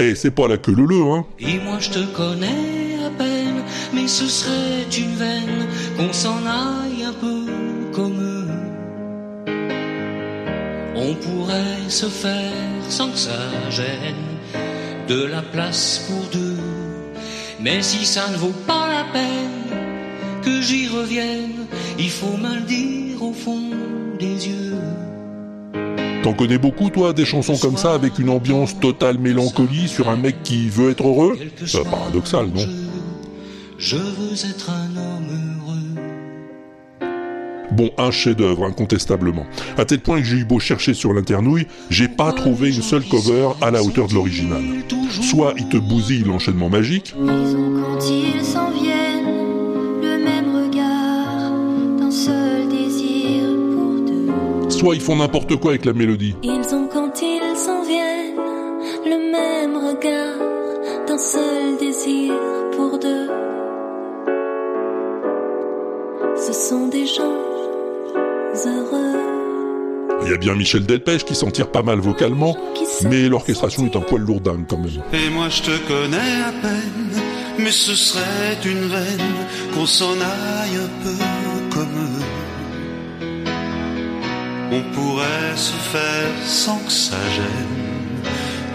Eh, 0.02 0.14
c'est 0.14 0.30
pas 0.30 0.48
la 0.48 0.56
queue 0.56 0.72
leu 0.72 1.02
hein. 1.12 1.26
Et 1.38 1.58
moi 1.58 1.76
je 1.78 1.90
te 1.90 2.04
connais 2.16 2.96
à 3.06 3.10
peine, 3.10 3.62
mais 3.92 4.08
ce 4.08 4.26
serait 4.26 4.86
une 4.96 5.14
veine 5.14 5.66
qu'on 5.98 6.10
s'en 6.10 6.38
aille 6.46 7.04
un 7.04 7.12
peu 7.12 7.44
comme 7.92 8.18
eux. 8.18 8.48
On 10.96 11.14
pourrait 11.14 11.88
se 11.88 12.06
faire 12.06 12.80
sans 12.88 13.10
que 13.10 13.18
ça 13.18 13.42
gêne 13.68 14.24
de 15.06 15.22
la 15.24 15.42
place 15.42 16.06
pour 16.08 16.22
deux. 16.32 16.56
Mais 17.60 17.82
si 17.82 18.06
ça 18.06 18.26
ne 18.30 18.38
vaut 18.38 18.58
pas 18.66 18.88
la 18.88 19.04
peine 19.12 19.68
que 20.42 20.62
j'y 20.62 20.88
revienne, 20.88 21.66
il 21.98 22.10
faut 22.10 22.38
me 22.38 22.54
le 22.54 22.62
dire 22.62 23.22
au 23.22 23.34
fond 23.34 23.70
des 24.18 24.48
yeux. 24.48 24.59
T'en 26.22 26.34
connais 26.34 26.58
beaucoup, 26.58 26.90
toi, 26.90 27.14
des 27.14 27.24
chansons 27.24 27.56
comme 27.56 27.78
ça, 27.78 27.94
avec 27.94 28.18
une 28.18 28.28
ambiance 28.28 28.78
totale 28.78 29.18
mélancolie 29.18 29.88
sur 29.88 30.10
un 30.10 30.16
mec 30.16 30.42
qui 30.42 30.68
veut 30.68 30.90
être 30.90 31.06
heureux? 31.06 31.38
C'est 31.64 31.82
paradoxal, 31.84 32.48
non? 32.54 32.66
Je 33.78 33.96
veux 33.96 34.34
être 34.34 34.70
un 34.70 34.96
homme 34.98 35.28
heureux. 35.30 35.48
Bon, 37.72 37.90
un 37.96 38.10
chef-d'œuvre, 38.10 38.66
incontestablement. 38.66 39.46
À 39.78 39.86
tel 39.86 40.00
point 40.00 40.18
que 40.18 40.26
j'ai 40.26 40.36
eu 40.36 40.44
beau 40.44 40.58
chercher 40.58 40.92
sur 40.92 41.14
l'internouille, 41.14 41.66
j'ai 41.88 42.08
pas 42.08 42.32
trouvé 42.32 42.74
une 42.74 42.82
seule 42.82 43.04
cover 43.04 43.48
à 43.62 43.70
la 43.70 43.82
hauteur 43.82 44.08
de 44.08 44.14
l'original. 44.14 44.62
Soit 45.22 45.54
il 45.56 45.68
te 45.68 45.78
bousille 45.78 46.24
l'enchaînement 46.24 46.68
magique, 46.68 47.14
Quand 47.16 48.00
ils 48.10 48.44
s'en 48.44 48.70
viennent, 48.70 48.94
le 48.94 48.99
soit 54.80 54.94
ils 54.94 55.00
font 55.02 55.16
n'importe 55.16 55.56
quoi 55.56 55.72
avec 55.72 55.84
la 55.84 55.92
mélodie. 55.92 56.34
Ils 56.42 56.74
ont 56.74 56.88
quand 56.90 57.12
ils 57.20 57.56
s'en 57.56 57.82
viennent, 57.82 58.34
le 59.04 59.30
même 59.30 59.76
regard, 59.76 60.38
d'un 61.06 61.18
seul 61.18 61.76
désir 61.78 62.32
pour 62.74 62.98
deux. 62.98 63.28
Ce 66.34 66.54
sont 66.54 66.88
des 66.88 67.04
gens 67.04 67.36
heureux. 68.64 69.20
Il 70.22 70.30
y 70.30 70.34
a 70.34 70.38
bien 70.38 70.54
Michel 70.54 70.86
Delpech 70.86 71.24
qui 71.24 71.34
s'en 71.34 71.50
tire 71.50 71.70
pas 71.70 71.82
mal 71.82 71.98
vocalement, 71.98 72.56
mais 73.02 73.28
l'orchestration 73.28 73.84
est 73.84 73.96
un 73.96 74.00
poil 74.00 74.22
lourdingue 74.22 74.64
quand 74.66 74.78
même. 74.78 75.02
Et 75.12 75.28
moi 75.28 75.50
je 75.50 75.60
te 75.60 75.76
connais 75.88 76.40
à 76.42 76.52
peine, 76.62 77.22
mais 77.58 77.70
ce 77.70 77.94
serait 77.94 78.56
une 78.64 78.88
veine 78.88 79.28
qu'on 79.74 79.84
s'en 79.84 80.12
aille 80.12 80.76
un 80.76 81.04
peu 81.04 81.74
comme 81.74 81.82
eux. 81.82 82.49
On 84.72 84.82
pourrait 84.94 85.56
se 85.56 85.72
faire 85.72 86.30
sans 86.46 86.78
que 86.78 86.92
ça 86.92 87.16
gêne 87.34 88.22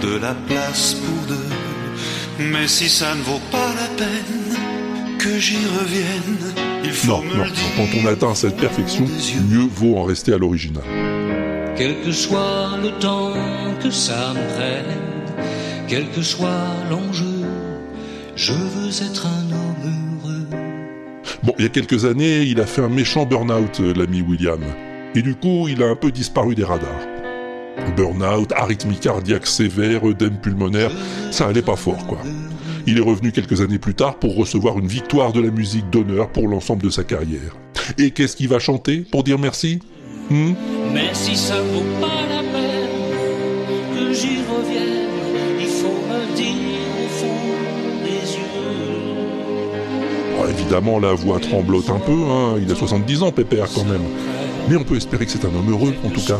de 0.02 0.18
la 0.18 0.34
place 0.48 0.93
pour 0.96 1.28
deux. 1.28 2.43
Mais 2.52 2.68
si 2.68 2.89
ça 2.89 3.16
ne 3.16 3.22
vaut 3.22 3.39
pas 3.52 3.70
la 3.76 3.88
peine 3.96 5.18
que 5.18 5.39
j'y 5.39 5.56
revienne, 5.80 6.54
il 6.84 6.91
faut 6.91 7.08
Non, 7.14 7.22
me 7.22 7.34
non, 7.36 7.43
le 7.46 7.50
dire. 7.50 7.64
quand 7.78 7.88
on 8.04 8.06
atteint 8.08 8.36
cette 8.36 8.58
perfection, 8.58 9.06
mieux 9.50 9.68
vaut 9.74 9.98
en 9.98 10.04
rester 10.04 10.34
à 10.34 10.38
l'original. 10.38 10.84
Quel 11.78 12.02
que 12.02 12.12
soit 12.12 12.78
le 12.82 12.91
temps 13.00 13.34
que 13.82 13.89
ça 13.89 14.34
me 14.34 14.56
prenne, 14.56 15.46
quel 15.88 16.10
que 16.10 16.22
soit 16.22 16.68
l'enjeu, 16.89 17.46
je 18.36 18.54
veux 18.54 18.89
être 18.89 19.26
un 19.28 19.52
homme 19.54 20.20
heureux. 20.24 20.48
Bon, 21.43 21.54
il 21.58 21.64
y 21.64 21.66
a 21.66 21.70
quelques 21.70 22.04
années, 22.06 22.41
il 22.43 22.60
a 22.60 22.66
fait 22.66 22.82
un 22.82 22.89
méchant 22.89 23.26
burn-out, 23.26 23.80
euh, 23.80 23.93
l'ami 23.96 24.22
William. 24.22 24.60
Et 25.16 25.22
du 25.22 25.34
coup, 25.34 25.68
il 25.70 25.82
a 25.82 25.88
un 25.88 25.95
peu 25.95 26.11
disparu 26.11 26.55
des 26.55 26.66
radars. 26.66 26.89
Burn-out, 27.95 28.51
arythmie 28.51 28.97
cardiaque 28.97 29.47
sévère, 29.47 30.05
œdème 30.05 30.38
pulmonaire, 30.38 30.91
ça 31.32 31.47
allait 31.47 31.61
pas 31.61 31.78
fort, 31.78 32.05
quoi. 32.05 32.18
Il 32.86 32.97
est 32.97 33.01
revenu 33.01 33.32
quelques 33.32 33.61
années 33.61 33.80
plus 33.80 33.95
tard 33.95 34.20
pour 34.20 34.36
recevoir 34.36 34.78
une 34.78 34.88
victoire 34.88 35.32
de 35.32 35.39
la 35.39 35.49
musique 35.49 35.89
d'honneur 35.89 36.30
pour 36.30 36.49
l'ensemble 36.49 36.84
de 36.84 36.89
sa 36.89 37.05
carrière. 37.05 37.55
Et 37.97 38.11
qu'est-ce 38.11 38.36
qu'il 38.36 38.49
va 38.49 38.59
chanter 38.59 39.05
pour 39.09 39.24
dire 39.24 39.39
merci? 39.39 39.80
Hmm? 40.30 40.51
Mais 40.93 41.13
si 41.13 41.38
ça 41.38 41.61
vaut 41.61 41.86
pas 42.01 42.28
la 42.30 42.41
peine 42.41 42.89
que 43.95 44.13
j'y 44.13 44.39
revienne, 44.39 45.09
il 45.59 45.68
faut 45.68 45.88
me 45.88 46.36
dire 46.36 46.55
au 47.03 47.07
fond 47.07 47.39
des 48.03 48.36
yeux. 50.47 50.49
Évidemment, 50.49 50.99
la 50.99 51.13
voix 51.13 51.39
tremblote 51.39 51.89
un 51.89 51.99
peu, 51.99 52.11
hein. 52.11 52.57
il 52.61 52.70
a 52.70 52.76
70 52.76 53.24
ans, 53.24 53.32
Pépère, 53.32 53.68
quand 53.74 53.86
même. 53.86 54.03
Mais 54.68 54.76
on 54.76 54.84
peut 54.84 54.95
espérer 54.95 55.26
que 55.26 55.32
c'est 55.32 55.45
un 55.45 55.53
homme 55.53 55.70
heureux, 55.70 55.93
en 56.03 56.09
tout 56.09 56.26
cas. 56.26 56.39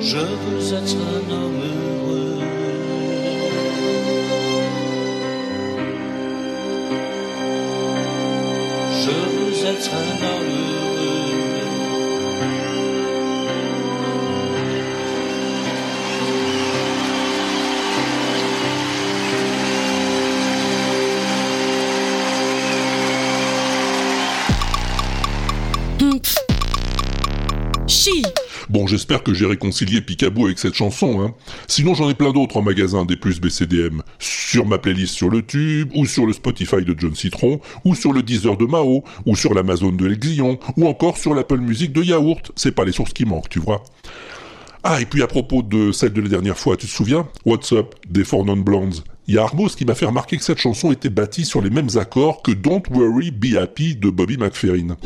Je 0.00 0.18
veux 0.18 0.74
être 0.74 0.96
un 0.96 1.32
homme 1.32 1.60
heureux. 1.62 2.38
Je 9.02 9.10
veux 9.10 9.66
être 9.68 9.90
un 9.94 10.24
homme 10.24 10.50
heureux. 10.50 10.89
Bon, 28.68 28.86
j'espère 28.86 29.22
que 29.22 29.34
j'ai 29.34 29.46
réconcilié 29.46 30.00
Picaboo 30.00 30.46
avec 30.46 30.58
cette 30.58 30.74
chanson, 30.74 31.20
hein. 31.20 31.34
Sinon, 31.66 31.94
j'en 31.94 32.08
ai 32.08 32.14
plein 32.14 32.32
d'autres 32.32 32.56
en 32.56 32.62
magasin 32.62 33.04
des 33.04 33.16
plus 33.16 33.40
BCDM. 33.40 34.02
Sur 34.18 34.66
ma 34.66 34.78
playlist 34.78 35.14
sur 35.14 35.28
le 35.28 35.42
Tube, 35.42 35.90
ou 35.94 36.06
sur 36.06 36.26
le 36.26 36.32
Spotify 36.32 36.84
de 36.84 36.94
John 36.96 37.14
Citron, 37.14 37.60
ou 37.84 37.94
sur 37.94 38.12
le 38.12 38.22
Deezer 38.22 38.56
de 38.56 38.66
Mao, 38.66 39.04
ou 39.26 39.36
sur 39.36 39.54
l'Amazon 39.54 39.92
de 39.92 40.06
l'Exillon, 40.06 40.58
ou 40.76 40.86
encore 40.86 41.18
sur 41.18 41.34
l'Apple 41.34 41.58
Music 41.58 41.92
de 41.92 42.02
Yaourt. 42.02 42.52
C'est 42.56 42.72
pas 42.72 42.84
les 42.84 42.92
sources 42.92 43.12
qui 43.12 43.24
manquent, 43.24 43.48
tu 43.48 43.58
vois. 43.58 43.82
Ah, 44.82 45.00
et 45.00 45.04
puis 45.04 45.22
à 45.22 45.26
propos 45.26 45.62
de 45.62 45.92
celle 45.92 46.12
de 46.12 46.22
la 46.22 46.28
dernière 46.28 46.56
fois, 46.56 46.76
tu 46.76 46.86
te 46.86 46.92
souviens? 46.92 47.28
What's 47.44 47.72
Up 47.72 47.94
des 48.08 48.24
Four 48.24 48.46
Non 48.46 48.56
Blondes. 48.56 49.04
Il 49.28 49.34
y 49.34 49.38
a 49.38 49.42
Armos 49.42 49.68
qui 49.68 49.84
m'a 49.84 49.94
fait 49.94 50.06
remarquer 50.06 50.38
que 50.38 50.44
cette 50.44 50.58
chanson 50.58 50.90
était 50.90 51.10
bâtie 51.10 51.44
sur 51.44 51.60
les 51.60 51.70
mêmes 51.70 51.90
accords 51.96 52.42
que 52.42 52.50
Don't 52.50 52.82
Worry, 52.90 53.30
Be 53.30 53.56
Happy 53.56 53.94
de 53.94 54.08
Bobby 54.08 54.38
McFerrin. 54.38 54.96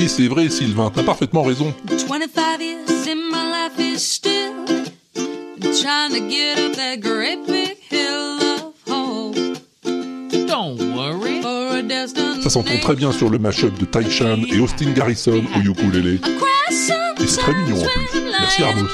Et 0.00 0.08
c'est 0.08 0.28
vrai, 0.28 0.48
Sylvain, 0.48 0.90
t'as 0.94 1.02
parfaitement 1.02 1.42
raison. 1.42 1.74
25 1.86 2.58
years 2.58 3.06
in 3.06 3.16
my 3.30 3.44
life 3.50 3.78
is 3.78 3.98
still 3.98 4.64
trying 5.82 6.10
to 6.10 6.26
get 6.26 6.58
up 6.58 6.72
that 6.74 7.00
great 7.00 7.46
big 7.46 7.76
hill 7.90 8.40
of 8.40 8.72
hope. 8.88 9.36
Don't 9.84 10.78
worry. 10.96 11.42
For 11.42 11.76
a 11.76 11.82
destiny. 11.82 12.42
Ça 12.42 12.48
s'entend 12.48 12.78
très 12.80 12.94
bien 12.96 13.12
sur 13.12 13.28
le 13.28 13.38
mashup 13.38 13.78
de 13.78 13.84
Taishan 13.84 14.38
et 14.50 14.58
Austin 14.60 14.92
Garrison 14.92 15.44
au 15.54 15.60
ukulélé. 15.60 16.14
Et 16.14 17.26
c'est 17.26 17.36
très 17.36 17.52
mignon 17.52 17.76
en 17.76 17.84
plus. 17.84 18.22
Merci 18.40 18.62
Armos. 18.62 18.88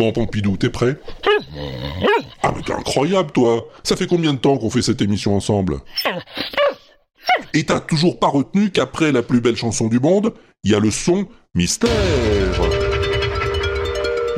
Bon, 0.00 0.12
Pompidou, 0.12 0.56
t'es 0.56 0.70
prêt 0.70 0.96
Ah, 2.42 2.54
mais 2.56 2.62
t'es 2.62 2.72
incroyable, 2.72 3.32
toi 3.32 3.68
Ça 3.82 3.96
fait 3.96 4.06
combien 4.06 4.32
de 4.32 4.38
temps 4.38 4.56
qu'on 4.56 4.70
fait 4.70 4.80
cette 4.80 5.02
émission 5.02 5.36
ensemble 5.36 5.80
Et 7.52 7.66
t'as 7.66 7.80
toujours 7.80 8.18
pas 8.18 8.28
retenu 8.28 8.70
qu'après 8.70 9.12
la 9.12 9.22
plus 9.22 9.42
belle 9.42 9.56
chanson 9.56 9.88
du 9.88 10.00
monde, 10.00 10.32
il 10.64 10.70
y 10.70 10.74
a 10.74 10.78
le 10.78 10.90
son 10.90 11.26
mystère 11.54 11.90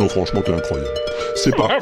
Non, 0.01 0.09
franchement, 0.09 0.43
t'es 0.45 0.53
incroyable. 0.53 0.91
C'est 1.37 1.55
pas... 1.55 1.79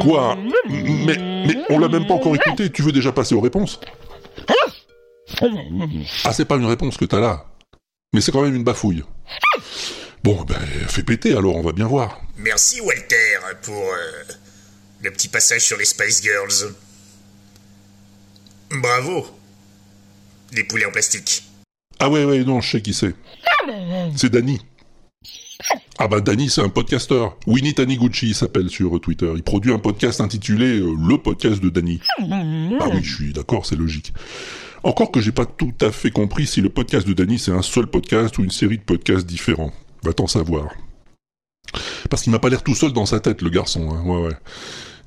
Quoi 0.00 0.38
mais, 0.68 1.16
mais 1.18 1.56
on 1.68 1.80
l'a 1.80 1.88
même 1.88 2.06
pas 2.06 2.14
encore 2.14 2.36
écouté, 2.36 2.70
tu 2.70 2.82
veux 2.82 2.92
déjà 2.92 3.10
passer 3.10 3.34
aux 3.34 3.40
réponses 3.40 3.80
Ah, 6.24 6.32
c'est 6.32 6.44
pas 6.44 6.54
une 6.54 6.66
réponse 6.66 6.96
que 6.96 7.06
t'as 7.06 7.18
là. 7.18 7.44
Mais 8.12 8.20
c'est 8.20 8.30
quand 8.30 8.42
même 8.42 8.54
une 8.54 8.62
bafouille. 8.62 9.02
Bon, 10.24 10.44
ben, 10.44 10.60
fais 10.88 11.02
péter 11.02 11.32
alors, 11.36 11.56
on 11.56 11.62
va 11.62 11.72
bien 11.72 11.86
voir. 11.86 12.20
Merci 12.36 12.80
Walter 12.80 13.38
pour 13.62 13.74
euh, 13.74 14.22
le 15.02 15.10
petit 15.10 15.28
passage 15.28 15.62
sur 15.62 15.76
les 15.76 15.84
Spice 15.84 16.22
Girls. 16.22 16.74
Bravo. 18.70 19.26
Les 20.52 20.64
poulets 20.64 20.84
en 20.84 20.92
plastique. 20.92 21.44
Ah 21.98 22.08
ouais, 22.08 22.24
ouais, 22.24 22.44
non, 22.44 22.60
je 22.60 22.70
sais 22.70 22.82
qui 22.82 22.94
c'est. 22.94 23.14
C'est 24.16 24.30
Danny. 24.30 24.60
Ah 25.98 26.08
bah 26.08 26.20
Danny, 26.20 26.50
c'est 26.50 26.60
un 26.60 26.68
podcasteur. 26.68 27.36
Winnie 27.46 27.74
Taniguchi 27.74 28.34
s'appelle 28.34 28.70
sur 28.70 29.00
Twitter. 29.00 29.30
Il 29.36 29.42
produit 29.42 29.72
un 29.72 29.78
podcast 29.78 30.20
intitulé 30.20 30.80
euh, 30.80 30.96
Le 31.08 31.18
podcast 31.18 31.62
de 31.62 31.68
Danny. 31.68 32.00
Ah 32.18 32.88
oui, 32.92 33.02
je 33.02 33.14
suis 33.14 33.32
d'accord, 33.32 33.66
c'est 33.66 33.76
logique. 33.76 34.12
Encore 34.82 35.12
que 35.12 35.20
j'ai 35.20 35.30
pas 35.30 35.46
tout 35.46 35.74
à 35.80 35.92
fait 35.92 36.10
compris 36.10 36.46
si 36.46 36.60
le 36.60 36.68
podcast 36.68 37.06
de 37.06 37.12
Danny 37.12 37.38
c'est 37.38 37.52
un 37.52 37.62
seul 37.62 37.86
podcast 37.86 38.36
ou 38.38 38.44
une 38.44 38.50
série 38.50 38.78
de 38.78 38.82
podcasts 38.82 39.26
différents. 39.26 39.72
Va 40.02 40.12
t'en 40.12 40.26
savoir. 40.26 40.68
Parce 42.10 42.22
qu'il 42.22 42.32
m'a 42.32 42.38
pas 42.38 42.48
l'air 42.48 42.62
tout 42.62 42.74
seul 42.74 42.92
dans 42.92 43.06
sa 43.06 43.20
tête, 43.20 43.42
le 43.42 43.50
garçon. 43.50 43.90
Hein. 43.92 44.02
Ouais, 44.04 44.26
ouais. 44.26 44.34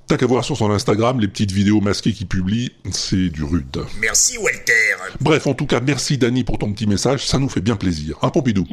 T'as 0.08 0.18
qu'à 0.18 0.28
voir 0.28 0.46
sur 0.46 0.56
son 0.56 0.70
Instagram 0.70 1.20
les 1.20 1.28
petites 1.28 1.52
vidéos 1.52 1.82
masquées 1.82 2.14
qu'il 2.14 2.28
publie, 2.28 2.72
c'est 2.92 3.30
du 3.30 3.44
rude. 3.44 3.84
Merci 4.00 4.38
Walter. 4.38 4.96
Bref, 5.20 5.48
en 5.48 5.56
tout 5.56 5.66
cas, 5.66 5.80
merci 5.80 6.20
Danny 6.20 6.44
pour 6.44 6.60
ton 6.60 6.72
petit 6.74 6.86
message, 6.86 7.26
ça 7.26 7.40
nous 7.40 7.50
fait 7.50 7.62
bien 7.62 7.76
plaisir. 7.76 8.16
Hein, 8.22 8.30
Pompidou? 8.30 8.68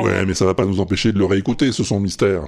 Ouais, 0.00 0.24
mais 0.26 0.32
ça 0.32 0.46
va 0.46 0.54
pas 0.54 0.64
nous 0.64 0.80
empêcher 0.80 1.12
de 1.12 1.18
le 1.18 1.26
réécouter, 1.26 1.70
ce 1.70 1.84
son 1.84 2.00
mystère. 2.00 2.44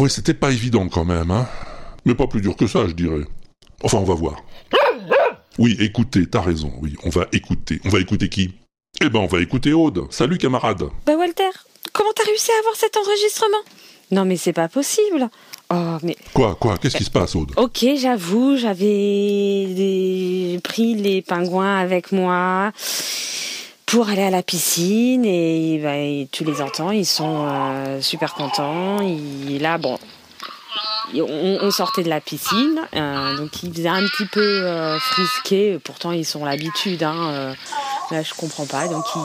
Oui, 0.00 0.10
c'était 0.10 0.34
pas 0.34 0.50
évident 0.50 0.88
quand 0.88 1.04
même, 1.04 1.30
hein. 1.30 1.46
Mais 2.04 2.14
pas 2.14 2.26
plus 2.26 2.40
dur 2.40 2.56
que 2.56 2.66
ça, 2.66 2.86
je 2.86 2.92
dirais. 2.92 3.24
Enfin, 3.82 3.98
on 3.98 4.04
va 4.04 4.14
voir. 4.14 4.42
Oui, 5.58 5.76
écoutez, 5.80 6.26
t'as 6.26 6.40
raison, 6.40 6.72
oui, 6.82 6.96
on 7.04 7.10
va 7.10 7.26
écouter. 7.32 7.80
On 7.84 7.88
va 7.88 8.00
écouter 8.00 8.28
qui? 8.28 8.52
Eh 9.00 9.08
ben, 9.08 9.20
on 9.20 9.26
va 9.26 9.40
écouter 9.40 9.72
Aude. 9.72 10.06
Salut, 10.10 10.36
camarade. 10.36 10.84
Bah 11.06 11.14
Walter, 11.16 11.50
comment 11.92 12.10
t'as 12.14 12.24
réussi 12.24 12.50
à 12.50 12.58
avoir 12.58 12.76
cet 12.76 12.96
enregistrement? 12.96 13.62
Non 14.10 14.24
mais 14.24 14.36
c'est 14.36 14.52
pas 14.52 14.68
possible. 14.68 15.28
Oh 15.70 15.96
mais 16.02 16.16
Quoi, 16.34 16.54
quoi 16.56 16.76
Qu'est-ce 16.78 16.96
qui 16.96 17.04
se 17.04 17.10
passe, 17.10 17.34
Aude? 17.34 17.52
Ok, 17.56 17.84
j'avoue, 17.96 18.56
j'avais 18.56 19.66
des- 19.74 20.60
pris 20.62 20.94
les 20.94 21.22
pingouins 21.22 21.76
avec 21.78 22.12
moi 22.12 22.70
pour 23.86 24.08
aller 24.08 24.22
à 24.22 24.30
la 24.30 24.42
piscine 24.42 25.24
et, 25.24 25.80
bah, 25.82 25.96
et 25.96 26.28
tu 26.30 26.44
les 26.44 26.60
entends, 26.60 26.90
ils 26.90 27.06
sont 27.06 27.46
euh, 27.48 28.00
super 28.00 28.34
contents. 28.34 28.98
Là, 29.60 29.78
bon, 29.78 29.98
on, 31.14 31.58
on 31.62 31.70
sortait 31.70 32.02
de 32.02 32.08
la 32.08 32.20
piscine, 32.20 32.80
euh, 32.96 33.36
donc 33.38 33.62
ils 33.62 33.72
faisaient 33.72 33.88
un 33.88 34.06
petit 34.06 34.26
peu 34.26 34.40
euh, 34.42 34.98
frisquer. 34.98 35.78
Pourtant, 35.82 36.12
ils 36.12 36.24
sont 36.26 36.44
l'habitude. 36.44 37.02
Hein, 37.02 37.16
euh, 37.32 37.54
là, 38.10 38.22
je 38.22 38.34
comprends 38.34 38.66
pas. 38.66 38.88
Donc, 38.88 39.04
ils, 39.14 39.20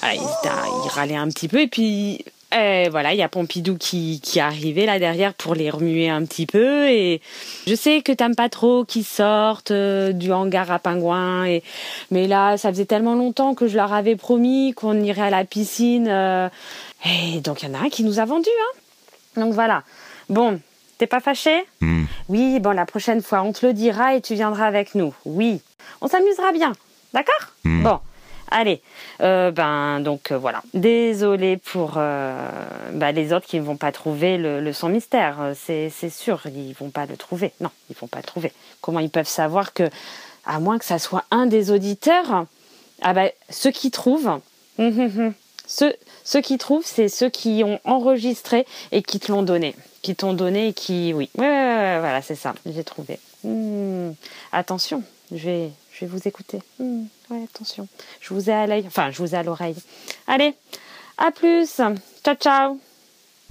voilà, 0.00 0.14
ils, 0.14 0.22
étaient- 0.22 0.54
ils 0.86 0.88
râlaient 0.90 1.16
un 1.16 1.28
petit 1.28 1.48
peu. 1.48 1.60
Et 1.60 1.68
puis, 1.68 2.24
euh, 2.54 2.88
voilà, 2.90 3.12
il 3.12 3.18
y 3.18 3.22
a 3.22 3.28
Pompidou 3.28 3.76
qui, 3.76 4.20
qui 4.22 4.38
est 4.38 4.42
arrivé 4.42 4.86
là 4.86 4.98
derrière 4.98 5.34
pour 5.34 5.54
les 5.54 5.70
remuer 5.70 6.08
un 6.08 6.24
petit 6.24 6.46
peu. 6.46 6.88
Et 6.88 7.20
je 7.66 7.74
sais 7.74 8.02
que 8.02 8.12
t'aimes 8.12 8.34
pas 8.36 8.48
trop 8.48 8.84
qu'ils 8.84 9.04
sortent 9.04 9.70
euh, 9.70 10.12
du 10.12 10.32
hangar 10.32 10.70
à 10.70 10.78
pingouins. 10.78 11.44
Et... 11.46 11.62
Mais 12.10 12.26
là, 12.26 12.56
ça 12.56 12.70
faisait 12.70 12.86
tellement 12.86 13.14
longtemps 13.14 13.54
que 13.54 13.68
je 13.68 13.76
leur 13.76 13.92
avais 13.92 14.16
promis 14.16 14.72
qu'on 14.74 15.00
irait 15.02 15.22
à 15.22 15.30
la 15.30 15.44
piscine. 15.44 16.08
euh, 16.08 16.48
Et 17.04 17.40
donc, 17.40 17.62
il 17.62 17.68
y 17.68 17.70
en 17.70 17.74
a 17.74 17.84
un 17.84 17.88
qui 17.88 18.04
nous 18.04 18.18
a 18.18 18.24
vendu. 18.24 18.48
Hein. 18.48 19.40
Donc, 19.40 19.52
voilà. 19.52 19.82
Bon, 20.28 20.60
t'es 20.98 21.06
pas 21.06 21.20
fâché? 21.20 21.64
Oui, 22.28 22.60
bon, 22.60 22.72
la 22.72 22.86
prochaine 22.86 23.22
fois, 23.22 23.42
on 23.42 23.52
te 23.52 23.64
le 23.64 23.72
dira 23.72 24.14
et 24.14 24.20
tu 24.20 24.34
viendras 24.34 24.66
avec 24.66 24.94
nous. 24.94 25.14
Oui, 25.24 25.60
on 26.00 26.08
s'amusera 26.08 26.52
bien. 26.52 26.72
D'accord? 27.14 27.52
Bon, 27.64 28.00
allez. 28.50 28.80
Euh, 29.20 29.50
ben, 29.50 30.00
donc 30.00 30.30
euh, 30.30 30.38
voilà. 30.38 30.62
Désolé 30.74 31.56
pour 31.56 31.94
euh, 31.96 32.50
bah, 32.92 33.12
les 33.12 33.32
autres 33.32 33.46
qui 33.46 33.58
ne 33.58 33.64
vont 33.64 33.76
pas 33.76 33.92
trouver 33.92 34.38
le, 34.38 34.72
son 34.72 34.88
mystère. 34.88 35.52
C'est 35.54 35.90
sûr, 36.10 36.42
ils 36.46 36.74
vont 36.74 36.90
pas 36.90 37.06
le 37.06 37.16
trouver. 37.16 37.52
Non, 37.60 37.70
ils 37.90 37.96
vont 37.96 38.06
pas 38.06 38.18
le 38.18 38.24
trouver. 38.24 38.52
Comment 38.80 39.00
ils 39.00 39.10
peuvent 39.10 39.28
savoir 39.28 39.72
que, 39.72 39.88
à 40.44 40.60
moins 40.60 40.78
que 40.78 40.84
ça 40.84 40.98
soit 40.98 41.24
un 41.30 41.46
des 41.46 41.70
auditeurs, 41.70 42.46
ah 43.02 43.12
ben, 43.12 43.30
ceux 43.50 43.70
qui 43.70 43.90
trouvent, 43.90 44.40
hum, 44.78 45.00
hum, 45.00 45.12
hum. 45.18 45.34
ceux, 45.66 46.40
qui 46.40 46.58
trouvent, 46.58 46.86
c'est 46.86 47.08
ceux 47.08 47.28
qui 47.28 47.62
ont 47.64 47.80
enregistré 47.84 48.66
et 48.92 49.02
qui 49.02 49.20
te 49.20 49.30
l'ont 49.30 49.42
donné. 49.42 49.74
Qui 50.02 50.14
t'ont 50.14 50.32
donné 50.32 50.68
et 50.68 50.72
qui. 50.72 51.12
Oui, 51.14 51.28
voilà, 51.34 52.22
c'est 52.22 52.36
ça, 52.36 52.54
j'ai 52.66 52.84
trouvé. 52.84 53.18
Attention, 54.52 55.02
je 55.32 55.44
vais, 55.44 55.70
je 55.98 56.06
vais 56.06 56.10
vous 56.10 56.28
écouter. 56.28 56.60
Hmm, 56.78 57.04
ouais, 57.30 57.42
attention. 57.42 57.88
Je 58.20 58.32
vous 58.32 58.48
ai 58.48 58.52
à 58.52 58.66
l'œil, 58.66 58.84
enfin, 58.86 59.10
je 59.10 59.18
vous 59.18 59.34
ai 59.34 59.38
à 59.38 59.42
l'oreille. 59.42 59.76
Allez, 60.26 60.54
à 61.16 61.30
plus. 61.30 61.68
Ciao, 62.24 62.34
ciao. 62.38 62.78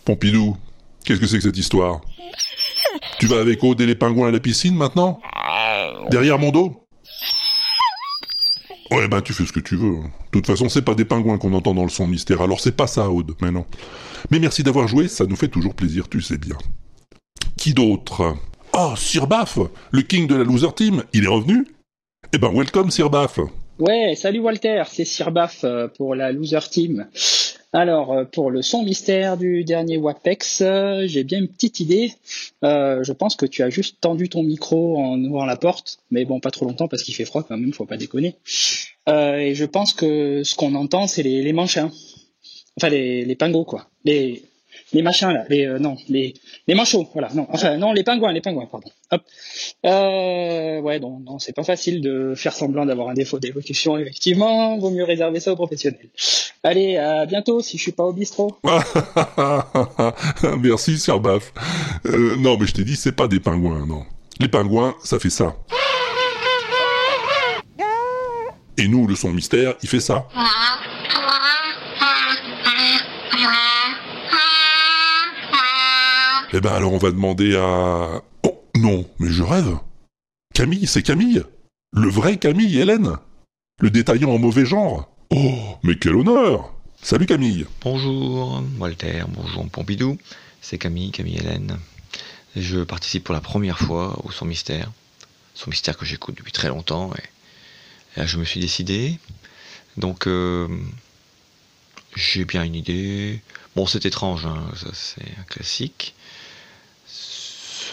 Pompidou, 0.05 0.55
qu'est-ce 1.03 1.19
que 1.19 1.27
c'est 1.27 1.37
que 1.37 1.43
cette 1.43 1.57
histoire? 1.57 2.01
Tu 3.19 3.27
vas 3.27 3.39
avec 3.39 3.63
Aude 3.63 3.81
et 3.81 3.85
les 3.85 3.95
pingouins 3.95 4.29
à 4.29 4.31
la 4.31 4.39
piscine 4.39 4.75
maintenant? 4.75 5.19
Derrière 6.09 6.39
mon 6.39 6.51
dos? 6.51 6.83
Ouais, 8.91 9.09
ben 9.09 9.21
tu 9.21 9.33
fais 9.33 9.45
ce 9.45 9.51
que 9.51 9.59
tu 9.59 9.75
veux. 9.75 9.97
De 9.97 10.31
toute 10.31 10.47
façon, 10.47 10.69
c'est 10.69 10.81
pas 10.81 10.95
des 10.95 11.03
pingouins 11.03 11.37
qu'on 11.37 11.53
entend 11.53 11.73
dans 11.73 11.83
le 11.83 11.89
son 11.89 12.07
mystère, 12.07 12.41
alors 12.41 12.61
c'est 12.61 12.71
pas 12.77 12.87
ça, 12.87 13.09
Aude, 13.09 13.35
mais 13.41 13.51
non. 13.51 13.65
Mais 14.31 14.39
merci 14.39 14.63
d'avoir 14.63 14.87
joué, 14.87 15.09
ça 15.09 15.25
nous 15.25 15.35
fait 15.35 15.49
toujours 15.49 15.75
plaisir, 15.75 16.07
tu 16.07 16.21
sais 16.21 16.37
bien. 16.37 16.57
Qui 17.57 17.73
d'autre? 17.73 18.37
Oh, 18.71 18.93
Sir 18.95 19.27
Baff, 19.27 19.59
le 19.91 20.01
king 20.03 20.27
de 20.27 20.35
la 20.35 20.45
loser 20.45 20.73
team, 20.73 21.03
il 21.11 21.25
est 21.25 21.27
revenu? 21.27 21.67
Eh 22.33 22.39
ben, 22.39 22.51
welcome, 22.53 22.91
Sir 22.91 23.09
Baff. 23.09 23.39
Ouais, 23.79 24.13
salut 24.15 24.39
Walter, 24.39 24.83
c'est 24.91 25.05
Sir 25.05 25.31
Baff 25.31 25.63
euh, 25.63 25.87
pour 25.87 26.13
la 26.13 26.33
Loser 26.33 26.59
Team. 26.69 27.07
Alors, 27.71 28.11
euh, 28.11 28.25
pour 28.25 28.51
le 28.51 28.61
son 28.61 28.83
mystère 28.83 29.37
du 29.37 29.63
dernier 29.63 29.97
WAPEX, 29.97 30.61
euh, 30.61 31.03
j'ai 31.05 31.23
bien 31.23 31.39
une 31.39 31.47
petite 31.47 31.79
idée. 31.79 32.13
Je 32.63 33.11
pense 33.13 33.37
que 33.37 33.45
tu 33.45 33.63
as 33.63 33.69
juste 33.69 34.01
tendu 34.01 34.27
ton 34.27 34.43
micro 34.43 34.99
en 34.99 35.23
ouvrant 35.23 35.45
la 35.45 35.55
porte, 35.55 35.99
mais 36.11 36.25
bon, 36.25 36.41
pas 36.41 36.51
trop 36.51 36.65
longtemps 36.65 36.89
parce 36.89 37.01
qu'il 37.03 37.15
fait 37.15 37.23
froid 37.23 37.43
quand 37.43 37.57
même, 37.57 37.71
faut 37.71 37.85
pas 37.85 37.97
déconner. 37.97 38.35
Et 39.07 39.53
je 39.55 39.65
pense 39.65 39.93
que 39.93 40.43
ce 40.43 40.53
qu'on 40.55 40.75
entend, 40.75 41.07
c'est 41.07 41.23
les, 41.23 41.41
les 41.43 41.53
manchins. 41.53 41.91
Enfin, 42.75 42.89
les, 42.89 43.23
les 43.23 43.35
pingos, 43.35 43.63
quoi. 43.63 43.87
Les, 44.03 44.43
les 44.93 45.01
machins, 45.01 45.31
là. 45.31 45.43
Les, 45.49 45.65
euh, 45.65 45.79
non, 45.79 45.97
les, 46.07 46.33
les 46.67 46.75
manchots, 46.75 47.07
voilà. 47.13 47.29
Non, 47.33 47.47
enfin, 47.51 47.77
non, 47.77 47.91
les 47.93 48.03
pingouins, 48.03 48.31
les 48.31 48.41
pingouins, 48.41 48.67
pardon. 48.71 48.89
Hop. 49.11 49.21
Euh, 49.85 50.79
ouais, 50.79 50.99
non, 50.99 51.19
non, 51.19 51.39
c'est 51.39 51.53
pas 51.53 51.63
facile 51.63 52.01
de 52.01 52.33
faire 52.35 52.53
semblant 52.53 52.85
d'avoir 52.85 53.09
un 53.09 53.13
défaut 53.13 53.39
d'élocution, 53.39 53.97
effectivement. 53.97 54.77
Vaut 54.77 54.89
mieux 54.89 55.03
réserver 55.03 55.39
ça 55.39 55.51
aux 55.51 55.55
professionnels. 55.55 56.09
Allez, 56.63 56.97
à 56.97 57.25
bientôt 57.25 57.61
si 57.61 57.77
je 57.77 57.83
suis 57.83 57.91
pas 57.91 58.03
au 58.03 58.13
bistrot. 58.13 58.57
Merci, 60.59 60.97
Sir 60.97 61.19
Baff. 61.19 61.53
Euh, 62.05 62.35
non, 62.37 62.57
mais 62.57 62.65
je 62.67 62.73
t'ai 62.73 62.83
dit, 62.83 62.95
c'est 62.95 63.11
pas 63.11 63.27
des 63.27 63.39
pingouins, 63.39 63.85
non. 63.85 64.03
Les 64.39 64.47
pingouins, 64.47 64.95
ça 65.03 65.19
fait 65.19 65.29
ça. 65.29 65.55
Et 68.77 68.87
nous, 68.87 69.07
le 69.07 69.15
son 69.15 69.31
mystère, 69.31 69.73
il 69.81 69.89
fait 69.89 69.99
ça. 69.99 70.27
Eh 76.53 76.61
ben 76.61 76.71
alors 76.71 76.93
on 76.93 76.97
va 76.97 77.11
demander 77.11 77.57
à... 77.57 78.23
Oh, 78.43 78.63
non, 78.77 79.05
mais 79.19 79.29
je 79.29 79.43
rêve. 79.43 79.77
Camille, 80.53 80.87
c'est 80.87 81.03
Camille. 81.03 81.43
Le 81.91 82.09
vrai 82.09 82.37
Camille, 82.37 82.79
Hélène. 82.79 83.17
Le 83.81 83.89
détaillant 83.89 84.29
en 84.29 84.37
mauvais 84.37 84.65
genre. 84.65 85.09
Oh, 85.29 85.77
mais 85.83 85.97
quel 85.97 86.15
honneur. 86.15 86.73
Salut 87.01 87.25
Camille. 87.25 87.65
Bonjour 87.81 88.63
Walter, 88.79 89.23
bonjour 89.27 89.67
Pompidou, 89.67 90.17
c'est 90.61 90.77
Camille, 90.77 91.11
Camille 91.11 91.37
Hélène. 91.37 91.77
Je 92.55 92.79
participe 92.79 93.25
pour 93.25 93.35
la 93.35 93.41
première 93.41 93.77
fois 93.77 94.17
au 94.23 94.31
Son 94.31 94.45
Mystère, 94.45 94.89
Son 95.53 95.69
Mystère 95.69 95.97
que 95.97 96.05
j'écoute 96.05 96.37
depuis 96.37 96.53
très 96.53 96.69
longtemps 96.69 97.11
et, 98.15 98.25
je 98.25 98.37
me 98.37 98.45
suis 98.45 98.61
décidé. 98.61 99.19
Donc 99.97 100.27
euh, 100.27 100.67
j'ai 102.15 102.45
bien 102.45 102.63
une 102.63 102.75
idée. 102.75 103.41
Bon 103.75 103.85
c'est 103.85 104.05
étrange, 104.05 104.45
hein, 104.45 104.63
c'est 104.93 105.21
un 105.39 105.43
classique. 105.43 106.15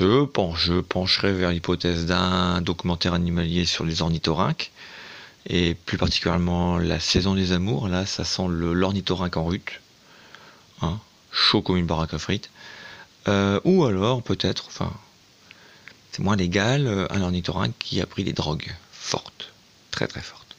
Je 0.01 0.81
pencherai 0.81 1.33
vers 1.33 1.51
l'hypothèse 1.51 2.07
d'un 2.07 2.61
documentaire 2.61 3.15
animalier 3.15 3.65
sur 3.65 3.85
les 3.85 4.03
ornithorynques 4.03 4.73
et 5.47 5.75
plus 5.75 5.99
particulièrement 5.99 6.79
la 6.79 6.99
saison 6.99 7.35
des 7.35 7.53
amours. 7.53 7.87
Là, 7.87 8.05
ça 8.05 8.25
sent 8.25 8.47
l'ornithorynque 8.49 9.37
en 9.37 9.45
rut, 9.45 9.81
hein, 10.83 10.99
chaud 11.31 11.63
comme 11.63 11.77
une 11.77 11.87
baraque 11.87 12.15
à 12.15 12.19
frites. 12.19 12.51
Euh, 13.29 13.61
ou 13.65 13.85
alors, 13.85 14.23
peut-être, 14.23 14.69
c'est 16.11 16.23
moins 16.23 16.37
légal, 16.37 16.89
euh, 16.89 17.07
un 17.11 17.23
ornithorynque 17.23 17.75
qui 17.79 18.01
a 18.01 18.07
pris 18.07 18.25
des 18.25 18.33
drogues 18.33 18.75
fortes, 18.91 19.53
très 19.93 20.09
très 20.09 20.23
fortes. 20.23 20.57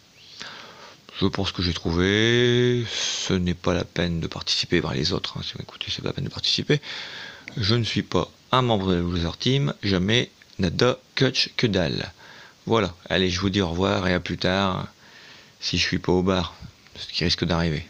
Je 1.19 1.27
pense 1.27 1.51
que 1.51 1.61
j'ai 1.61 1.73
trouvé. 1.73 2.86
Ce 2.89 3.33
n'est 3.33 3.53
pas 3.53 3.73
la 3.73 3.83
peine 3.83 4.19
de 4.19 4.27
participer 4.27 4.79
vers 4.79 4.93
les 4.93 5.11
autres. 5.11 5.38
hein. 5.38 5.41
C'est 5.43 6.01
pas 6.01 6.09
la 6.09 6.13
peine 6.13 6.25
de 6.25 6.29
participer. 6.29 6.81
je 7.57 7.75
ne 7.75 7.83
suis 7.83 8.03
pas 8.03 8.29
un 8.52 8.62
membre 8.62 8.91
de 8.91 9.00
Loser 9.00 9.38
Team, 9.39 9.74
jamais 9.84 10.30
nada, 10.60 10.98
coach, 11.16 11.50
que 11.58 11.68
dalle. 11.68 12.12
Voilà, 12.66 12.93
allez, 13.10 13.30
je 13.30 13.39
vous 13.39 13.50
dis 13.50 13.62
au 13.62 13.70
revoir 13.70 14.08
et 14.08 14.14
à 14.14 14.20
plus 14.20 14.38
tard, 14.38 14.88
si 15.60 15.78
je 15.78 15.84
suis 15.84 16.00
pas 16.00 16.12
au 16.12 16.24
bar, 16.24 16.56
ce 16.96 17.08
qui 17.12 17.24
risque 17.24 17.46
d'arriver. 17.46 17.86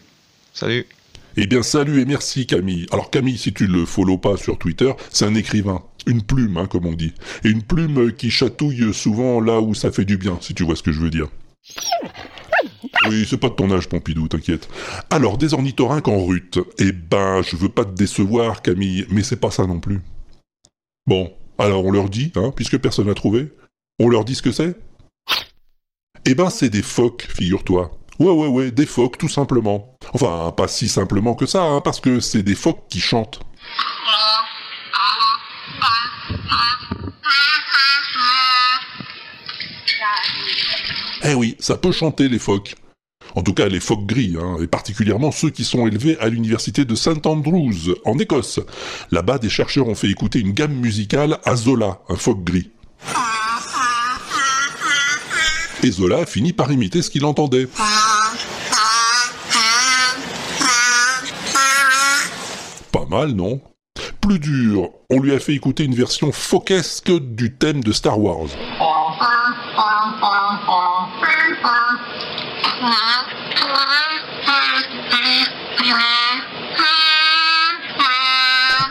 Salut 0.52 0.86
Eh 1.36 1.46
bien, 1.46 1.62
salut 1.62 2.00
et 2.00 2.04
merci 2.04 2.46
Camille. 2.46 2.86
Alors 2.92 3.10
Camille, 3.10 3.38
si 3.38 3.52
tu 3.52 3.66
le 3.66 3.86
follow 3.86 4.18
pas 4.18 4.36
sur 4.36 4.58
Twitter, 4.58 4.92
c'est 5.10 5.24
un 5.24 5.34
écrivain. 5.34 5.82
Une 6.06 6.22
plume, 6.22 6.56
hein, 6.56 6.66
comme 6.66 6.86
on 6.86 6.92
dit. 6.92 7.12
Et 7.44 7.48
une 7.48 7.62
plume 7.62 8.12
qui 8.12 8.30
chatouille 8.30 8.94
souvent 8.94 9.40
là 9.40 9.60
où 9.60 9.74
ça 9.74 9.90
fait 9.90 10.04
du 10.04 10.18
bien, 10.18 10.38
si 10.40 10.54
tu 10.54 10.64
vois 10.64 10.76
ce 10.76 10.82
que 10.82 10.92
je 10.92 11.00
veux 11.00 11.10
dire. 11.10 11.28
Oui, 13.08 13.26
c'est 13.28 13.36
pas 13.36 13.48
de 13.48 13.54
ton 13.54 13.70
âge, 13.70 13.88
Pompidou, 13.88 14.28
t'inquiète. 14.28 14.68
Alors, 15.10 15.38
des 15.38 15.54
ornithorynques 15.54 16.08
en 16.08 16.24
rut. 16.24 16.58
Eh 16.78 16.92
ben, 16.92 17.42
je 17.42 17.56
veux 17.56 17.68
pas 17.68 17.84
te 17.84 17.94
décevoir, 17.94 18.62
Camille, 18.62 19.06
mais 19.10 19.22
c'est 19.22 19.36
pas 19.36 19.50
ça 19.50 19.66
non 19.66 19.80
plus. 19.80 20.00
Bon, 21.06 21.32
alors 21.58 21.84
on 21.84 21.92
leur 21.92 22.08
dit, 22.08 22.32
hein, 22.34 22.52
puisque 22.54 22.78
personne 22.78 23.06
n'a 23.06 23.14
trouvé, 23.14 23.52
on 24.00 24.08
leur 24.08 24.24
dit 24.24 24.34
ce 24.34 24.42
que 24.42 24.50
c'est? 24.50 24.76
Eh 26.24 26.34
ben, 26.34 26.50
c'est 26.50 26.68
des 26.68 26.82
phoques, 26.82 27.28
figure-toi. 27.28 27.96
Ouais, 28.18 28.32
ouais, 28.32 28.48
ouais, 28.48 28.70
des 28.72 28.86
phoques, 28.86 29.16
tout 29.16 29.28
simplement. 29.28 29.96
Enfin, 30.14 30.52
pas 30.56 30.66
si 30.66 30.88
simplement 30.88 31.34
que 31.34 31.46
ça, 31.46 31.62
hein, 31.62 31.80
parce 31.80 32.00
que 32.00 32.18
c'est 32.18 32.42
des 32.42 32.56
phoques 32.56 32.88
qui 32.88 32.98
chantent. 32.98 33.40
Eh 41.22 41.34
oui, 41.34 41.56
ça 41.60 41.76
peut 41.76 41.92
chanter 41.92 42.28
les 42.28 42.38
phoques. 42.38 42.74
En 43.36 43.42
tout 43.42 43.52
cas, 43.52 43.68
les 43.68 43.80
phoques 43.80 44.06
gris, 44.06 44.34
hein, 44.40 44.56
et 44.62 44.66
particulièrement 44.66 45.30
ceux 45.30 45.50
qui 45.50 45.62
sont 45.62 45.86
élevés 45.86 46.18
à 46.20 46.28
l'université 46.28 46.86
de 46.86 46.94
St 46.94 47.26
Andrews, 47.26 47.94
en 48.06 48.18
Écosse. 48.18 48.60
Là-bas, 49.10 49.36
des 49.38 49.50
chercheurs 49.50 49.88
ont 49.88 49.94
fait 49.94 50.08
écouter 50.08 50.40
une 50.40 50.52
gamme 50.52 50.72
musicale 50.72 51.38
à 51.44 51.54
Zola, 51.54 52.00
un 52.08 52.16
phoque 52.16 52.42
gris. 52.42 52.70
Et 55.82 55.90
Zola 55.90 56.20
a 56.20 56.26
fini 56.26 56.54
par 56.54 56.72
imiter 56.72 57.02
ce 57.02 57.10
qu'il 57.10 57.26
entendait. 57.26 57.68
Pas 62.90 63.06
mal, 63.10 63.32
non? 63.32 63.60
Plus 64.22 64.38
dur, 64.38 64.88
on 65.10 65.20
lui 65.20 65.34
a 65.34 65.38
fait 65.38 65.54
écouter 65.54 65.84
une 65.84 65.94
version 65.94 66.32
phoquesque 66.32 67.12
du 67.12 67.54
thème 67.54 67.84
de 67.84 67.92
Star 67.92 68.18
Wars. 68.18 68.48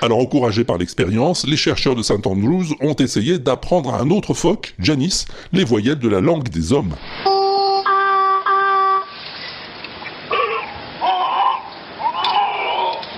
Alors 0.06 0.20
encouragés 0.20 0.64
par 0.64 0.78
l'expérience, 0.78 1.48
les 1.48 1.58
chercheurs 1.58 1.96
de 1.96 2.04
St 2.04 2.28
Andrews 2.28 2.76
ont 2.80 2.94
essayé 2.94 3.40
d'apprendre 3.40 3.92
à 3.92 4.00
un 4.00 4.12
autre 4.12 4.36
phoque, 4.36 4.76
Janice, 4.78 5.26
les 5.52 5.64
voyelles 5.64 5.98
de 5.98 6.08
la 6.08 6.22
langue 6.22 6.48
des 6.48 6.74
hommes. 6.74 6.94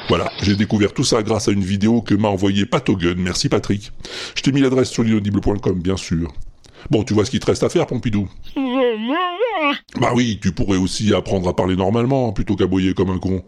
Voilà, 0.08 0.32
j'ai 0.42 0.56
découvert 0.56 0.94
tout 0.94 1.04
ça 1.04 1.22
grâce 1.24 1.50
à 1.50 1.52
une 1.52 1.66
vidéo 1.66 2.02
que 2.02 2.16
m'a 2.16 2.30
envoyée 2.30 2.66
Patogun, 2.66 3.16
merci 3.18 3.50
Patrick. 3.50 3.92
Je 4.36 4.42
t'ai 4.42 4.54
mis 4.54 4.62
l'adresse 4.62 4.90
sur 4.90 5.04
l'inaudible.com, 5.04 5.82
bien 5.82 5.98
sûr. 5.98 6.32
Bon, 6.90 7.04
tu 7.04 7.14
vois 7.14 7.26
ce 7.26 7.32
qu'il 7.32 7.42
te 7.42 7.48
reste 7.48 7.64
à 7.64 7.70
faire, 7.70 7.86
Pompidou? 7.88 8.30
Bah 10.00 10.12
oui, 10.16 10.40
tu 10.42 10.54
pourrais 10.54 10.78
aussi 10.78 11.14
apprendre 11.14 11.50
à 11.50 11.54
parler 11.54 11.76
normalement, 11.76 12.32
plutôt 12.32 12.56
qu'aboyer 12.56 12.94
comme 12.94 13.10
un 13.10 13.20
con. 13.20 13.44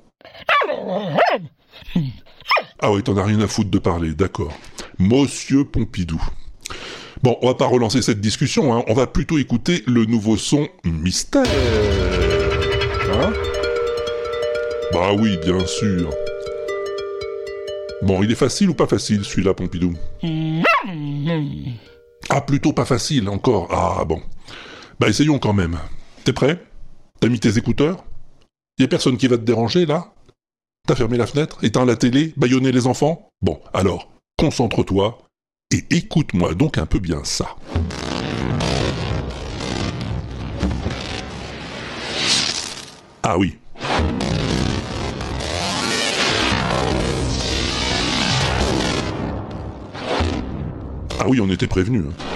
Ah 2.81 2.91
oui, 2.91 3.03
t'en 3.03 3.17
as 3.17 3.23
rien 3.25 3.41
à 3.41 3.47
foutre 3.47 3.69
de 3.69 3.79
parler, 3.79 4.13
d'accord. 4.13 4.53
Monsieur 4.99 5.65
Pompidou. 5.65 6.21
Bon, 7.21 7.37
on 7.41 7.47
va 7.47 7.55
pas 7.55 7.65
relancer 7.65 8.01
cette 8.01 8.21
discussion, 8.21 8.73
hein. 8.73 8.83
on 8.87 8.93
va 8.93 9.05
plutôt 9.07 9.37
écouter 9.37 9.83
le 9.85 10.05
nouveau 10.05 10.37
son 10.37 10.69
Mystère. 10.85 11.43
Hein 13.13 13.33
Bah 14.93 15.11
oui, 15.13 15.37
bien 15.43 15.65
sûr. 15.65 16.09
Bon, 18.01 18.23
il 18.23 18.31
est 18.31 18.35
facile 18.35 18.69
ou 18.69 18.73
pas 18.73 18.87
facile 18.87 19.25
celui-là, 19.25 19.53
Pompidou? 19.53 19.93
Ah, 22.29 22.41
plutôt 22.41 22.71
pas 22.71 22.85
facile 22.85 23.27
encore. 23.27 23.67
Ah 23.71 24.05
bon. 24.05 24.21
Bah 24.99 25.09
essayons 25.09 25.39
quand 25.39 25.53
même. 25.53 25.77
T'es 26.23 26.31
prêt? 26.31 26.63
T'as 27.19 27.27
mis 27.27 27.39
tes 27.39 27.57
écouteurs? 27.57 28.05
Y 28.77 28.83
a 28.83 28.87
personne 28.87 29.17
qui 29.17 29.27
va 29.27 29.37
te 29.37 29.43
déranger 29.43 29.85
là? 29.85 30.13
T'as 30.89 30.95
fermé 30.95 31.17
la 31.17 31.27
fenêtre 31.27 31.63
Éteint 31.63 31.85
la 31.85 31.95
télé 31.95 32.33
Baïonné 32.35 32.71
les 32.71 32.87
enfants? 32.87 33.29
Bon, 33.43 33.59
alors, 33.75 34.09
concentre-toi 34.39 35.19
et 35.71 35.85
écoute-moi 35.91 36.55
donc 36.55 36.79
un 36.79 36.87
peu 36.87 36.97
bien 36.97 37.23
ça. 37.23 37.55
Ah 43.21 43.37
oui. 43.37 43.59
Ah 51.19 51.27
oui, 51.27 51.39
on 51.39 51.49
était 51.51 51.67
prévenus. 51.67 52.05
hein. 52.09 52.28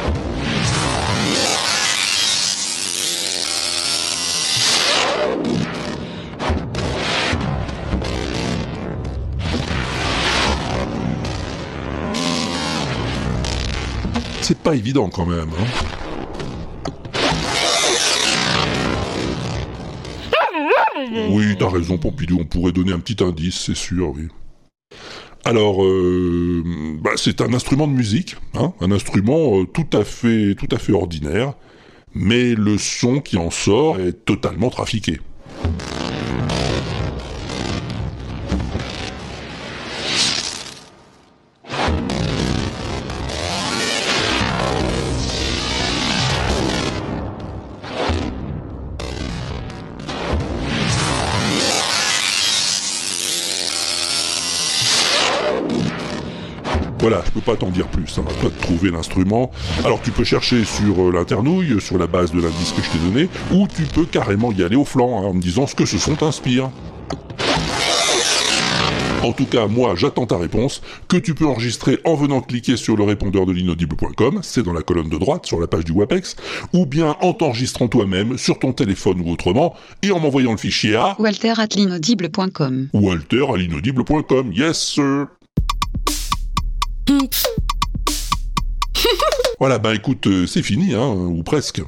C'est 14.43 14.57
pas 14.57 14.75
évident 14.75 15.09
quand 15.09 15.25
même. 15.25 15.47
hein. 15.57 15.67
Oui, 21.29 21.55
t'as 21.57 21.69
raison, 21.69 21.97
Pompidou, 21.97 22.39
on 22.41 22.45
pourrait 22.45 22.73
donner 22.73 22.91
un 22.91 22.99
petit 22.99 23.23
indice, 23.23 23.57
c'est 23.57 23.75
sûr, 23.75 24.11
oui. 24.13 24.27
Alors, 25.45 25.83
euh, 25.85 26.61
bah, 27.01 27.11
c'est 27.15 27.39
un 27.39 27.53
instrument 27.53 27.87
de 27.87 27.93
musique, 27.93 28.35
hein, 28.53 28.73
un 28.81 28.91
instrument 28.91 29.61
euh, 29.61 29.65
tout 29.65 29.87
à 29.93 30.03
fait, 30.03 30.55
tout 30.55 30.67
à 30.75 30.77
fait 30.77 30.91
ordinaire, 30.91 31.53
mais 32.13 32.53
le 32.53 32.77
son 32.77 33.21
qui 33.21 33.37
en 33.37 33.49
sort 33.49 34.01
est 34.01 34.25
totalement 34.25 34.69
trafiqué. 34.69 35.21
Peux 57.34 57.41
pas 57.41 57.55
t'en 57.55 57.69
dire 57.69 57.88
plus, 57.88 58.17
hein, 58.17 58.23
à 58.29 58.34
toi 58.41 58.49
de 58.49 58.61
trouver 58.61 58.91
l'instrument. 58.91 59.51
Alors 59.84 60.01
tu 60.01 60.11
peux 60.11 60.23
chercher 60.23 60.63
sur 60.63 61.01
euh, 61.01 61.11
l'internouille, 61.11 61.81
sur 61.81 61.97
la 61.97 62.07
base 62.07 62.31
de 62.31 62.41
l'indice 62.41 62.71
que 62.71 62.81
je 62.81 62.89
t'ai 62.89 62.99
donné, 62.99 63.29
ou 63.51 63.67
tu 63.67 63.84
peux 63.84 64.05
carrément 64.05 64.51
y 64.51 64.63
aller 64.63 64.75
au 64.75 64.86
flanc, 64.86 65.21
hein, 65.21 65.27
en 65.27 65.34
me 65.34 65.41
disant 65.41 65.67
ce 65.67 65.75
que 65.75 65.86
ce 65.86 65.97
son 65.97 66.15
t'inspire. 66.15 66.69
En 69.23 69.31
tout 69.31 69.45
cas, 69.45 69.67
moi, 69.67 69.93
j'attends 69.95 70.25
ta 70.25 70.38
réponse, 70.38 70.81
que 71.07 71.15
tu 71.15 71.34
peux 71.34 71.45
enregistrer 71.45 71.97
en 72.03 72.13
venant 72.15 72.41
cliquer 72.41 72.75
sur 72.75 72.97
le 72.97 73.03
répondeur 73.03 73.45
de 73.45 73.53
l'inaudible.com, 73.53 74.41
c'est 74.43 74.63
dans 74.63 74.73
la 74.73 74.81
colonne 74.81 75.07
de 75.07 75.17
droite, 75.17 75.45
sur 75.45 75.61
la 75.61 75.67
page 75.67 75.86
du 75.86 75.93
WAPEX, 75.93 76.36
ou 76.73 76.86
bien 76.86 77.15
en 77.21 77.31
t'enregistrant 77.31 77.88
toi-même, 77.88 78.38
sur 78.38 78.59
ton 78.59 78.73
téléphone 78.73 79.21
ou 79.25 79.31
autrement, 79.31 79.75
et 80.01 80.11
en 80.11 80.19
m'envoyant 80.19 80.51
le 80.51 80.57
fichier 80.57 80.95
à 80.95 81.15
Walter 81.19 81.53
at 81.57 81.67
l'inaudible.com. 81.73 82.89
walter 82.91 83.45
à 83.53 83.55
l'inaudible.com. 83.55 84.51
Yes, 84.51 84.77
sir 84.77 85.27
Voilà, 89.59 89.80
bah 89.80 89.95
écoute, 89.95 90.28
euh, 90.28 90.45
c'est 90.45 90.61
fini, 90.61 90.93
hein, 90.93 91.07
ou 91.07 91.41
presque. 91.43 91.82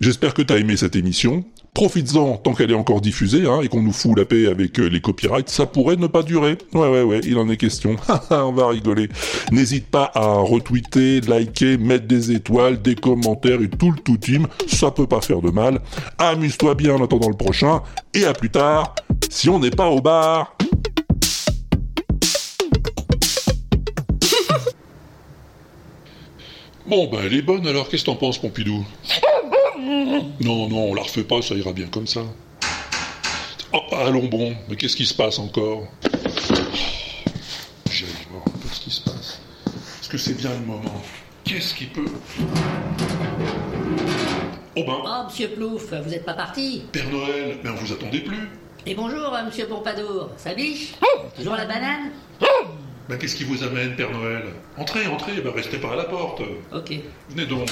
J'espère 0.00 0.34
que 0.34 0.42
t'as 0.42 0.58
aimé 0.58 0.76
cette 0.76 0.96
émission. 0.96 1.44
Profites-en 1.74 2.38
tant 2.38 2.54
qu'elle 2.54 2.70
est 2.70 2.74
encore 2.74 3.00
diffusée, 3.00 3.46
hein, 3.46 3.60
et 3.62 3.68
qu'on 3.68 3.82
nous 3.82 3.92
fout 3.92 4.16
la 4.16 4.24
paix 4.24 4.46
avec 4.46 4.80
euh, 4.80 4.88
les 4.88 5.00
copyrights, 5.00 5.50
ça 5.50 5.66
pourrait 5.66 5.96
ne 5.96 6.06
pas 6.06 6.22
durer. 6.22 6.56
Ouais, 6.72 6.88
ouais, 6.88 7.02
ouais, 7.02 7.20
il 7.24 7.36
en 7.38 7.48
est 7.48 7.56
question. 7.56 7.96
On 8.30 8.52
va 8.52 8.68
rigoler. 8.68 9.08
N'hésite 9.52 9.86
pas 9.86 10.10
à 10.14 10.38
retweeter, 10.38 11.20
liker, 11.20 11.76
mettre 11.76 12.06
des 12.06 12.32
étoiles, 12.32 12.80
des 12.80 12.94
commentaires 12.94 13.60
et 13.60 13.68
tout 13.68 13.90
le 13.90 13.98
tout 13.98 14.16
team. 14.16 14.46
Ça 14.66 14.90
peut 14.90 15.06
pas 15.06 15.20
faire 15.20 15.42
de 15.42 15.50
mal. 15.50 15.80
Amuse-toi 16.18 16.74
bien 16.74 16.94
en 16.94 17.04
attendant 17.04 17.28
le 17.28 17.36
prochain, 17.36 17.82
et 18.14 18.24
à 18.24 18.32
plus 18.32 18.50
tard, 18.50 18.94
si 19.30 19.48
on 19.48 19.58
n'est 19.58 19.70
pas 19.70 19.88
au 19.88 20.00
bar. 20.00 20.56
Bon, 26.88 27.06
ben 27.06 27.18
elle 27.24 27.34
est 27.34 27.42
bonne 27.42 27.66
alors, 27.66 27.88
qu'est-ce 27.88 28.02
que 28.02 28.06
t'en 28.10 28.16
penses, 28.16 28.38
Pompidou? 28.38 28.84
Non, 30.40 30.68
non, 30.68 30.90
on 30.90 30.94
la 30.94 31.02
refait 31.02 31.22
pas, 31.22 31.40
ça 31.42 31.54
ira 31.54 31.72
bien 31.72 31.86
comme 31.86 32.06
ça. 32.06 32.20
Oh, 33.72 33.80
allons 33.92 34.26
bon, 34.26 34.54
mais 34.68 34.76
qu'est-ce 34.76 34.96
qui 34.96 35.06
se 35.06 35.14
passe 35.14 35.38
encore? 35.38 35.86
J'aille 37.90 38.08
voir 38.30 38.42
un 38.46 38.50
peu 38.58 38.68
ce 38.72 38.80
qui 38.80 38.90
se 38.90 39.00
passe. 39.02 39.40
Est-ce 40.00 40.08
que 40.08 40.18
c'est 40.18 40.34
bien 40.36 40.50
le 40.50 40.66
moment? 40.66 41.02
Qu'est-ce 41.44 41.74
qui 41.74 41.86
peut? 41.86 42.04
Oh 44.76 44.84
ben, 44.86 44.96
Oh, 45.04 45.24
monsieur 45.26 45.48
Plouf, 45.48 45.92
vous 45.92 46.10
n'êtes 46.10 46.24
pas 46.24 46.34
parti? 46.34 46.82
Père 46.92 47.08
Noël, 47.10 47.58
mais 47.62 47.70
on 47.70 47.74
vous 47.76 47.92
attendait 47.92 48.20
plus. 48.20 48.48
Et 48.86 48.94
bonjour, 48.94 49.34
euh, 49.34 49.44
monsieur 49.44 49.66
Pompadour. 49.66 50.30
Ça 50.36 50.54
biche? 50.54 50.92
Toujours 51.36 51.54
la 51.56 51.66
banane? 51.66 52.10
Ben 53.08 53.16
qu'est-ce 53.18 53.36
qui 53.36 53.44
vous 53.44 53.62
amène, 53.62 53.96
Père 53.96 54.10
Noël? 54.10 54.42
Entrez, 54.76 55.06
entrez, 55.06 55.40
ben 55.40 55.50
restez 55.50 55.78
pas 55.78 55.92
à 55.92 55.96
la 55.96 56.04
porte. 56.04 56.42
Ok. 56.74 56.92
Venez 57.30 57.46
donc. 57.46 57.68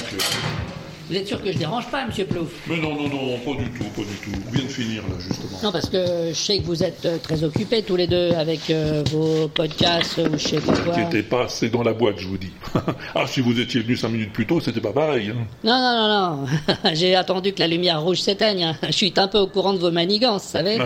Vous 1.09 1.15
êtes 1.15 1.27
sûr 1.27 1.41
que 1.41 1.51
je 1.53 1.57
dérange 1.57 1.87
pas, 1.87 2.05
monsieur 2.05 2.25
Plouf? 2.25 2.49
Mais 2.67 2.75
non, 2.77 2.93
non, 2.95 3.07
non, 3.07 3.37
pas 3.39 3.61
du 3.61 3.69
tout, 3.71 3.85
pas 3.95 4.01
du 4.01 4.15
tout. 4.23 4.31
On 4.47 4.51
vient 4.51 4.63
de 4.65 4.69
finir 4.69 5.03
là, 5.03 5.15
justement. 5.19 5.57
Non, 5.63 5.71
parce 5.71 5.89
que 5.89 6.27
je 6.29 6.33
sais 6.33 6.59
que 6.59 6.65
vous 6.65 6.83
êtes 6.83 7.05
euh, 7.05 7.17
très 7.17 7.43
occupés 7.45 7.81
tous 7.83 7.95
les 7.95 8.07
deux 8.07 8.31
avec 8.33 8.69
euh, 8.69 9.03
vos 9.11 9.47
podcasts 9.47 10.17
ou 10.17 10.33
je 10.33 10.37
sais 10.37 10.59
pas 10.59 10.73
quoi. 10.73 10.93
Pas, 11.29 11.47
c'est 11.47 11.69
dans 11.69 11.83
la 11.83 11.93
boîte, 11.93 12.19
je 12.19 12.27
vous 12.27 12.37
dis. 12.37 12.51
ah, 13.15 13.25
si 13.25 13.39
vous 13.39 13.57
étiez 13.59 13.79
venu 13.81 13.95
cinq 13.95 14.09
minutes 14.09 14.33
plus 14.33 14.45
tôt, 14.45 14.59
c'était 14.59 14.81
pas 14.81 14.91
pareil. 14.91 15.29
hein. 15.29 15.47
Non, 15.63 15.79
non, 15.79 16.07
non, 16.07 16.45
non. 16.45 16.47
J'ai 16.93 17.15
attendu 17.15 17.53
que 17.53 17.59
la 17.59 17.67
lumière 17.67 18.01
rouge 18.01 18.19
s'éteigne. 18.19 18.63
hein. 18.65 18.75
Je 18.87 18.91
suis 18.91 19.13
un 19.15 19.29
peu 19.29 19.37
au 19.39 19.47
courant 19.47 19.73
de 19.73 19.79
vos 19.79 19.91
manigances, 19.91 20.43
vous 20.43 20.51
savez. 20.51 20.77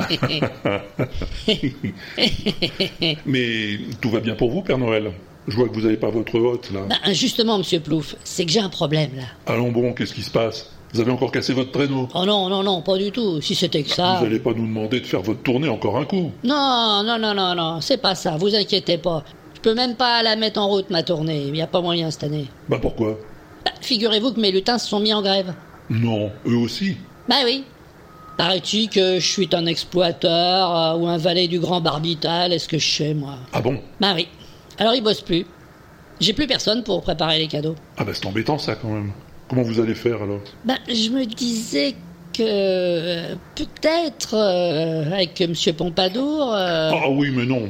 Mais 3.26 3.80
tout 4.00 4.12
va 4.12 4.20
bien 4.20 4.36
pour 4.36 4.52
vous, 4.52 4.62
Père 4.62 4.78
Noël? 4.78 5.12
Je 5.48 5.56
vois 5.56 5.68
que 5.68 5.74
vous 5.74 5.82
n'avez 5.82 5.98
pas 5.98 6.10
votre 6.10 6.38
hôte, 6.38 6.72
là. 6.72 6.82
Ben, 6.88 7.14
justement, 7.14 7.58
monsieur 7.58 7.80
Plouf, 7.80 8.16
c'est 8.24 8.46
que 8.46 8.52
j'ai 8.52 8.60
un 8.60 8.70
problème 8.70 9.12
là. 9.16 9.24
Allons 9.48 9.72
bon, 9.72 9.94
qu'est-ce 9.94 10.14
qui 10.14 10.22
se 10.22 10.30
passe? 10.30 10.70
Vous 10.94 11.00
avez 11.00 11.12
encore 11.12 11.32
cassé 11.32 11.54
votre 11.54 11.72
traîneau 11.72 12.10
Oh 12.14 12.26
non, 12.26 12.50
non, 12.50 12.64
non, 12.64 12.82
pas 12.82 12.98
du 12.98 13.12
tout. 13.12 13.40
Si 13.42 13.56
c'était 13.56 13.82
que 13.84 13.90
ça. 13.90 14.18
Vous 14.20 14.26
n'allez 14.26 14.40
pas 14.40 14.52
nous 14.54 14.68
demander 14.68 15.00
de 15.00 15.06
faire 15.06 15.22
votre 15.22 15.42
tournée 15.42 15.70
encore 15.70 15.98
un 15.98 16.06
coup 16.06 16.32
Non, 16.44 17.02
non, 17.06 17.18
non, 17.18 17.34
non, 17.34 17.56
non, 17.56 17.82
c'est 17.82 18.02
pas 18.02 18.14
ça, 18.14 18.36
vous 18.38 18.54
inquiétez 18.54 18.98
pas. 18.98 19.24
Je 19.56 19.62
peux 19.62 19.74
même 19.74 19.96
pas 19.96 20.22
la 20.22 20.36
mettre 20.36 20.60
en 20.60 20.68
route, 20.68 20.90
ma 20.90 21.02
tournée. 21.04 21.44
Il 21.46 21.54
n'y 21.54 21.62
a 21.62 21.68
pas 21.68 21.82
moyen 21.82 22.12
cette 22.12 22.24
année. 22.26 22.48
Bah 22.68 22.80
pourquoi? 22.82 23.18
Bah, 23.64 23.72
Figurez-vous 23.80 24.34
que 24.34 24.40
mes 24.40 24.52
lutins 24.52 24.78
se 24.80 24.88
sont 24.90 25.00
mis 25.00 25.14
en 25.14 25.22
grève. 25.22 25.54
Non, 25.90 26.30
eux 26.48 26.58
aussi. 26.58 26.98
Bah 27.30 27.36
oui. 27.46 27.64
Paraît-il 28.38 28.90
que 28.90 29.20
je 29.20 29.26
suis 29.28 29.50
un 29.54 29.68
exploiteur 29.68 30.76
euh, 30.76 30.98
ou 30.98 31.08
un 31.08 31.18
valet 31.18 31.48
du 31.48 31.60
grand 31.60 31.80
barbital, 31.80 32.52
est-ce 32.54 32.68
que 32.68 32.80
je 32.80 32.92
sais, 32.92 33.14
moi? 33.14 33.36
Ah 33.54 33.62
bon? 33.62 33.80
Bah 34.00 34.14
oui. 34.16 34.28
Alors 34.82 34.96
ils 34.96 35.04
bossent 35.04 35.22
plus. 35.22 35.46
J'ai 36.20 36.34
plus 36.34 36.48
personne 36.48 36.82
pour 36.84 37.04
préparer 37.04 37.38
les 37.38 37.46
cadeaux. 37.48 37.76
Ah 37.98 38.04
bah 38.04 38.14
c'est 38.16 38.26
embêtant 38.26 38.58
ça 38.58 38.74
quand 38.74 38.88
même. 38.90 39.12
Comment 39.48 39.62
vous 39.62 39.80
allez 39.80 39.94
faire 39.94 40.24
alors? 40.24 40.40
Bah, 40.66 40.78
je 40.88 41.10
me 41.12 41.24
disais 41.26 41.94
que 42.34 42.42
euh, 42.42 43.36
peut-être 43.54 44.34
euh, 44.34 45.12
avec 45.14 45.40
Monsieur 45.48 45.74
Pompadour. 45.74 46.52
euh, 46.56 46.90
Ah 46.96 47.10
oui, 47.12 47.30
mais 47.32 47.46
non. 47.46 47.70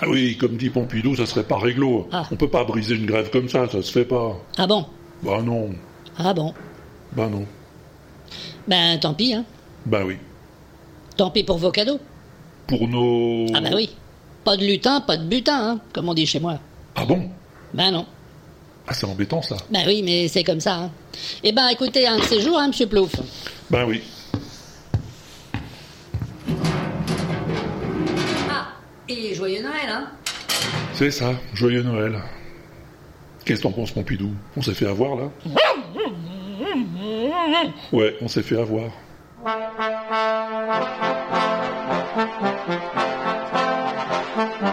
Ah 0.00 0.06
oui, 0.08 0.36
comme 0.36 0.56
dit 0.56 0.70
Pompidou, 0.70 1.14
ça 1.14 1.24
serait 1.24 1.44
pas 1.44 1.58
réglo. 1.58 2.08
On 2.32 2.34
peut 2.34 2.50
pas 2.50 2.64
briser 2.64 2.96
une 2.96 3.06
grève 3.06 3.30
comme 3.30 3.48
ça, 3.48 3.68
ça 3.68 3.80
se 3.80 3.92
fait 3.92 4.04
pas. 4.04 4.36
Ah 4.58 4.66
bon? 4.66 4.86
Bah 5.22 5.40
non, 5.40 5.70
Ah 6.18 6.34
bon? 6.34 6.52
Bah 7.12 7.28
non. 7.30 7.44
Ben 8.66 8.98
tant 8.98 9.14
pis, 9.14 9.34
hein. 9.34 9.44
Bah 9.86 10.00
oui. 10.04 10.16
Tant 11.16 11.30
pis 11.30 11.44
pour 11.44 11.58
vos 11.58 11.70
cadeaux. 11.70 12.00
Pour 12.66 12.88
nos... 12.88 13.46
Ah 13.54 13.60
bah 13.60 13.70
oui. 13.76 13.90
Pas 14.44 14.56
de 14.56 14.64
lutin, 14.64 15.00
pas 15.00 15.16
de 15.16 15.24
butin, 15.24 15.70
hein, 15.74 15.80
comme 15.92 16.08
on 16.08 16.14
dit 16.14 16.26
chez 16.26 16.40
moi. 16.40 16.58
Ah 16.96 17.04
bon? 17.04 17.30
Ben 17.72 17.90
non. 17.90 18.06
Ah 18.88 18.92
c'est 18.94 19.06
embêtant 19.06 19.40
ça. 19.40 19.56
Ben 19.70 19.84
oui, 19.86 20.02
mais 20.04 20.26
c'est 20.28 20.42
comme 20.42 20.60
ça. 20.60 20.74
Hein. 20.74 20.90
Eh 21.44 21.52
ben 21.52 21.68
écoutez, 21.68 22.06
un 22.06 22.18
de 22.18 22.22
ces 22.22 22.40
jours, 22.40 22.58
hein, 22.58 22.68
Monsieur 22.68 22.86
Plouf. 22.86 23.12
Bah 23.70 23.84
oui. 23.86 24.02
Ah, 28.50 28.68
et 29.08 29.34
joyeux 29.34 29.62
Noël, 29.62 29.88
hein 29.88 30.08
C'est 30.94 31.12
ça, 31.12 31.32
joyeux 31.54 31.82
Noël. 31.82 32.20
Qu'est-ce 33.44 33.60
que 33.60 33.68
t'en 33.68 33.72
penses 33.72 33.92
Pompidou 33.92 34.30
On 34.56 34.62
s'est 34.62 34.74
fait 34.74 34.86
avoir 34.86 35.16
là? 35.16 35.30
Ouais, 37.92 38.16
on 38.20 38.28
s'est 38.28 38.42
fait 38.42 38.58
avoir. 38.58 38.90
Ha 44.34 44.44
ha. 44.60 44.71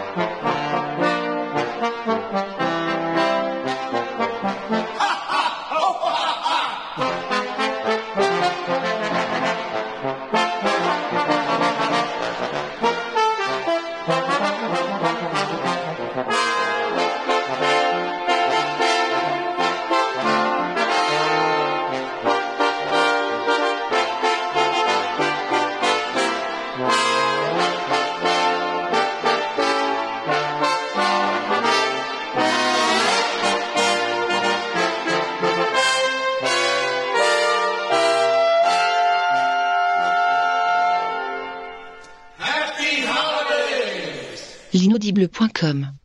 L'inaudible.com 45.20 45.99